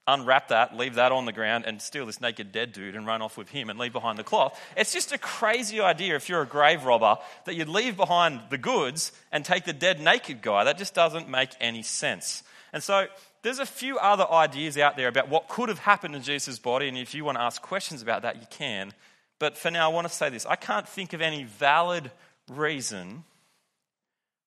unwrap 0.06 0.48
that, 0.48 0.76
leave 0.76 0.94
that 0.96 1.12
on 1.12 1.24
the 1.24 1.32
ground, 1.32 1.64
and 1.66 1.80
steal 1.80 2.06
this 2.06 2.20
naked 2.20 2.52
dead 2.52 2.72
dude 2.72 2.96
and 2.96 3.06
run 3.06 3.22
off 3.22 3.36
with 3.36 3.48
him 3.50 3.70
and 3.70 3.78
leave 3.78 3.92
behind 3.92 4.18
the 4.18 4.24
cloth. 4.24 4.60
It's 4.76 4.92
just 4.92 5.12
a 5.12 5.18
crazy 5.18 5.80
idea 5.80 6.16
if 6.16 6.28
you're 6.28 6.42
a 6.42 6.46
grave 6.46 6.84
robber 6.84 7.18
that 7.44 7.54
you'd 7.54 7.68
leave 7.68 7.96
behind 7.96 8.40
the 8.50 8.58
goods 8.58 9.12
and 9.30 9.44
take 9.44 9.64
the 9.64 9.72
dead 9.72 10.00
naked 10.00 10.42
guy. 10.42 10.64
That 10.64 10.78
just 10.78 10.94
doesn't 10.94 11.28
make 11.28 11.50
any 11.60 11.82
sense. 11.82 12.42
And 12.72 12.82
so 12.82 13.06
there's 13.42 13.58
a 13.58 13.66
few 13.66 13.98
other 13.98 14.28
ideas 14.30 14.76
out 14.78 14.96
there 14.96 15.08
about 15.08 15.28
what 15.28 15.48
could 15.48 15.68
have 15.68 15.78
happened 15.78 16.14
to 16.14 16.20
Jesus' 16.20 16.58
body, 16.58 16.88
and 16.88 16.98
if 16.98 17.14
you 17.14 17.24
want 17.24 17.38
to 17.38 17.42
ask 17.42 17.62
questions 17.62 18.02
about 18.02 18.22
that, 18.22 18.36
you 18.36 18.46
can. 18.50 18.92
But 19.38 19.56
for 19.56 19.70
now, 19.70 19.90
I 19.90 19.94
want 19.94 20.06
to 20.06 20.12
say 20.12 20.28
this 20.28 20.46
I 20.46 20.56
can't 20.56 20.88
think 20.88 21.12
of 21.12 21.20
any 21.20 21.44
valid 21.44 22.10
reason 22.50 23.24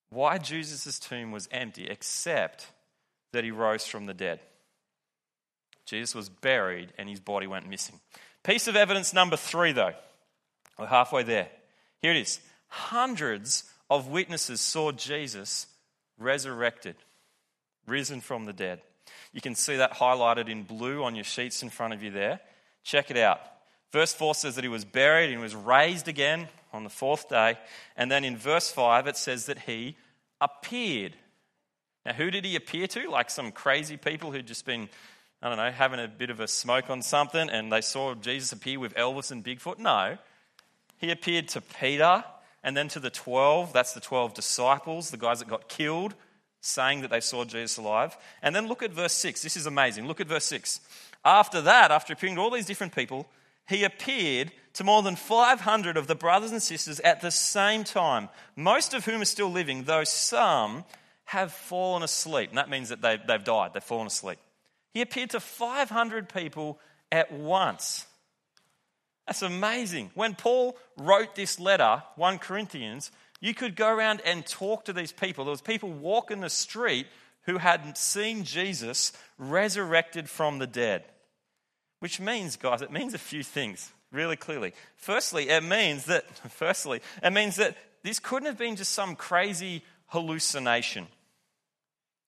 why 0.10 0.38
Jesus' 0.38 1.00
tomb 1.00 1.32
was 1.32 1.50
empty 1.52 1.88
except 1.88 2.68
that 3.32 3.44
he 3.44 3.52
rose 3.52 3.86
from 3.86 4.06
the 4.06 4.14
dead. 4.14 4.40
Jesus 5.86 6.16
was 6.16 6.30
buried 6.30 6.94
and 6.98 7.10
his 7.10 7.20
body 7.20 7.48
went 7.48 7.70
missing. 7.70 8.00
Piece 8.44 8.68
of 8.68 8.76
evidence 8.76 9.14
number 9.14 9.38
three, 9.38 9.72
though. 9.72 9.94
We're 10.78 10.88
halfway 10.88 11.24
there. 11.24 11.50
Here 12.02 12.12
it 12.12 12.18
is. 12.18 12.40
Hundreds 12.68 13.64
of 13.90 14.08
witnesses 14.08 14.60
saw 14.60 14.92
Jesus 14.92 15.68
resurrected, 16.18 16.96
risen 17.86 18.22
from 18.22 18.46
the 18.46 18.54
dead. 18.54 18.82
You 19.32 19.42
can 19.42 19.56
see 19.56 19.78
that 19.78 19.94
highlighted 19.94 20.50
in 20.50 20.64
blue 20.64 21.04
on 21.04 21.16
your 21.16 21.24
sheets 21.24 21.64
in 21.64 21.70
front 21.70 21.94
of 21.94 22.04
you 22.04 22.12
there. 22.12 22.40
Check 22.84 23.12
it 23.12 23.18
out. 23.18 23.40
Verse 23.92 24.14
4 24.14 24.36
says 24.36 24.56
that 24.56 24.64
he 24.64 24.70
was 24.70 24.86
buried 24.86 25.32
and 25.32 25.42
was 25.42 25.56
raised 25.56 26.08
again 26.08 26.48
on 26.72 26.84
the 26.84 26.90
fourth 26.90 27.30
day. 27.30 27.58
And 27.96 28.12
then 28.12 28.24
in 28.24 28.38
verse 28.38 28.72
5, 28.72 29.08
it 29.08 29.18
says 29.18 29.46
that 29.46 29.60
he 29.60 29.96
appeared. 30.42 31.16
Now, 32.06 32.14
who 32.14 32.32
did 32.32 32.44
he 32.44 32.56
appear 32.56 32.88
to? 32.88 33.10
Like 33.10 33.30
some 33.30 33.52
crazy 33.52 33.98
people 33.98 34.32
who'd 34.32 34.48
just 34.48 34.66
been 34.66 34.90
I 35.44 35.50
don't 35.50 35.58
know, 35.58 35.72
having 35.72 36.00
a 36.00 36.08
bit 36.08 36.30
of 36.30 36.40
a 36.40 36.48
smoke 36.48 36.90
on 36.90 37.02
something 37.02 37.50
and 37.50 37.70
they 37.70 37.82
saw 37.82 38.16
Jesus 38.16 38.54
appear 38.54 38.80
with 38.80 38.96
Elvis 38.96 39.30
and 39.30 39.44
Bigfoot? 39.44 39.78
No. 39.78 40.18
He 41.00 41.12
appeared 41.12 41.50
to 41.50 41.60
Peter 41.60 42.24
and 42.64 42.78
then 42.78 42.88
to 42.88 43.00
the 43.02 43.10
12. 43.10 43.74
That's 43.74 43.92
the 43.92 44.00
12 44.00 44.34
disciples, 44.34 45.12
the 45.12 45.18
guys 45.18 45.40
that 45.40 45.50
got 45.50 45.68
killed, 45.68 46.16
saying 46.62 47.02
that 47.02 47.12
they 47.12 47.20
saw 47.20 47.44
Jesus 47.44 47.76
alive. 47.76 48.16
And 48.42 48.56
then 48.56 48.70
look 48.70 48.82
at 48.84 48.94
verse 48.94 49.12
6. 49.12 49.42
This 49.42 49.58
is 49.58 49.66
amazing. 49.66 50.08
Look 50.08 50.22
at 50.22 50.28
verse 50.28 50.46
6. 50.46 50.80
After 51.26 51.60
that, 51.60 51.92
after 51.92 52.14
appearing 52.14 52.36
to 52.36 52.42
all 52.42 52.50
these 52.50 52.66
different 52.66 52.96
people, 52.96 53.28
he 53.68 53.84
appeared 53.84 54.50
to 54.76 54.86
more 54.86 55.04
than 55.04 55.18
500 55.18 55.98
of 55.98 56.08
the 56.08 56.16
brothers 56.16 56.54
and 56.54 56.64
sisters 56.64 57.02
at 57.02 57.20
the 57.20 57.32
same 57.32 57.84
time, 57.84 58.30
most 58.56 58.94
of 58.94 59.04
whom 59.04 59.22
are 59.22 59.26
still 59.26 59.52
living, 59.52 59.84
though 59.84 60.06
some 60.06 60.86
have 61.26 61.52
fallen 61.52 62.02
asleep. 62.02 62.48
And 62.48 62.58
that 62.58 62.70
means 62.70 62.88
that 62.88 63.02
they've, 63.02 63.20
they've 63.28 63.44
died, 63.44 63.72
they've 63.74 63.84
fallen 63.84 64.08
asleep. 64.08 64.40
He 64.94 65.02
appeared 65.02 65.32
to 65.32 65.40
500 65.40 66.30
people 66.30 66.80
at 67.12 67.32
once. 67.32 68.06
That's 69.28 69.42
amazing. 69.42 70.12
When 70.16 70.36
Paul 70.36 70.78
wrote 70.98 71.36
this 71.36 71.60
letter, 71.60 72.04
1 72.16 72.40
Corinthians, 72.40 73.12
you 73.40 73.54
could 73.54 73.76
go 73.76 73.90
around 73.90 74.22
and 74.26 74.46
talk 74.46 74.86
to 74.86 74.94
these 74.94 75.12
people. 75.12 75.46
There 75.46 75.52
was 75.52 75.62
people 75.62 75.92
walking 75.92 76.42
the 76.42 76.50
street 76.50 77.08
who 77.44 77.58
hadn't 77.58 77.98
seen 77.98 78.44
Jesus 78.44 79.12
resurrected 79.38 80.30
from 80.30 80.60
the 80.60 80.68
dead. 80.68 81.04
Which 82.00 82.20
means, 82.20 82.58
guys, 82.58 82.82
it 82.82 82.92
means 82.92 83.14
a 83.14 83.18
few 83.20 83.44
things 83.44 83.92
really 84.12 84.36
clearly. 84.36 84.74
Firstly, 84.96 85.50
it 85.50 85.64
means 85.64 86.06
that 86.06 86.26
firstly, 86.52 87.02
it 87.22 87.32
means 87.32 87.56
that 87.58 87.76
this 88.04 88.20
couldn't 88.20 88.48
have 88.48 88.58
been 88.58 88.76
just 88.76 88.92
some 88.92 89.16
crazy 89.16 89.84
hallucination. 90.08 91.08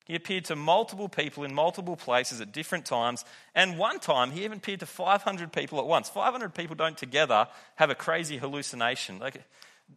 He 0.06 0.16
appeared 0.16 0.46
to 0.46 0.56
multiple 0.56 1.10
people 1.10 1.44
in 1.44 1.54
multiple 1.54 1.96
places 1.96 2.40
at 2.40 2.52
different 2.52 2.86
times. 2.86 3.26
And 3.56 3.78
one 3.78 4.00
time, 4.00 4.32
he 4.32 4.46
even 4.46 4.60
appeared 4.60 4.80
to 4.82 4.86
500 4.86 5.52
people 5.52 5.80
at 5.80 5.88
once. 5.88 6.10
500 6.10 6.54
people 6.54 6.76
don't 6.76 6.98
together 6.98 7.48
have 7.76 7.90
a 7.90 7.96
crazy 7.96 8.38
hallucination. 8.38 9.18
Like, 9.18 9.42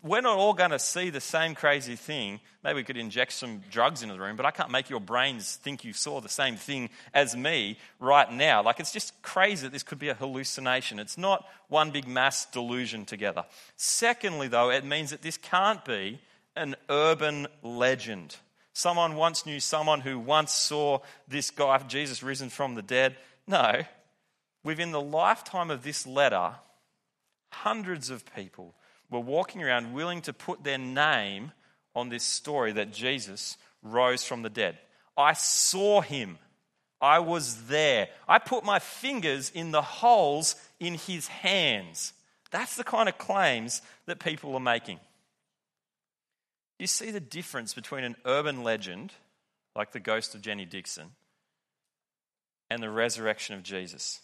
we're 0.03 0.23
not 0.23 0.39
all 0.39 0.55
going 0.55 0.71
to 0.71 0.79
see 0.79 1.11
the 1.11 1.21
same 1.21 1.55
crazy 1.55 1.95
thing. 1.95 2.41
Maybe 2.65 2.77
we 2.77 2.85
could 2.85 2.97
inject 2.97 3.33
some 3.33 3.63
drugs 3.71 4.03
into 4.03 4.15
the 4.15 4.21
room, 4.21 4.37
but 4.37 4.47
I 4.47 4.51
can't 4.51 4.71
make 4.71 4.89
your 4.89 5.01
brains 5.01 5.57
think 5.57 5.85
you 5.85 5.93
saw 5.93 6.21
the 6.21 6.29
same 6.29 6.57
thing 6.57 6.89
as 7.13 7.37
me 7.37 7.79
right 8.01 8.31
now. 8.33 8.63
Like, 8.63 8.81
it's 8.81 8.93
just 8.93 9.21
crazy 9.23 9.67
that 9.67 9.73
this 9.73 9.83
could 9.83 9.99
be 9.99 10.09
a 10.09 10.15
hallucination. 10.15 10.99
It's 10.99 11.19
not 11.19 11.47
one 11.69 11.91
big 11.91 12.09
mass 12.09 12.47
delusion 12.47 13.05
together. 13.05 13.45
Secondly, 13.77 14.49
though, 14.49 14.71
it 14.71 14.85
means 14.85 15.11
that 15.11 15.21
this 15.21 15.37
can't 15.37 15.85
be 15.85 16.19
an 16.57 16.77
urban 16.89 17.47
legend. 17.63 18.37
Someone 18.79 19.17
once 19.17 19.45
knew 19.45 19.59
someone 19.59 20.03
who 20.03 20.21
once 20.21 20.53
saw 20.53 21.01
this 21.27 21.51
guy, 21.51 21.79
Jesus 21.89 22.23
risen 22.23 22.49
from 22.49 22.77
the 22.77 22.81
dead. 22.81 23.17
No. 23.45 23.83
Within 24.63 24.93
the 24.93 25.01
lifetime 25.01 25.73
of 25.73 25.83
this 25.83 26.07
letter, 26.07 26.53
hundreds 27.51 28.09
of 28.09 28.25
people 28.37 28.77
were 29.11 29.19
walking 29.19 29.65
around 29.65 29.95
willing 29.95 30.23
to 30.23 30.33
put 30.33 30.63
their 30.63 30.79
name 30.79 31.51
on 31.97 32.09
this 32.09 32.23
story 32.23 32.71
that 32.71 32.93
Jesus 32.93 33.57
rose 33.83 34.23
from 34.23 34.43
the 34.43 34.49
dead. 34.49 34.79
I 35.17 35.33
saw 35.33 36.01
him. 36.01 36.39
I 37.01 37.19
was 37.19 37.67
there. 37.67 38.07
I 38.29 38.39
put 38.39 38.65
my 38.65 38.79
fingers 38.79 39.51
in 39.53 39.73
the 39.73 39.83
holes 39.83 40.55
in 40.79 40.95
his 40.95 41.27
hands. 41.27 42.13
That's 42.53 42.77
the 42.77 42.85
kind 42.85 43.09
of 43.09 43.19
claims 43.19 43.83
that 44.07 44.21
people 44.21 44.55
are 44.55 44.61
making. 44.61 45.01
You 46.79 46.87
see 46.87 47.11
the 47.11 47.21
difference 47.21 47.75
between 47.75 48.05
an 48.05 48.17
urban 48.25 48.63
legend, 48.63 49.13
like 49.75 49.93
the 49.93 50.01
ghost 50.01 50.35
of 50.35 50.43
Jenny 50.43 50.65
Dixon, 50.65 51.11
and 52.71 52.83
the 52.83 52.91
resurrection 52.91 53.57
of 53.57 53.63
Jesus. 53.63 54.21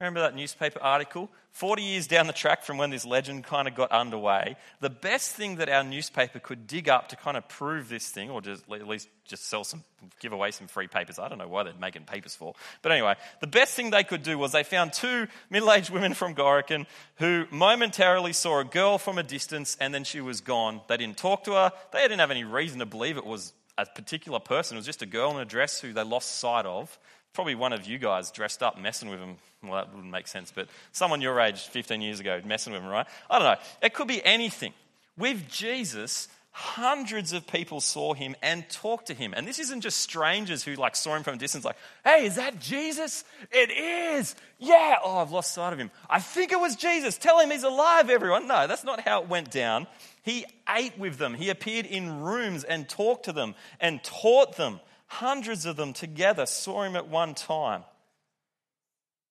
Remember 0.00 0.20
that 0.20 0.34
newspaper 0.34 0.80
article? 0.82 1.28
40 1.52 1.82
years 1.82 2.06
down 2.06 2.26
the 2.26 2.32
track 2.32 2.62
from 2.62 2.78
when 2.78 2.88
this 2.88 3.04
legend 3.04 3.44
kind 3.44 3.68
of 3.68 3.74
got 3.74 3.92
underway, 3.92 4.56
the 4.80 4.88
best 4.88 5.34
thing 5.34 5.56
that 5.56 5.68
our 5.68 5.84
newspaper 5.84 6.38
could 6.38 6.66
dig 6.66 6.88
up 6.88 7.08
to 7.08 7.16
kind 7.16 7.36
of 7.36 7.46
prove 7.48 7.90
this 7.90 8.08
thing, 8.08 8.30
or 8.30 8.40
just 8.40 8.64
at 8.72 8.88
least 8.88 9.10
just 9.26 9.46
sell 9.46 9.62
some, 9.62 9.84
give 10.18 10.32
away 10.32 10.52
some 10.52 10.68
free 10.68 10.86
papers. 10.86 11.18
I 11.18 11.28
don't 11.28 11.36
know 11.36 11.48
why 11.48 11.64
they're 11.64 11.74
making 11.78 12.04
papers 12.04 12.34
for. 12.34 12.54
But 12.80 12.92
anyway, 12.92 13.16
the 13.40 13.46
best 13.46 13.74
thing 13.74 13.90
they 13.90 14.02
could 14.02 14.22
do 14.22 14.38
was 14.38 14.52
they 14.52 14.62
found 14.62 14.94
two 14.94 15.26
middle 15.50 15.70
aged 15.70 15.90
women 15.90 16.14
from 16.14 16.34
Gorokan 16.34 16.86
who 17.16 17.44
momentarily 17.50 18.32
saw 18.32 18.60
a 18.60 18.64
girl 18.64 18.96
from 18.96 19.18
a 19.18 19.22
distance 19.22 19.76
and 19.80 19.92
then 19.92 20.04
she 20.04 20.22
was 20.22 20.40
gone. 20.40 20.80
They 20.88 20.96
didn't 20.96 21.18
talk 21.18 21.44
to 21.44 21.52
her. 21.52 21.72
They 21.92 22.00
didn't 22.00 22.20
have 22.20 22.30
any 22.30 22.44
reason 22.44 22.78
to 22.78 22.86
believe 22.86 23.18
it 23.18 23.26
was 23.26 23.52
a 23.76 23.84
particular 23.84 24.40
person. 24.40 24.76
It 24.76 24.80
was 24.80 24.86
just 24.86 25.02
a 25.02 25.06
girl 25.06 25.32
in 25.32 25.40
a 25.40 25.44
dress 25.44 25.78
who 25.78 25.92
they 25.92 26.04
lost 26.04 26.38
sight 26.38 26.64
of 26.64 26.98
probably 27.32 27.54
one 27.54 27.72
of 27.72 27.86
you 27.86 27.98
guys 27.98 28.30
dressed 28.30 28.62
up 28.62 28.78
messing 28.78 29.08
with 29.08 29.20
him. 29.20 29.36
Well, 29.62 29.74
that 29.74 29.94
wouldn't 29.94 30.10
make 30.10 30.26
sense, 30.26 30.52
but 30.54 30.68
someone 30.92 31.20
your 31.20 31.38
age 31.40 31.68
15 31.68 32.00
years 32.00 32.20
ago 32.20 32.40
messing 32.44 32.72
with 32.72 32.82
him, 32.82 32.88
right? 32.88 33.06
I 33.28 33.38
don't 33.38 33.46
know. 33.46 33.60
It 33.82 33.94
could 33.94 34.08
be 34.08 34.24
anything. 34.24 34.72
With 35.16 35.48
Jesus, 35.48 36.28
hundreds 36.52 37.32
of 37.32 37.46
people 37.46 37.80
saw 37.80 38.12
him 38.14 38.34
and 38.42 38.68
talked 38.68 39.06
to 39.06 39.14
him. 39.14 39.32
And 39.36 39.46
this 39.46 39.58
isn't 39.58 39.82
just 39.82 39.98
strangers 39.98 40.64
who 40.64 40.74
like 40.74 40.96
saw 40.96 41.14
him 41.14 41.22
from 41.22 41.34
a 41.34 41.38
distance, 41.38 41.64
like, 41.64 41.76
hey, 42.04 42.26
is 42.26 42.36
that 42.36 42.58
Jesus? 42.58 43.24
It 43.50 43.70
is. 43.70 44.34
Yeah. 44.58 44.96
Oh, 45.02 45.18
I've 45.18 45.30
lost 45.30 45.54
sight 45.54 45.72
of 45.72 45.78
him. 45.78 45.90
I 46.08 46.20
think 46.20 46.52
it 46.52 46.60
was 46.60 46.76
Jesus. 46.76 47.18
Tell 47.18 47.38
him 47.38 47.50
he's 47.50 47.62
alive, 47.62 48.10
everyone. 48.10 48.46
No, 48.46 48.66
that's 48.66 48.84
not 48.84 49.00
how 49.00 49.22
it 49.22 49.28
went 49.28 49.50
down. 49.50 49.86
He 50.22 50.44
ate 50.68 50.98
with 50.98 51.18
them. 51.18 51.34
He 51.34 51.50
appeared 51.50 51.86
in 51.86 52.20
rooms 52.20 52.64
and 52.64 52.88
talked 52.88 53.26
to 53.26 53.32
them 53.32 53.54
and 53.80 54.02
taught 54.02 54.56
them. 54.56 54.80
Hundreds 55.10 55.66
of 55.66 55.74
them 55.74 55.92
together 55.92 56.46
saw 56.46 56.84
him 56.84 56.94
at 56.94 57.08
one 57.08 57.34
time. 57.34 57.82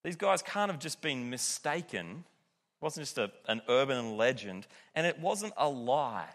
These 0.03 0.17
guys 0.17 0.41
can't 0.41 0.69
have 0.69 0.79
just 0.79 1.01
been 1.01 1.29
mistaken. 1.29 2.25
It 2.81 2.83
wasn't 2.83 3.05
just 3.05 3.17
a, 3.17 3.31
an 3.47 3.61
urban 3.69 4.17
legend, 4.17 4.67
and 4.93 5.07
it 5.07 5.19
wasn't 5.19 5.53
a 5.55 5.69
lie. 5.69 6.27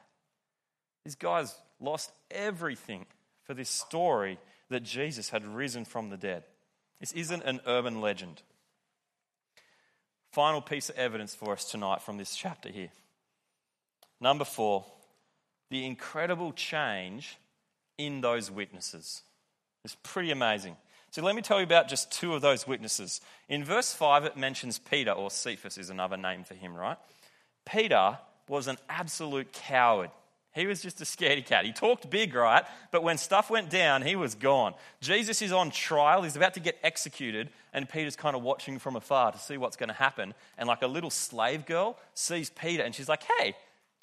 These 1.04 1.16
guys 1.16 1.54
lost 1.78 2.10
everything 2.30 3.04
for 3.44 3.52
this 3.52 3.68
story 3.68 4.38
that 4.70 4.82
Jesus 4.82 5.28
had 5.28 5.46
risen 5.46 5.84
from 5.84 6.08
the 6.08 6.16
dead. 6.16 6.44
This 6.98 7.12
isn't 7.12 7.42
an 7.42 7.60
urban 7.66 8.00
legend. 8.00 8.40
Final 10.32 10.62
piece 10.62 10.88
of 10.88 10.96
evidence 10.96 11.34
for 11.34 11.52
us 11.52 11.70
tonight 11.70 12.00
from 12.00 12.16
this 12.16 12.34
chapter 12.34 12.70
here. 12.70 12.90
Number 14.22 14.46
four, 14.46 14.86
the 15.70 15.84
incredible 15.84 16.52
change 16.54 17.36
in 17.98 18.22
those 18.22 18.50
witnesses. 18.50 19.22
It's 19.84 19.96
pretty 20.02 20.30
amazing. 20.30 20.76
So 21.10 21.22
let 21.22 21.36
me 21.36 21.42
tell 21.42 21.58
you 21.58 21.64
about 21.64 21.88
just 21.88 22.10
two 22.10 22.34
of 22.34 22.42
those 22.42 22.66
witnesses. 22.66 23.20
In 23.48 23.64
verse 23.64 23.92
5, 23.92 24.24
it 24.24 24.36
mentions 24.36 24.78
Peter, 24.78 25.12
or 25.12 25.30
Cephas 25.30 25.78
is 25.78 25.90
another 25.90 26.16
name 26.16 26.42
for 26.42 26.54
him, 26.54 26.74
right? 26.74 26.96
Peter 27.64 28.18
was 28.48 28.66
an 28.66 28.78
absolute 28.88 29.52
coward. 29.52 30.10
He 30.54 30.66
was 30.66 30.80
just 30.82 31.00
a 31.00 31.04
scaredy 31.04 31.44
cat. 31.44 31.64
He 31.64 31.72
talked 31.72 32.08
big, 32.10 32.34
right? 32.34 32.64
But 32.90 33.02
when 33.02 33.18
stuff 33.18 33.50
went 33.50 33.70
down, 33.70 34.02
he 34.02 34.16
was 34.16 34.34
gone. 34.34 34.74
Jesus 35.00 35.42
is 35.42 35.52
on 35.52 35.70
trial. 35.70 36.22
He's 36.22 36.36
about 36.36 36.54
to 36.54 36.60
get 36.60 36.78
executed, 36.82 37.50
and 37.72 37.88
Peter's 37.88 38.16
kind 38.16 38.34
of 38.34 38.42
watching 38.42 38.78
from 38.78 38.96
afar 38.96 39.32
to 39.32 39.38
see 39.38 39.56
what's 39.56 39.76
going 39.76 39.88
to 39.88 39.94
happen. 39.94 40.34
And 40.58 40.66
like 40.66 40.82
a 40.82 40.86
little 40.86 41.10
slave 41.10 41.66
girl 41.66 41.98
sees 42.14 42.50
Peter, 42.50 42.82
and 42.82 42.94
she's 42.94 43.08
like, 43.08 43.24
hey, 43.38 43.54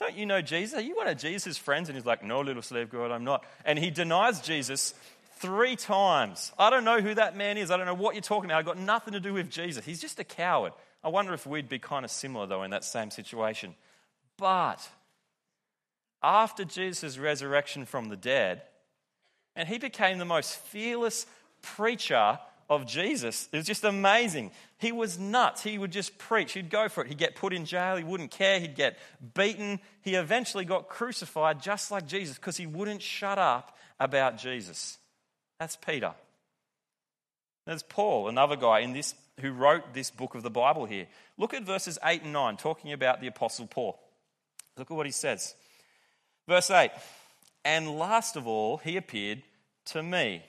don't 0.01 0.15
you 0.15 0.25
know 0.25 0.41
Jesus? 0.41 0.77
Are 0.77 0.81
you 0.81 0.95
one 0.95 1.07
of 1.07 1.17
Jesus' 1.17 1.57
friends? 1.57 1.87
And 1.87 1.95
he's 1.95 2.07
like, 2.07 2.23
No, 2.23 2.41
little 2.41 2.63
slave 2.63 2.89
girl, 2.89 3.11
I'm 3.11 3.23
not. 3.23 3.45
And 3.63 3.77
he 3.77 3.91
denies 3.91 4.41
Jesus 4.41 4.95
three 5.41 5.75
times. 5.75 6.51
I 6.57 6.69
don't 6.69 6.85
know 6.85 7.01
who 7.01 7.15
that 7.15 7.35
man 7.35 7.57
is. 7.57 7.71
I 7.71 7.77
don't 7.77 7.85
know 7.85 7.93
what 7.93 8.15
you're 8.15 8.21
talking 8.21 8.49
about. 8.49 8.59
I've 8.59 8.65
got 8.65 8.77
nothing 8.77 9.13
to 9.13 9.19
do 9.19 9.33
with 9.33 9.49
Jesus. 9.49 9.83
He's 9.83 9.99
just 9.99 10.19
a 10.19 10.23
coward. 10.23 10.73
I 11.03 11.09
wonder 11.09 11.33
if 11.33 11.45
we'd 11.45 11.67
be 11.67 11.79
kind 11.79 12.05
of 12.05 12.11
similar, 12.11 12.45
though, 12.45 12.63
in 12.63 12.71
that 12.71 12.83
same 12.83 13.11
situation. 13.11 13.75
But 14.37 14.87
after 16.21 16.63
Jesus' 16.63 17.17
resurrection 17.17 17.85
from 17.85 18.09
the 18.09 18.15
dead, 18.15 18.61
and 19.55 19.67
he 19.67 19.77
became 19.77 20.17
the 20.17 20.25
most 20.25 20.55
fearless 20.55 21.25
preacher 21.61 22.39
of 22.69 22.85
Jesus. 22.85 23.49
It 23.51 23.57
was 23.57 23.65
just 23.65 23.83
amazing. 23.83 24.51
He 24.77 24.93
was 24.93 25.19
nuts. 25.19 25.61
He 25.61 25.77
would 25.77 25.91
just 25.91 26.17
preach. 26.17 26.53
He'd 26.53 26.69
go 26.69 26.87
for 26.87 27.03
it. 27.03 27.09
He'd 27.09 27.17
get 27.17 27.35
put 27.35 27.51
in 27.51 27.65
jail. 27.65 27.97
He 27.97 28.03
wouldn't 28.03 28.31
care. 28.31 28.61
He'd 28.61 28.75
get 28.75 28.97
beaten. 29.33 29.81
He 30.01 30.15
eventually 30.15 30.63
got 30.63 30.87
crucified 30.87 31.61
just 31.61 31.91
like 31.91 32.07
Jesus 32.07 32.37
because 32.37 32.55
he 32.55 32.65
wouldn't 32.65 33.01
shut 33.01 33.37
up 33.37 33.77
about 33.99 34.37
Jesus. 34.37 34.97
That's 35.61 35.75
Peter. 35.75 36.15
There's 37.67 37.83
Paul, 37.83 38.27
another 38.27 38.55
guy 38.55 38.79
in 38.79 38.93
this 38.93 39.13
who 39.41 39.51
wrote 39.51 39.93
this 39.93 40.09
book 40.09 40.33
of 40.33 40.41
the 40.41 40.49
Bible 40.49 40.85
here. 40.85 41.05
Look 41.37 41.53
at 41.53 41.61
verses 41.61 41.99
8 42.03 42.23
and 42.23 42.33
9, 42.33 42.57
talking 42.57 42.93
about 42.93 43.21
the 43.21 43.27
Apostle 43.27 43.67
Paul. 43.67 43.99
Look 44.75 44.89
at 44.89 44.97
what 44.97 45.05
he 45.05 45.11
says. 45.11 45.53
Verse 46.47 46.71
8 46.71 46.89
And 47.63 47.99
last 47.99 48.35
of 48.35 48.47
all, 48.47 48.77
he 48.77 48.97
appeared 48.97 49.43
to 49.85 50.01
me, 50.01 50.41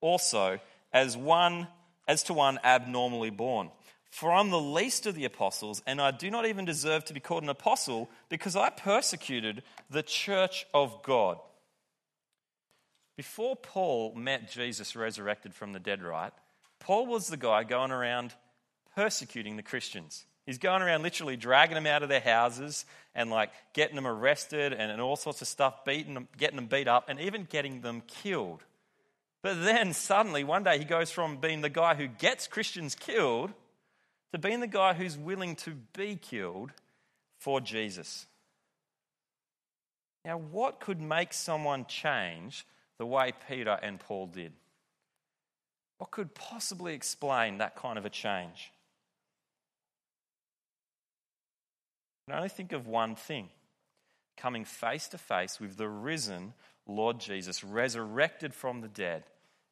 also 0.00 0.58
as 0.92 1.16
one 1.16 1.68
as 2.08 2.24
to 2.24 2.34
one 2.34 2.58
abnormally 2.64 3.30
born. 3.30 3.70
For 4.10 4.32
I'm 4.32 4.50
the 4.50 4.58
least 4.58 5.06
of 5.06 5.14
the 5.14 5.24
apostles, 5.24 5.84
and 5.86 6.00
I 6.00 6.10
do 6.10 6.32
not 6.32 6.46
even 6.46 6.64
deserve 6.64 7.04
to 7.04 7.14
be 7.14 7.20
called 7.20 7.44
an 7.44 7.48
apostle 7.48 8.10
because 8.28 8.56
I 8.56 8.70
persecuted 8.70 9.62
the 9.88 10.02
church 10.02 10.66
of 10.74 11.04
God. 11.04 11.38
Before 13.18 13.56
Paul 13.56 14.14
met 14.14 14.48
Jesus 14.48 14.94
resurrected 14.94 15.52
from 15.52 15.72
the 15.72 15.80
dead, 15.80 16.04
right? 16.04 16.32
Paul 16.78 17.08
was 17.08 17.26
the 17.26 17.36
guy 17.36 17.64
going 17.64 17.90
around 17.90 18.32
persecuting 18.94 19.56
the 19.56 19.62
Christians. 19.64 20.24
He's 20.46 20.58
going 20.58 20.82
around 20.82 21.02
literally 21.02 21.36
dragging 21.36 21.74
them 21.74 21.88
out 21.88 22.04
of 22.04 22.08
their 22.08 22.20
houses 22.20 22.86
and 23.16 23.28
like 23.28 23.50
getting 23.74 23.96
them 23.96 24.06
arrested 24.06 24.72
and, 24.72 24.92
and 24.92 25.00
all 25.00 25.16
sorts 25.16 25.42
of 25.42 25.48
stuff, 25.48 25.84
beating 25.84 26.14
them, 26.14 26.28
getting 26.38 26.54
them 26.54 26.68
beat 26.68 26.86
up, 26.86 27.08
and 27.08 27.18
even 27.18 27.42
getting 27.42 27.80
them 27.80 28.04
killed. 28.06 28.62
But 29.42 29.64
then 29.64 29.94
suddenly, 29.94 30.44
one 30.44 30.62
day, 30.62 30.78
he 30.78 30.84
goes 30.84 31.10
from 31.10 31.38
being 31.38 31.60
the 31.60 31.68
guy 31.68 31.96
who 31.96 32.06
gets 32.06 32.46
Christians 32.46 32.94
killed 32.94 33.52
to 34.30 34.38
being 34.38 34.60
the 34.60 34.68
guy 34.68 34.94
who's 34.94 35.18
willing 35.18 35.56
to 35.56 35.72
be 35.92 36.14
killed 36.14 36.70
for 37.40 37.60
Jesus. 37.60 38.26
Now, 40.24 40.38
what 40.38 40.78
could 40.78 41.00
make 41.00 41.32
someone 41.32 41.84
change 41.86 42.64
the 42.98 43.06
way 43.06 43.32
Peter 43.48 43.78
and 43.82 43.98
Paul 44.00 44.26
did? 44.26 44.52
What 45.98 46.10
could 46.10 46.34
possibly 46.34 46.94
explain 46.94 47.58
that 47.58 47.76
kind 47.76 47.98
of 47.98 48.04
a 48.04 48.10
change? 48.10 48.72
I 52.30 52.36
only 52.36 52.48
think 52.50 52.72
of 52.72 52.86
one 52.86 53.14
thing 53.14 53.48
coming 54.36 54.64
face 54.64 55.08
to 55.08 55.18
face 55.18 55.58
with 55.58 55.76
the 55.76 55.88
risen 55.88 56.52
Lord 56.86 57.20
Jesus, 57.20 57.62
resurrected 57.62 58.54
from 58.54 58.80
the 58.80 58.88
dead, 58.88 59.24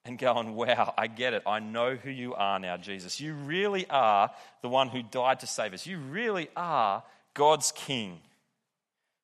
and 0.05 0.19
going, 0.19 0.55
Wow, 0.55 0.95
I 0.97 1.07
get 1.07 1.33
it. 1.33 1.43
I 1.47 1.59
know 1.59 1.97
who 1.97 2.11
you 2.11 2.35
are 2.35 2.59
now, 2.59 2.77
Jesus. 2.77 3.21
You 3.21 3.35
really 3.35 3.89
are 3.89 4.31
the 4.63 4.69
one 4.69 4.89
who 4.89 5.03
died 5.03 5.41
to 5.41 5.47
save 5.47 5.73
us. 5.73 5.87
You 5.87 5.99
really 5.99 6.49
are 6.57 7.03
God's 7.35 7.73
King. 7.73 8.21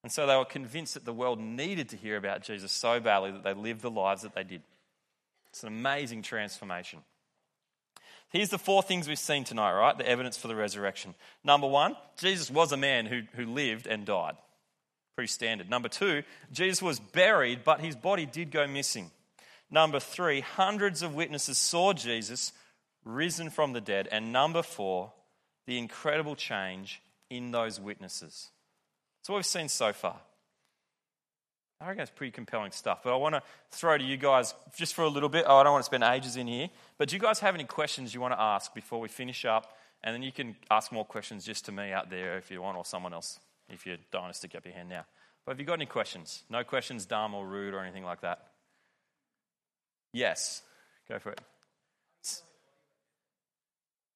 And 0.03 0.11
so 0.11 0.27
they 0.27 0.37
were 0.37 0.45
convinced 0.45 0.95
that 0.95 1.05
the 1.05 1.13
world 1.13 1.39
needed 1.39 1.91
to 1.91 1.97
hear 1.97 2.17
about 2.17 2.43
Jesus 2.43 2.73
so 2.73 2.99
badly 2.99 3.31
that 3.31 3.45
they 3.45 3.55
lived 3.55 3.83
the 3.83 3.91
lives 3.91 4.23
that 4.23 4.35
they 4.35 4.43
did. 4.43 4.63
It's 5.51 5.63
an 5.63 5.69
amazing 5.69 6.23
transformation. 6.23 7.01
Here's 8.31 8.49
the 8.49 8.59
four 8.59 8.83
things 8.83 9.07
we've 9.07 9.19
seen 9.19 9.45
tonight, 9.45 9.75
right? 9.75 9.97
The 9.97 10.09
evidence 10.09 10.39
for 10.39 10.49
the 10.49 10.57
resurrection. 10.57 11.15
Number 11.45 11.67
one, 11.67 11.97
Jesus 12.17 12.51
was 12.51 12.73
a 12.73 12.79
man 12.79 13.05
who, 13.05 13.23
who 13.35 13.45
lived 13.45 13.87
and 13.87 14.07
died. 14.07 14.35
Pretty 15.15 15.29
standard. 15.29 15.69
Number 15.69 15.91
two, 15.91 16.23
Jesus 16.51 16.81
was 16.81 16.99
buried, 16.99 17.63
but 17.63 17.81
his 17.81 17.95
body 17.95 18.25
did 18.25 18.51
go 18.51 18.67
missing. 18.67 19.11
Number 19.71 20.01
three, 20.01 20.41
hundreds 20.41 21.03
of 21.03 21.15
witnesses 21.15 21.59
saw 21.59 21.93
Jesus 21.93 22.53
risen 23.05 23.51
from 23.51 23.75
the 23.75 23.81
dead. 23.83 24.09
And 24.11 24.33
number 24.33 24.63
four, 24.63 25.13
the 25.67 25.79
incredible 25.79 26.35
change 26.35 27.03
in 27.29 27.51
those 27.51 27.79
witnesses. 27.79 28.52
That's 29.23 29.29
what 29.29 29.37
we've 29.37 29.47
seen 29.47 29.69
so 29.69 29.93
far. 29.93 30.17
I 31.81 31.87
reckon 31.87 32.03
it's 32.03 32.11
pretty 32.11 32.33
compelling 32.33 32.73
stuff. 32.73 33.05
But 33.05 33.13
I 33.13 33.17
want 33.17 33.37
to 33.37 33.43
throw 33.71 33.97
to 33.97 34.03
you 34.03 34.17
guys 34.17 34.53
just 34.77 34.95
for 34.95 35.03
a 35.03 35.09
little 35.09 35.29
bit. 35.29 35.45
Oh, 35.47 35.59
I 35.59 35.63
don't 35.63 35.73
want 35.73 35.85
to 35.85 35.87
spend 35.87 36.03
ages 36.03 36.37
in 36.37 36.49
here. 36.49 36.71
But 36.99 37.09
do 37.09 37.15
you 37.15 37.23
guys 37.23 37.39
have 37.39 37.55
any 37.55 37.63
questions 37.63 38.13
you 38.13 38.21
want 38.21 38.35
to 38.35 38.41
ask 38.41 38.75
before 38.75 39.01
we 39.01 39.07
finish 39.07 39.45
up? 39.45 39.77
And 40.03 40.13
then 40.13 40.25
you 40.25 40.33
can 40.33 40.57
ask 40.73 40.91
more 40.91 41.05
questions 41.05 41.45
just 41.45 41.67
to 41.67 41.73
me 41.73 41.93
out 41.93 42.11
there 42.11 42.37
if 42.37 42.51
you 42.51 42.61
want, 42.61 42.77
or 42.77 42.85
someone 42.85 43.13
else 43.13 43.39
if 43.69 43.87
you 43.87 43.97
don't 44.11 44.23
want 44.23 44.35
to 44.35 44.39
stick 44.39 44.57
up 44.57 44.65
your 44.65 44.75
hand 44.75 44.89
now. 44.89 45.05
But 45.45 45.53
have 45.53 45.61
you 45.61 45.67
got 45.67 45.75
any 45.75 45.87
questions? 45.87 46.43
No 46.51 46.65
questions, 46.65 47.07
dumb 47.07 47.33
or 47.33 47.47
rude 47.47 47.75
or 47.75 47.81
anything 47.81 48.05
like 48.05 48.23
that? 48.23 48.45
Yes. 50.13 50.63
Go 51.09 51.21
for 51.21 51.31
it. 51.31 51.41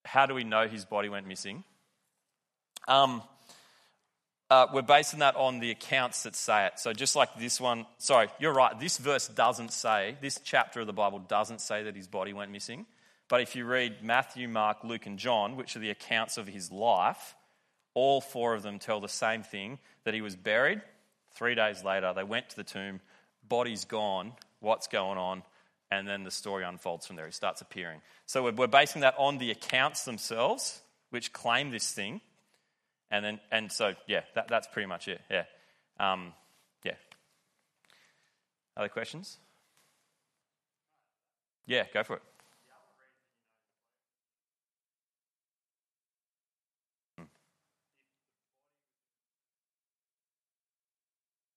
How 0.05 0.27
do 0.27 0.35
we 0.35 0.43
know 0.43 0.67
his 0.67 0.85
body 0.85 1.09
went 1.09 1.29
missing? 1.29 1.63
Um, 2.89 3.23
uh, 4.51 4.67
we're 4.73 4.83
basing 4.83 5.21
that 5.21 5.37
on 5.37 5.59
the 5.59 5.71
accounts 5.71 6.23
that 6.23 6.37
say 6.37 6.67
it. 6.67 6.79
So 6.79 6.93
just 6.93 7.17
like 7.17 7.37
this 7.39 7.61
one, 7.61 7.87
sorry, 7.99 8.29
you're 8.39 8.55
right. 8.55 8.79
This 8.79 8.99
verse 8.99 9.29
doesn't 9.29 9.73
say, 9.73 10.17
this 10.21 10.41
chapter 10.45 10.81
of 10.81 10.87
the 10.87 10.93
Bible 10.93 11.19
doesn't 11.19 11.61
say 11.61 11.85
that 11.85 11.97
his 11.97 12.07
body 12.07 12.33
went 12.33 12.53
missing. 12.53 12.87
But 13.29 13.41
if 13.41 13.57
you 13.57 13.65
read 13.65 14.05
Matthew, 14.05 14.49
Mark, 14.49 14.85
Luke, 14.85 15.07
and 15.07 15.19
John, 15.19 15.57
which 15.57 15.75
are 15.75 15.81
the 15.81 15.91
accounts 15.91 16.39
of 16.39 16.47
his 16.47 16.71
life, 16.71 17.35
all 17.95 18.21
four 18.21 18.55
of 18.55 18.63
them 18.63 18.79
tell 18.79 19.01
the 19.01 19.09
same 19.09 19.43
thing 19.43 19.79
that 20.05 20.15
he 20.15 20.21
was 20.21 20.37
buried. 20.37 20.81
Three 21.35 21.57
days 21.57 21.83
later, 21.83 22.13
they 22.15 22.23
went 22.23 22.51
to 22.51 22.57
the 22.57 22.65
tomb, 22.65 23.01
body's 23.49 23.85
gone, 23.85 24.33
what's 24.61 24.87
going 24.87 25.19
on? 25.19 25.43
And 25.91 26.07
then 26.07 26.23
the 26.25 26.31
story 26.31 26.65
unfolds 26.65 27.07
from 27.07 27.17
there. 27.17 27.27
He 27.27 27.33
starts 27.33 27.63
appearing. 27.63 28.01
So 28.27 28.51
we're 28.51 28.67
basing 28.67 29.03
that 29.03 29.15
on 29.19 29.39
the 29.39 29.51
accounts 29.51 30.05
themselves, 30.05 30.81
which 31.11 31.33
claim 31.33 31.71
this 31.71 31.91
thing. 31.91 32.21
And 33.11 33.25
then, 33.25 33.41
and 33.51 33.71
so, 33.71 33.95
yeah, 34.07 34.23
that, 34.35 34.49
that's 34.49 34.67
pretty 34.67 34.87
much 34.87 35.09
it. 35.09 35.21
Yeah. 35.31 35.45
Um, 36.01 36.33
yeah. 36.85 36.95
Other 38.77 38.89
questions? 38.89 39.39
Yeah, 41.67 41.85
go 41.93 42.03
for 42.03 42.17
it. 42.17 42.23
Hmm. 47.19 47.25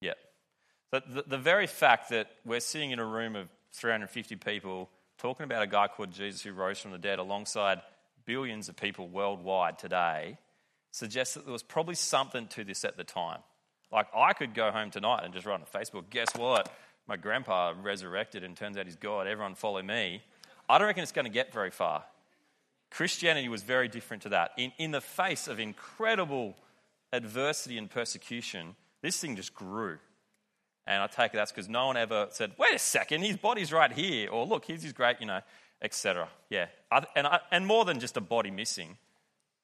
Yeah. 0.02 0.14
So 0.92 1.02
the, 1.08 1.24
the 1.28 1.38
very 1.38 1.68
fact 1.68 2.10
that 2.10 2.30
we're 2.46 2.60
sitting 2.60 2.92
in 2.92 3.00
a 3.00 3.06
room 3.06 3.36
of 3.36 3.50
350 3.74 4.36
people 4.38 4.90
talking 5.18 5.44
about 5.44 5.62
a 5.62 5.68
guy 5.68 5.88
called 5.88 6.12
Jesus 6.12 6.42
who 6.42 6.54
rose 6.54 6.80
from 6.80 6.92
the 6.92 6.98
dead 6.98 7.20
alongside 7.20 7.82
billions 8.26 8.70
of 8.70 8.78
people 8.78 9.08
worldwide 9.08 9.78
today 9.78 10.38
suggests 10.92 11.36
that 11.36 11.46
there 11.46 11.54
was 11.54 11.64
probably 11.64 11.96
something 11.96 12.48
to 12.48 12.64
this 12.64 12.84
at 12.84 12.98
the 12.98 13.04
time. 13.04 13.40
Like, 13.92 14.08
I 14.16 14.34
could 14.34 14.54
go 14.54 14.72
home 14.72 14.92
tonight 14.92 15.22
and 15.24 15.34
just 15.34 15.46
write 15.46 15.60
on 15.60 15.66
Facebook, 15.66 16.10
guess 16.10 16.30
what? 16.36 16.72
My 17.08 17.18
grandpa 17.18 17.74
resurrected 17.82 18.44
and 18.44 18.56
turns 18.56 18.78
out 18.78 18.86
he's 18.86 18.96
God. 18.96 19.28
Everyone 19.28 19.56
follow 19.56 19.82
me. 19.82 20.22
I 20.68 20.78
don't 20.78 20.88
reckon 20.88 21.02
it's 21.02 21.12
going 21.12 21.26
to 21.26 21.32
get 21.32 21.52
very 21.52 21.72
far. 21.72 22.04
Christianity 22.92 23.50
was 23.50 23.64
very 23.64 23.88
different 23.88 24.24
to 24.24 24.30
that. 24.30 24.52
In, 24.58 24.72
in 24.78 24.92
the 24.92 25.02
face 25.02 25.48
of 25.48 25.60
incredible 25.60 26.56
adversity 27.12 27.78
and 27.78 27.90
persecution, 27.90 28.76
this 29.02 29.18
thing 29.18 29.36
just 29.36 29.54
grew. 29.54 29.98
And 30.86 31.02
I 31.04 31.08
take 31.08 31.34
it 31.34 31.38
that's 31.38 31.52
because 31.52 31.70
no 31.70 31.88
one 31.88 31.98
ever 31.98 32.28
said, 32.32 32.52
wait 32.58 32.74
a 32.74 32.80
second, 32.80 33.22
his 33.22 33.38
body's 33.38 33.72
right 33.72 33.92
here. 33.92 34.30
Or 34.30 34.46
look, 34.46 34.66
here's 34.66 34.84
his 34.84 34.94
great, 34.94 35.18
you 35.20 35.28
know, 35.28 35.42
etc. 35.82 36.28
Yeah. 36.50 36.68
And, 37.16 37.28
I, 37.28 37.40
and 37.52 37.66
more 37.66 37.86
than 37.86 38.00
just 38.00 38.18
a 38.18 38.22
body 38.22 38.52
missing, 38.52 38.98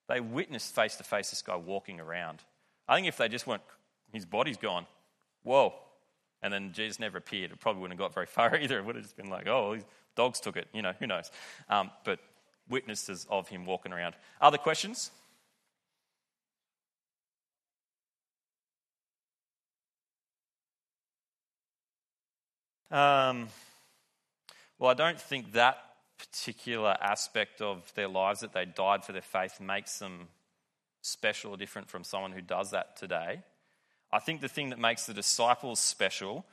they 0.08 0.20
witnessed 0.20 0.74
face 0.76 0.96
to 0.98 1.04
face 1.04 1.30
this 1.30 1.42
guy 1.42 1.56
walking 1.56 2.00
around. 2.00 2.42
I 2.88 2.96
think 2.96 3.08
if 3.08 3.18
they 3.18 3.28
just 3.28 3.48
went, 3.48 3.62
his 4.12 4.26
body's 4.26 4.58
gone, 4.58 4.86
whoa, 5.44 5.74
and 6.42 6.54
then 6.54 6.74
Jesus 6.74 7.00
never 7.00 7.18
appeared, 7.18 7.52
it 7.52 7.60
probably 7.60 7.82
wouldn't 7.82 8.00
have 8.00 8.10
got 8.10 8.14
very 8.14 8.28
far 8.28 8.56
either. 8.62 8.78
It 8.78 8.86
would 8.86 8.96
have 8.96 9.04
just 9.04 9.18
been 9.18 9.30
like, 9.30 9.48
oh, 9.48 9.78
dogs 10.16 10.40
took 10.40 10.58
it, 10.58 10.68
you 10.74 10.82
know, 10.82 10.94
who 11.00 11.08
knows. 11.08 11.32
Um, 11.70 11.92
but 12.04 12.20
witnesses 12.70 13.26
of 13.30 13.48
him 13.48 13.66
walking 13.66 13.94
around. 13.94 14.16
Other 14.42 14.58
questions? 14.58 15.12
Um, 22.92 23.50
well, 24.78 24.92
I 24.92 24.94
don't 24.94 25.20
think 25.20 25.54
that 25.54 25.85
particular 26.18 26.96
aspect 27.02 27.62
of 27.62 27.92
their 27.96 28.08
lives 28.08 28.40
that 28.42 28.54
they 28.54 28.66
died 28.66 29.04
for 29.04 29.12
their 29.12 29.22
faith 29.22 29.60
makes 29.60 30.00
them 30.00 30.28
special 31.02 31.52
or 31.52 31.58
different 31.58 31.90
from 31.90 32.04
someone 32.04 32.32
who 32.32 32.42
does 32.42 32.72
that 32.72 32.98
today. 32.98 33.42
I 34.12 34.20
think 34.20 34.42
the 34.42 34.48
thing 34.48 34.70
that 34.70 34.80
makes 34.80 35.06
the 35.06 35.14
disciples 35.14 35.80
special, 35.80 36.46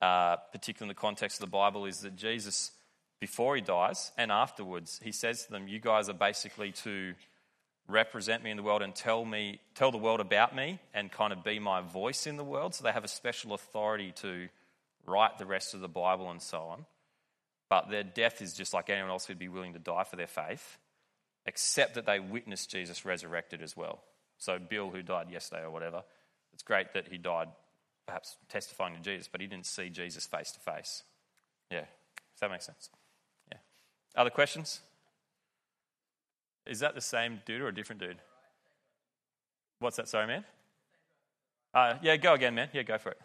uh, 0.00 0.36
particularly 0.52 0.90
in 0.90 0.96
the 0.96 1.00
context 1.00 1.38
of 1.38 1.46
the 1.46 1.52
Bible, 1.52 1.84
is 1.84 2.00
that 2.00 2.16
Jesus, 2.16 2.72
before 3.20 3.54
he 3.54 3.62
dies 3.62 4.12
and 4.16 4.32
afterwards, 4.32 5.00
he 5.02 5.12
says 5.12 5.44
to 5.44 5.52
them, 5.52 5.68
You 5.68 5.78
guys 5.78 6.08
are 6.08 6.14
basically 6.14 6.72
to 6.72 7.14
represent 7.88 8.42
me 8.42 8.50
in 8.50 8.56
the 8.56 8.62
world 8.62 8.82
and 8.82 8.94
tell 8.94 9.24
me 9.24 9.60
tell 9.74 9.90
the 9.90 9.98
world 9.98 10.20
about 10.20 10.54
me 10.54 10.78
and 10.94 11.10
kind 11.10 11.32
of 11.32 11.44
be 11.44 11.58
my 11.58 11.80
voice 11.80 12.26
in 12.26 12.36
the 12.36 12.44
world 12.44 12.74
so 12.74 12.84
they 12.84 12.92
have 12.92 13.04
a 13.04 13.08
special 13.08 13.54
authority 13.54 14.12
to 14.12 14.48
write 15.04 15.36
the 15.38 15.44
rest 15.44 15.74
of 15.74 15.80
the 15.80 15.88
bible 15.88 16.30
and 16.30 16.40
so 16.40 16.60
on 16.60 16.86
but 17.72 17.88
their 17.88 18.02
death 18.02 18.42
is 18.42 18.52
just 18.52 18.74
like 18.74 18.90
anyone 18.90 19.08
else 19.08 19.24
who'd 19.24 19.38
be 19.38 19.48
willing 19.48 19.72
to 19.72 19.78
die 19.78 20.04
for 20.04 20.16
their 20.16 20.26
faith, 20.26 20.76
except 21.46 21.94
that 21.94 22.04
they 22.04 22.20
witnessed 22.20 22.70
Jesus 22.70 23.06
resurrected 23.06 23.62
as 23.62 23.74
well. 23.74 24.02
So, 24.36 24.58
Bill, 24.58 24.90
who 24.90 25.00
died 25.00 25.30
yesterday 25.30 25.62
or 25.62 25.70
whatever, 25.70 26.02
it's 26.52 26.62
great 26.62 26.92
that 26.92 27.08
he 27.08 27.16
died 27.16 27.48
perhaps 28.04 28.36
testifying 28.50 28.94
to 28.94 29.00
Jesus, 29.00 29.26
but 29.26 29.40
he 29.40 29.46
didn't 29.46 29.64
see 29.64 29.88
Jesus 29.88 30.26
face 30.26 30.52
to 30.52 30.60
face. 30.60 31.02
Yeah, 31.70 31.86
does 32.34 32.40
that 32.42 32.50
make 32.50 32.60
sense? 32.60 32.90
Yeah. 33.50 33.56
Other 34.16 34.28
questions? 34.28 34.80
Is 36.66 36.80
that 36.80 36.94
the 36.94 37.00
same 37.00 37.40
dude 37.46 37.62
or 37.62 37.68
a 37.68 37.74
different 37.74 38.02
dude? 38.02 38.18
What's 39.78 39.96
that, 39.96 40.08
sorry, 40.08 40.26
man? 40.26 40.44
Uh, 41.72 41.94
yeah, 42.02 42.16
go 42.18 42.34
again, 42.34 42.54
man. 42.54 42.68
Yeah, 42.74 42.82
go 42.82 42.98
for 42.98 43.12
it. 43.12 43.18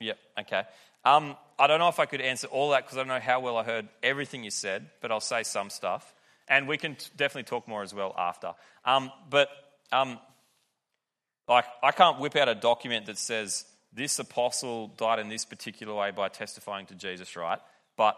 Yep, 0.00 0.18
okay. 0.40 0.62
Um, 1.04 1.36
I 1.58 1.66
don't 1.66 1.78
know 1.78 1.88
if 1.88 1.98
I 1.98 2.06
could 2.06 2.20
answer 2.20 2.46
all 2.48 2.70
that 2.70 2.84
because 2.84 2.98
I 2.98 3.00
don't 3.00 3.08
know 3.08 3.20
how 3.20 3.40
well 3.40 3.56
I 3.56 3.64
heard 3.64 3.88
everything 4.02 4.44
you 4.44 4.50
said, 4.50 4.90
but 5.00 5.10
I'll 5.10 5.20
say 5.20 5.42
some 5.42 5.70
stuff. 5.70 6.14
And 6.48 6.68
we 6.68 6.78
can 6.78 6.94
t- 6.94 7.10
definitely 7.16 7.44
talk 7.44 7.66
more 7.68 7.82
as 7.82 7.92
well 7.92 8.14
after. 8.16 8.52
Um, 8.84 9.10
but 9.28 9.48
um, 9.92 10.18
like, 11.48 11.64
I 11.82 11.90
can't 11.92 12.20
whip 12.20 12.36
out 12.36 12.48
a 12.48 12.54
document 12.54 13.06
that 13.06 13.18
says 13.18 13.64
this 13.92 14.18
apostle 14.18 14.88
died 14.88 15.18
in 15.18 15.28
this 15.28 15.44
particular 15.44 15.94
way 15.94 16.10
by 16.10 16.28
testifying 16.28 16.86
to 16.86 16.94
Jesus, 16.94 17.36
right? 17.36 17.58
But 17.96 18.16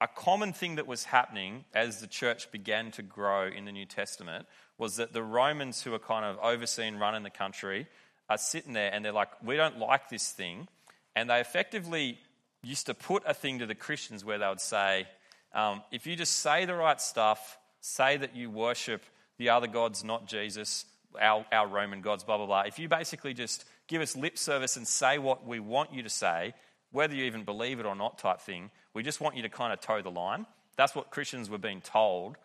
a 0.00 0.08
common 0.08 0.52
thing 0.52 0.76
that 0.76 0.86
was 0.86 1.04
happening 1.04 1.64
as 1.74 2.00
the 2.00 2.06
church 2.06 2.50
began 2.50 2.90
to 2.92 3.02
grow 3.02 3.46
in 3.46 3.64
the 3.64 3.72
New 3.72 3.86
Testament 3.86 4.46
was 4.78 4.96
that 4.96 5.12
the 5.12 5.22
Romans 5.22 5.82
who 5.82 5.94
are 5.94 5.98
kind 5.98 6.24
of 6.24 6.38
overseeing, 6.42 6.98
running 6.98 7.22
the 7.22 7.30
country, 7.30 7.86
are 8.28 8.38
sitting 8.38 8.72
there 8.72 8.92
and 8.92 9.04
they're 9.04 9.12
like, 9.12 9.28
we 9.44 9.56
don't 9.56 9.78
like 9.78 10.08
this 10.08 10.30
thing. 10.30 10.66
And 11.14 11.28
they 11.28 11.40
effectively 11.40 12.18
used 12.62 12.86
to 12.86 12.94
put 12.94 13.22
a 13.26 13.34
thing 13.34 13.58
to 13.58 13.66
the 13.66 13.74
Christians 13.74 14.24
where 14.24 14.38
they 14.38 14.48
would 14.48 14.60
say, 14.60 15.06
um, 15.54 15.82
if 15.90 16.06
you 16.06 16.16
just 16.16 16.34
say 16.40 16.64
the 16.64 16.74
right 16.74 17.00
stuff, 17.00 17.58
say 17.80 18.16
that 18.16 18.34
you 18.34 18.50
worship 18.50 19.02
the 19.38 19.50
other 19.50 19.66
gods, 19.66 20.04
not 20.04 20.26
Jesus, 20.26 20.84
our, 21.20 21.44
our 21.52 21.66
Roman 21.66 22.00
gods, 22.00 22.24
blah, 22.24 22.36
blah, 22.36 22.46
blah. 22.46 22.62
If 22.62 22.78
you 22.78 22.88
basically 22.88 23.34
just 23.34 23.64
give 23.88 24.00
us 24.00 24.16
lip 24.16 24.38
service 24.38 24.76
and 24.76 24.86
say 24.86 25.18
what 25.18 25.46
we 25.46 25.60
want 25.60 25.92
you 25.92 26.02
to 26.02 26.08
say, 26.08 26.54
whether 26.92 27.14
you 27.14 27.24
even 27.24 27.44
believe 27.44 27.80
it 27.80 27.86
or 27.86 27.94
not, 27.94 28.18
type 28.18 28.40
thing, 28.40 28.70
we 28.94 29.02
just 29.02 29.20
want 29.20 29.36
you 29.36 29.42
to 29.42 29.48
kind 29.48 29.72
of 29.72 29.80
toe 29.80 30.00
the 30.02 30.10
line. 30.10 30.46
That's 30.76 30.94
what 30.94 31.10
Christians 31.10 31.50
were 31.50 31.58
being 31.58 31.80
told 31.80 32.36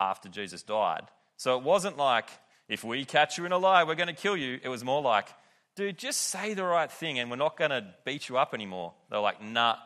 after 0.00 0.28
Jesus 0.28 0.62
died. 0.62 1.02
So 1.36 1.58
it 1.58 1.64
wasn't 1.64 1.96
like, 1.96 2.28
if 2.68 2.84
we 2.84 3.04
catch 3.04 3.36
you 3.36 3.44
in 3.44 3.52
a 3.52 3.58
lie, 3.58 3.84
we're 3.84 3.94
going 3.94 4.08
to 4.08 4.14
kill 4.14 4.36
you. 4.36 4.58
It 4.62 4.68
was 4.68 4.84
more 4.84 5.02
like, 5.02 5.28
dude, 5.76 5.98
just 5.98 6.22
say 6.22 6.54
the 6.54 6.64
right 6.64 6.90
thing 6.90 7.18
and 7.18 7.30
we're 7.30 7.36
not 7.36 7.56
going 7.56 7.70
to 7.70 7.84
beat 8.04 8.28
you 8.28 8.38
up 8.38 8.54
anymore. 8.54 8.92
They're 9.10 9.20
like, 9.20 9.42
nah, 9.42 9.76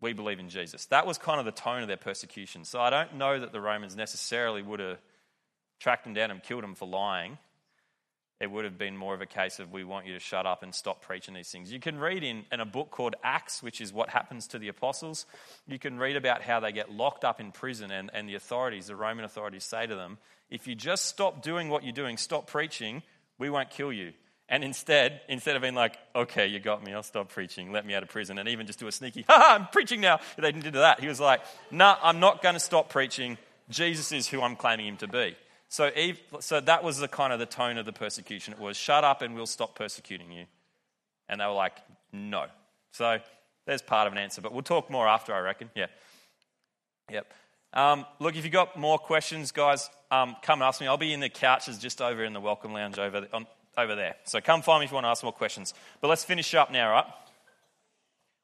we 0.00 0.12
believe 0.12 0.38
in 0.38 0.48
Jesus. 0.48 0.86
That 0.86 1.06
was 1.06 1.18
kind 1.18 1.38
of 1.38 1.46
the 1.46 1.52
tone 1.52 1.82
of 1.82 1.88
their 1.88 1.96
persecution. 1.96 2.64
So 2.64 2.80
I 2.80 2.90
don't 2.90 3.14
know 3.14 3.38
that 3.38 3.52
the 3.52 3.60
Romans 3.60 3.96
necessarily 3.96 4.62
would 4.62 4.80
have 4.80 4.98
tracked 5.80 6.04
them 6.04 6.14
down 6.14 6.30
and 6.30 6.42
killed 6.42 6.62
them 6.62 6.74
for 6.74 6.86
lying. 6.86 7.38
It 8.40 8.50
would 8.50 8.64
have 8.64 8.76
been 8.76 8.96
more 8.96 9.14
of 9.14 9.20
a 9.20 9.26
case 9.26 9.60
of 9.60 9.70
we 9.70 9.84
want 9.84 10.06
you 10.06 10.12
to 10.14 10.18
shut 10.18 10.44
up 10.44 10.62
and 10.62 10.74
stop 10.74 11.00
preaching 11.00 11.34
these 11.34 11.48
things. 11.50 11.72
You 11.72 11.78
can 11.78 11.98
read 11.98 12.24
in, 12.24 12.44
in 12.50 12.60
a 12.60 12.66
book 12.66 12.90
called 12.90 13.14
Acts, 13.22 13.62
which 13.62 13.80
is 13.80 13.92
what 13.92 14.10
happens 14.10 14.48
to 14.48 14.58
the 14.58 14.68
apostles. 14.68 15.24
You 15.66 15.78
can 15.78 15.98
read 15.98 16.16
about 16.16 16.42
how 16.42 16.58
they 16.58 16.72
get 16.72 16.90
locked 16.90 17.24
up 17.24 17.40
in 17.40 17.52
prison, 17.52 17.92
and, 17.92 18.10
and 18.12 18.28
the 18.28 18.34
authorities, 18.34 18.88
the 18.88 18.96
Roman 18.96 19.24
authorities, 19.24 19.64
say 19.64 19.86
to 19.86 19.94
them, 19.94 20.18
If 20.50 20.66
you 20.66 20.74
just 20.74 21.04
stop 21.04 21.42
doing 21.42 21.68
what 21.68 21.84
you're 21.84 21.92
doing, 21.92 22.16
stop 22.16 22.48
preaching, 22.48 23.02
we 23.38 23.50
won't 23.50 23.70
kill 23.70 23.92
you. 23.92 24.12
And 24.54 24.62
instead, 24.62 25.22
instead 25.28 25.56
of 25.56 25.62
being 25.62 25.74
like, 25.74 25.98
okay, 26.14 26.46
you 26.46 26.60
got 26.60 26.80
me, 26.84 26.94
I'll 26.94 27.02
stop 27.02 27.28
preaching, 27.28 27.72
let 27.72 27.84
me 27.84 27.92
out 27.92 28.04
of 28.04 28.08
prison, 28.08 28.38
and 28.38 28.48
even 28.48 28.68
just 28.68 28.78
do 28.78 28.86
a 28.86 28.92
sneaky, 28.92 29.24
ha 29.26 29.56
I'm 29.56 29.66
preaching 29.66 30.00
now. 30.00 30.20
They 30.36 30.52
didn't 30.52 30.62
do 30.62 30.78
that. 30.78 31.00
He 31.00 31.08
was 31.08 31.18
like, 31.18 31.40
nah, 31.72 31.96
I'm 32.00 32.20
not 32.20 32.40
going 32.40 32.54
to 32.54 32.60
stop 32.60 32.88
preaching. 32.88 33.36
Jesus 33.68 34.12
is 34.12 34.28
who 34.28 34.40
I'm 34.40 34.54
claiming 34.54 34.86
him 34.86 34.96
to 34.98 35.08
be. 35.08 35.34
So, 35.68 35.90
Eve, 35.96 36.20
so 36.38 36.60
that 36.60 36.84
was 36.84 36.98
the 36.98 37.08
kind 37.08 37.32
of 37.32 37.40
the 37.40 37.46
tone 37.46 37.78
of 37.78 37.84
the 37.84 37.92
persecution. 37.92 38.54
It 38.54 38.60
was, 38.60 38.76
shut 38.76 39.02
up 39.02 39.22
and 39.22 39.34
we'll 39.34 39.46
stop 39.46 39.74
persecuting 39.74 40.30
you. 40.30 40.44
And 41.28 41.40
they 41.40 41.46
were 41.46 41.50
like, 41.50 41.76
no. 42.12 42.46
So 42.92 43.18
there's 43.66 43.82
part 43.82 44.06
of 44.06 44.12
an 44.12 44.20
answer, 44.20 44.40
but 44.40 44.52
we'll 44.52 44.62
talk 44.62 44.88
more 44.88 45.08
after, 45.08 45.34
I 45.34 45.40
reckon. 45.40 45.68
Yeah. 45.74 45.86
Yep. 47.10 47.26
Um, 47.72 48.06
look, 48.20 48.36
if 48.36 48.44
you've 48.44 48.52
got 48.52 48.78
more 48.78 49.00
questions, 49.00 49.50
guys, 49.50 49.90
um, 50.12 50.36
come 50.42 50.62
and 50.62 50.68
ask 50.68 50.80
me. 50.80 50.86
I'll 50.86 50.96
be 50.96 51.12
in 51.12 51.18
the 51.18 51.28
couches 51.28 51.76
just 51.76 52.00
over 52.00 52.22
in 52.22 52.34
the 52.34 52.40
welcome 52.40 52.72
lounge 52.72 53.00
over, 53.00 53.26
on, 53.32 53.48
over 53.76 53.94
there. 53.94 54.16
So 54.24 54.40
come 54.40 54.62
find 54.62 54.80
me 54.80 54.84
if 54.84 54.90
you 54.90 54.94
want 54.94 55.04
to 55.04 55.10
ask 55.10 55.22
more 55.22 55.32
questions. 55.32 55.74
But 56.00 56.08
let's 56.08 56.24
finish 56.24 56.54
up 56.54 56.70
now, 56.70 56.90
right? 56.90 57.06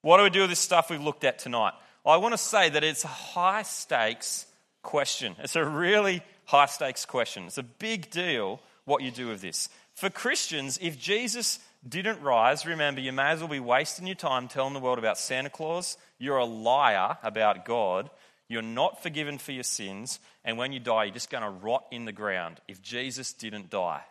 What 0.03 0.17
do 0.17 0.23
we 0.23 0.31
do 0.31 0.41
with 0.43 0.51
this 0.51 0.59
stuff 0.59 0.91
we've 0.91 1.03
looked 1.03 1.25
at 1.25 1.39
tonight? 1.39 1.75
I 2.07 2.17
want 2.17 2.33
to 2.33 2.39
say 2.39 2.71
that 2.71 2.83
it's 2.83 3.05
a 3.05 3.09
high 3.09 3.63
stakes 3.63 4.47
question. 4.83 5.37
It's 5.39 5.57
a 5.57 5.65
really 5.65 6.23
high 6.47 6.67
stakes 6.67 7.05
question. 7.05 7.45
It's 7.45 7.59
a 7.59 7.63
big 7.63 8.11
deal 8.11 8.61
what 8.85 9.03
you 9.03 9.11
do 9.11 9.29
with 9.29 9.41
this. 9.43 9.69
For 9.95 10.09
Christians, 10.09 10.79
if 10.81 10.99
Jesus 10.99 11.59
didn't 11.87 12.23
rise, 12.23 12.65
remember, 12.65 13.01
you 13.01 13.13
may 13.13 13.31
as 13.31 13.41
well 13.41 13.49
be 13.49 13.61
wasting 13.61 14.07
your 14.07 14.17
time 14.17 14.49
telling 14.49 14.73
the 14.73 14.81
world 14.81 14.99
about 14.99 15.19
Santa 15.19 15.51
Claus. 15.51 15.99
You're 16.19 16.39
a 16.39 16.45
liar 16.45 17.19
about 17.23 17.65
God. 17.65 18.11
You're 18.49 18.63
not 18.63 19.03
forgiven 19.03 19.39
for 19.39 19.53
your 19.53 19.63
sins. 19.63 20.19
And 20.45 20.59
when 20.59 20.73
you 20.73 20.81
die, 20.81 21.05
you're 21.05 21.15
just 21.15 21.31
going 21.31 21.45
to 21.45 21.51
rot 21.51 21.85
in 21.91 22.05
the 22.05 22.13
ground 22.13 22.61
if 22.67 22.83
Jesus 22.83 23.33
didn't 23.33 23.71
die. 23.71 24.03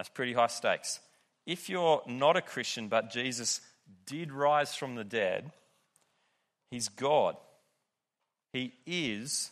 That's 0.00 0.08
pretty 0.08 0.32
high 0.32 0.46
stakes. 0.46 0.98
If 1.44 1.68
you're 1.68 2.00
not 2.06 2.34
a 2.34 2.40
Christian, 2.40 2.88
but 2.88 3.10
Jesus 3.10 3.60
did 4.06 4.32
rise 4.32 4.74
from 4.74 4.94
the 4.94 5.04
dead, 5.04 5.52
He's 6.70 6.88
God. 6.88 7.36
He 8.54 8.72
is 8.86 9.50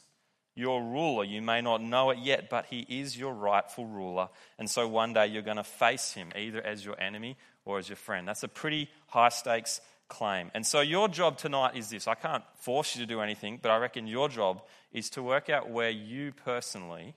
your 0.55 0.83
ruler. 0.83 1.25
You 1.25 1.43
may 1.43 1.61
not 1.61 1.83
know 1.83 2.09
it 2.09 2.21
yet, 2.21 2.49
but 2.49 2.65
He 2.65 2.87
is 2.89 3.15
your 3.15 3.35
rightful 3.35 3.85
ruler. 3.85 4.31
And 4.59 4.71
so 4.71 4.89
one 4.89 5.13
day 5.13 5.27
you're 5.27 5.43
going 5.43 5.59
to 5.59 5.65
face 5.65 6.15
Him 6.15 6.31
either 6.35 6.63
as 6.63 6.83
your 6.83 6.99
enemy 6.99 7.37
or 7.67 7.79
as 7.79 7.91
your 7.91 7.97
friend. 7.97 8.27
That's 8.27 8.43
a 8.43 8.49
pretty 8.49 8.89
high 9.09 9.29
stakes 9.29 9.83
claim. 10.09 10.51
And 10.55 10.67
so 10.67 10.81
your 10.81 11.09
job 11.09 11.37
tonight 11.37 11.77
is 11.77 11.91
this 11.91 12.09
I 12.09 12.15
can't 12.15 12.45
force 12.61 12.97
you 12.97 13.03
to 13.03 13.07
do 13.07 13.21
anything, 13.21 13.59
but 13.61 13.71
I 13.71 13.77
reckon 13.77 14.07
your 14.07 14.31
job 14.31 14.63
is 14.93 15.11
to 15.11 15.23
work 15.23 15.51
out 15.51 15.69
where 15.69 15.91
you 15.91 16.33
personally 16.33 17.15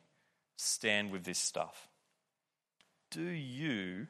stand 0.58 1.14
with 1.14 1.24
this 1.24 1.40
stuff. 1.40 1.88
Do 3.12 3.24
you 3.24 4.08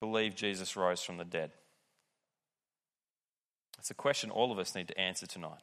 believe 0.00 0.34
Jesus 0.34 0.76
rose 0.76 1.02
from 1.02 1.16
the 1.16 1.24
dead? 1.24 1.50
It's 3.78 3.90
a 3.90 3.94
question 3.94 4.30
all 4.30 4.52
of 4.52 4.58
us 4.58 4.74
need 4.74 4.88
to 4.88 5.00
answer 5.00 5.26
tonight. 5.26 5.60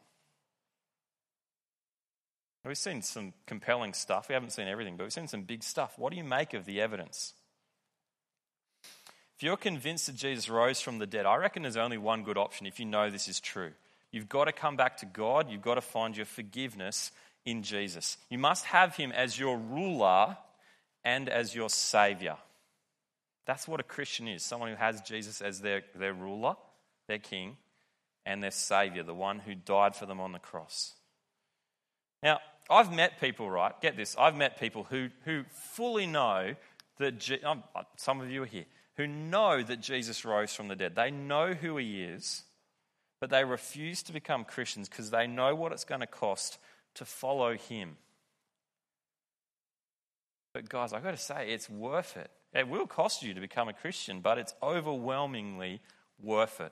We've 2.66 2.78
seen 2.78 3.02
some 3.02 3.34
compelling 3.46 3.94
stuff. 3.94 4.28
We 4.28 4.34
haven't 4.34 4.50
seen 4.50 4.68
everything, 4.68 4.98
but 4.98 5.04
we've 5.04 5.14
seen 5.14 5.30
some 5.30 5.44
big 5.44 5.64
stuff. 5.64 5.94
What 5.98 6.12
do 6.12 6.18
you 6.18 6.24
make 6.24 6.54
of 6.54 6.66
the 6.66 6.82
evidence? 6.82 7.34
If 9.38 9.44
you're 9.44 9.56
convinced 9.56 10.08
that 10.08 10.16
Jesus 10.16 10.50
rose 10.50 10.82
from 10.82 10.98
the 10.98 11.08
dead, 11.08 11.26
I 11.26 11.36
reckon 11.36 11.62
there's 11.62 11.78
only 11.78 11.98
one 11.98 12.24
good 12.24 12.38
option 12.38 12.68
if 12.68 12.80
you 12.80 12.86
know 12.86 13.10
this 13.10 13.30
is 13.30 13.40
true. 13.40 13.72
You've 14.12 14.28
got 14.28 14.46
to 14.46 14.52
come 14.52 14.76
back 14.76 14.98
to 14.98 15.06
God. 15.06 15.50
You've 15.50 15.62
got 15.62 15.76
to 15.76 15.82
find 15.82 16.18
your 16.18 16.26
forgiveness 16.26 17.12
in 17.46 17.64
Jesus. 17.64 18.18
You 18.30 18.38
must 18.38 18.66
have 18.66 18.96
Him 18.96 19.12
as 19.14 19.40
your 19.40 19.58
ruler 19.58 20.36
and 21.04 21.30
as 21.30 21.56
your 21.56 21.70
Savior. 21.70 22.38
That's 23.46 23.68
what 23.68 23.80
a 23.80 23.84
Christian 23.84 24.28
is 24.28 24.44
someone 24.44 24.70
who 24.70 24.76
has 24.76 25.02
Jesus 25.02 25.42
as 25.42 25.62
their, 25.62 25.84
their 25.96 26.14
ruler, 26.14 26.56
their 27.08 27.20
King, 27.20 27.58
and 28.26 28.44
their 28.44 28.52
Savior, 28.52 29.04
the 29.04 29.14
one 29.14 29.40
who 29.40 29.56
died 29.56 29.96
for 29.96 30.06
them 30.06 30.20
on 30.20 30.34
the 30.34 30.40
cross. 30.40 30.94
Now, 32.22 32.40
I've 32.70 32.94
met 32.94 33.22
people, 33.22 33.50
right? 33.50 33.80
Get 33.82 33.96
this. 33.96 34.16
I've 34.20 34.36
met 34.36 34.60
people 34.60 34.84
who, 34.90 35.10
who 35.24 35.44
fully 35.74 36.06
know 36.06 36.56
that, 37.00 37.20
Je- 37.20 37.42
um, 37.42 37.64
some 37.96 38.20
of 38.20 38.30
you 38.30 38.44
are 38.44 38.48
here, 38.48 38.66
who 38.98 39.08
know 39.08 39.64
that 39.64 39.80
Jesus 39.80 40.26
rose 40.26 40.54
from 40.54 40.68
the 40.68 40.76
dead. 40.76 40.96
They 40.96 41.12
know 41.12 41.54
who 41.54 41.78
he 41.78 42.04
is, 42.04 42.44
but 43.22 43.30
they 43.30 43.46
refuse 43.46 44.04
to 44.04 44.14
become 44.14 44.44
Christians 44.44 44.90
because 44.90 45.12
they 45.12 45.28
know 45.28 45.56
what 45.56 45.72
it's 45.72 45.86
going 45.86 46.02
to 46.02 46.08
cost 46.08 46.58
to 46.96 47.06
follow 47.06 47.56
him. 47.56 47.98
But, 50.54 50.70
guys, 50.70 50.94
I've 50.94 51.04
got 51.04 51.12
to 51.12 51.18
say, 51.18 51.50
it's 51.50 51.70
worth 51.70 52.18
it. 52.18 52.32
It 52.54 52.68
will 52.68 52.88
cost 52.88 53.24
you 53.24 53.34
to 53.34 53.42
become 53.42 53.68
a 53.68 53.74
Christian, 53.74 54.22
but 54.22 54.38
it's 54.38 54.54
overwhelmingly 54.64 55.82
worth 56.22 56.62
it. 56.62 56.72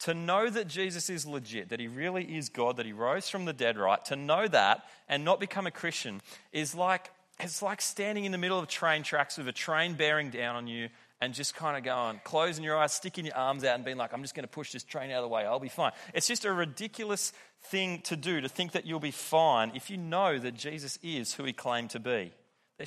To 0.00 0.14
know 0.14 0.48
that 0.48 0.66
Jesus 0.66 1.10
is 1.10 1.26
legit, 1.26 1.68
that 1.68 1.78
he 1.78 1.86
really 1.86 2.24
is 2.24 2.48
God, 2.48 2.78
that 2.78 2.86
he 2.86 2.92
rose 2.92 3.28
from 3.28 3.44
the 3.44 3.52
dead, 3.52 3.76
right? 3.76 4.02
To 4.06 4.16
know 4.16 4.48
that 4.48 4.84
and 5.08 5.24
not 5.24 5.38
become 5.38 5.66
a 5.66 5.70
Christian 5.70 6.22
is 6.52 6.74
like 6.74 7.10
it's 7.42 7.62
like 7.62 7.80
standing 7.80 8.24
in 8.24 8.32
the 8.32 8.38
middle 8.38 8.58
of 8.58 8.68
train 8.68 9.02
tracks 9.02 9.38
with 9.38 9.48
a 9.48 9.52
train 9.52 9.94
bearing 9.94 10.30
down 10.30 10.56
on 10.56 10.66
you 10.66 10.88
and 11.20 11.34
just 11.34 11.54
kind 11.54 11.76
of 11.76 11.82
going, 11.82 12.20
closing 12.24 12.64
your 12.64 12.76
eyes, 12.76 12.92
sticking 12.92 13.26
your 13.26 13.36
arms 13.36 13.64
out, 13.64 13.74
and 13.74 13.84
being 13.84 13.96
like, 13.96 14.12
I'm 14.12 14.22
just 14.22 14.34
going 14.34 14.44
to 14.44 14.48
push 14.48 14.72
this 14.72 14.82
train 14.82 15.10
out 15.10 15.18
of 15.18 15.24
the 15.24 15.28
way. 15.28 15.44
I'll 15.44 15.60
be 15.60 15.68
fine. 15.68 15.92
It's 16.14 16.26
just 16.26 16.44
a 16.44 16.52
ridiculous 16.52 17.32
thing 17.64 18.00
to 18.02 18.16
do 18.16 18.40
to 18.40 18.48
think 18.48 18.72
that 18.72 18.86
you'll 18.86 19.00
be 19.00 19.10
fine 19.10 19.72
if 19.74 19.90
you 19.90 19.96
know 19.96 20.38
that 20.38 20.54
Jesus 20.54 20.98
is 21.02 21.34
who 21.34 21.44
he 21.44 21.52
claimed 21.52 21.90
to 21.90 22.00
be. 22.00 22.32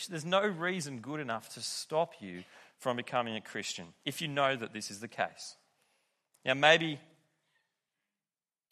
There's 0.09 0.25
no 0.25 0.41
reason 0.41 0.99
good 0.99 1.19
enough 1.19 1.53
to 1.53 1.61
stop 1.61 2.13
you 2.19 2.43
from 2.79 2.97
becoming 2.97 3.35
a 3.35 3.41
Christian 3.41 3.85
if 4.05 4.21
you 4.21 4.27
know 4.27 4.55
that 4.55 4.73
this 4.73 4.89
is 4.89 4.99
the 4.99 5.07
case. 5.07 5.55
Now, 6.43 6.55
maybe, 6.55 6.99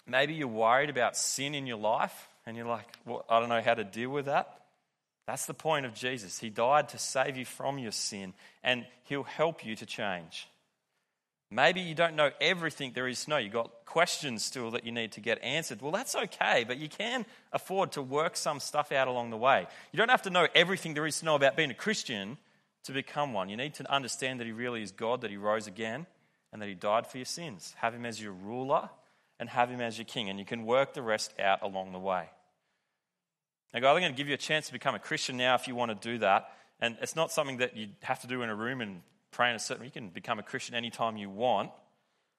maybe 0.08 0.34
you're 0.34 0.48
worried 0.48 0.90
about 0.90 1.16
sin 1.16 1.54
in 1.54 1.68
your 1.68 1.78
life 1.78 2.28
and 2.46 2.58
you're 2.58 2.66
like, 2.66 2.88
well, 3.06 3.24
I 3.30 3.40
don't 3.40 3.50
know 3.50 3.62
how 3.62 3.76
to 3.76 3.84
deal 3.84 4.10
with 4.10 4.26
that. 4.26 4.62
That's 5.28 5.46
the 5.46 5.54
point 5.54 5.86
of 5.86 5.94
Jesus. 5.94 6.40
He 6.40 6.50
died 6.50 6.90
to 6.90 6.98
save 6.98 7.38
you 7.38 7.46
from 7.46 7.78
your 7.78 7.92
sin 7.92 8.34
and 8.64 8.86
he'll 9.04 9.24
help 9.24 9.64
you 9.64 9.76
to 9.76 9.86
change. 9.86 10.48
Maybe 11.54 11.82
you 11.82 11.94
don't 11.94 12.16
know 12.16 12.32
everything 12.40 12.94
there 12.94 13.10
is 13.10 13.26
to 13.26 13.30
know. 13.30 13.38
You've 13.38 13.52
got 13.52 13.86
questions 13.86 14.44
still 14.44 14.72
that 14.72 14.86
you 14.86 14.92
need 14.94 15.12
to 15.14 15.20
get 15.20 15.44
answered. 15.44 15.82
Well, 15.82 15.92
that's 15.92 16.16
okay, 16.16 16.64
but 16.66 16.78
you 16.78 16.88
can 16.88 17.26
afford 17.52 17.92
to 17.94 18.02
work 18.02 18.38
some 18.38 18.62
stuff 18.62 18.92
out 18.94 19.10
along 19.10 19.32
the 19.32 19.38
way. 19.38 19.68
You 19.92 19.98
don't 19.98 20.10
have 20.10 20.22
to 20.22 20.30
know 20.30 20.48
everything 20.56 20.94
there 20.94 21.06
is 21.06 21.20
to 21.20 21.26
know 21.26 21.36
about 21.36 21.58
being 21.58 21.70
a 21.70 21.76
Christian 21.76 22.38
to 22.86 22.94
become 22.94 23.34
one. 23.34 23.50
You 23.50 23.58
need 23.58 23.74
to 23.76 23.92
understand 23.92 24.40
that 24.40 24.48
He 24.48 24.54
really 24.54 24.82
is 24.82 24.94
God, 24.94 25.22
that 25.22 25.30
He 25.30 25.36
rose 25.36 25.68
again, 25.68 26.08
and 26.52 26.62
that 26.62 26.68
he 26.68 26.76
died 26.76 27.08
for 27.08 27.18
your 27.18 27.26
sins. 27.26 27.74
Have 27.78 27.94
him 27.94 28.06
as 28.06 28.22
your 28.22 28.34
ruler 28.34 28.90
and 29.40 29.50
have 29.50 29.70
him 29.70 29.82
as 29.82 29.98
your 29.98 30.06
king, 30.06 30.30
and 30.30 30.38
you 30.38 30.46
can 30.46 30.66
work 30.66 30.94
the 30.94 31.02
rest 31.02 31.34
out 31.40 31.62
along 31.62 31.94
the 31.94 32.00
way. 32.00 32.30
Now, 33.74 33.80
God, 33.80 33.96
I'm 33.96 34.02
going 34.02 34.12
to 34.12 34.18
give 34.18 34.28
you 34.28 34.34
a 34.34 34.38
chance 34.38 34.68
to 34.68 34.74
become 34.74 34.96
a 34.96 35.00
Christian 35.00 35.38
now 35.38 35.56
if 35.56 35.68
you 35.68 35.76
want 35.76 35.90
to 36.00 36.10
do 36.10 36.18
that. 36.20 36.52
And 36.82 36.98
it's 37.02 37.16
not 37.16 37.32
something 37.32 37.58
that 37.58 37.78
you 37.78 37.90
have 38.02 38.20
to 38.22 38.28
do 38.28 38.42
in 38.42 38.50
a 38.50 38.56
room 38.56 38.82
and 38.82 39.02
pray 39.32 39.50
in 39.50 39.56
a 39.56 39.60
certain 39.60 39.86
You 39.86 39.92
can 39.92 40.10
become 40.10 40.40
a 40.40 40.44
Christian 40.44 40.76
anytime 40.76 41.18
you 41.18 41.30
want. 41.30 41.72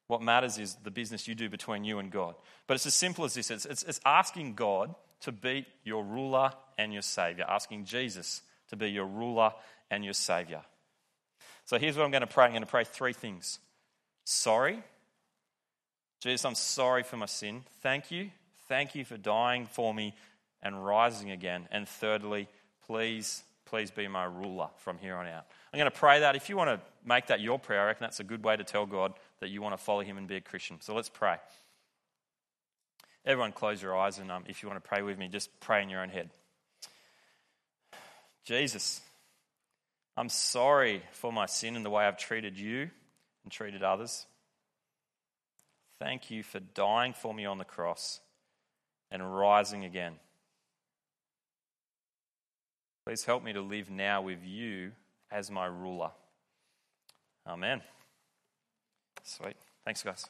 What 0.06 0.22
matters 0.22 0.58
is 0.58 0.76
the 0.82 0.90
business 0.90 1.26
you 1.26 1.34
do 1.34 1.48
between 1.48 1.84
you 1.84 1.98
and 1.98 2.10
God. 2.10 2.34
But 2.66 2.74
it's 2.74 2.86
as 2.86 2.94
simple 2.94 3.24
as 3.24 3.34
this 3.34 3.50
it's, 3.50 3.64
it's, 3.64 3.82
it's 3.82 4.00
asking 4.04 4.54
God 4.54 4.94
to 5.20 5.32
be 5.32 5.66
your 5.84 6.04
ruler 6.04 6.52
and 6.76 6.92
your 6.92 7.02
Savior, 7.02 7.44
asking 7.48 7.84
Jesus 7.84 8.42
to 8.68 8.76
be 8.76 8.90
your 8.90 9.06
ruler 9.06 9.52
and 9.90 10.04
your 10.04 10.14
Savior. 10.14 10.62
So 11.64 11.78
here's 11.78 11.96
what 11.96 12.04
I'm 12.04 12.10
going 12.10 12.22
to 12.22 12.26
pray 12.26 12.44
I'm 12.44 12.50
going 12.50 12.62
to 12.62 12.68
pray 12.68 12.84
three 12.84 13.12
things 13.12 13.58
sorry. 14.24 14.82
Jesus, 16.20 16.44
I'm 16.44 16.54
sorry 16.54 17.02
for 17.02 17.16
my 17.16 17.26
sin. 17.26 17.64
Thank 17.80 18.12
you. 18.12 18.30
Thank 18.68 18.94
you 18.94 19.04
for 19.04 19.16
dying 19.16 19.66
for 19.66 19.92
me 19.92 20.14
and 20.62 20.84
rising 20.84 21.30
again. 21.32 21.66
And 21.72 21.88
thirdly, 21.88 22.48
please, 22.86 23.42
please 23.72 23.90
be 23.90 24.06
my 24.06 24.24
ruler 24.24 24.68
from 24.76 24.98
here 24.98 25.16
on 25.16 25.26
out. 25.26 25.46
I'm 25.72 25.78
going 25.78 25.90
to 25.90 25.98
pray 25.98 26.20
that. 26.20 26.36
If 26.36 26.50
you 26.50 26.58
want 26.58 26.68
to 26.68 26.78
make 27.06 27.28
that 27.28 27.40
your 27.40 27.58
prayer, 27.58 27.80
I 27.80 27.86
reckon 27.86 28.04
that's 28.04 28.20
a 28.20 28.24
good 28.24 28.44
way 28.44 28.54
to 28.54 28.64
tell 28.64 28.84
God 28.84 29.14
that 29.40 29.48
you 29.48 29.62
want 29.62 29.72
to 29.72 29.82
follow 29.82 30.02
him 30.02 30.18
and 30.18 30.28
be 30.28 30.36
a 30.36 30.42
Christian. 30.42 30.76
So 30.82 30.94
let's 30.94 31.08
pray. 31.08 31.36
Everyone, 33.24 33.50
close 33.50 33.80
your 33.80 33.96
eyes, 33.96 34.18
and 34.18 34.30
um, 34.30 34.44
if 34.46 34.62
you 34.62 34.68
want 34.68 34.84
to 34.84 34.86
pray 34.86 35.00
with 35.00 35.16
me, 35.16 35.28
just 35.28 35.48
pray 35.60 35.82
in 35.82 35.88
your 35.88 36.02
own 36.02 36.10
head. 36.10 36.28
Jesus, 38.44 39.00
I'm 40.18 40.28
sorry 40.28 41.02
for 41.12 41.32
my 41.32 41.46
sin 41.46 41.74
and 41.74 41.82
the 41.82 41.88
way 41.88 42.04
I've 42.04 42.18
treated 42.18 42.58
you 42.58 42.90
and 43.42 43.50
treated 43.50 43.82
others. 43.82 44.26
Thank 45.98 46.30
you 46.30 46.42
for 46.42 46.60
dying 46.60 47.14
for 47.14 47.32
me 47.32 47.46
on 47.46 47.56
the 47.56 47.64
cross 47.64 48.20
and 49.10 49.34
rising 49.34 49.86
again. 49.86 50.16
Please 53.04 53.24
help 53.24 53.42
me 53.42 53.52
to 53.52 53.60
live 53.60 53.90
now 53.90 54.22
with 54.22 54.44
you 54.44 54.92
as 55.30 55.50
my 55.50 55.66
ruler. 55.66 56.10
Amen. 57.46 57.82
Sweet. 59.24 59.56
Thanks, 59.84 60.02
guys. 60.02 60.26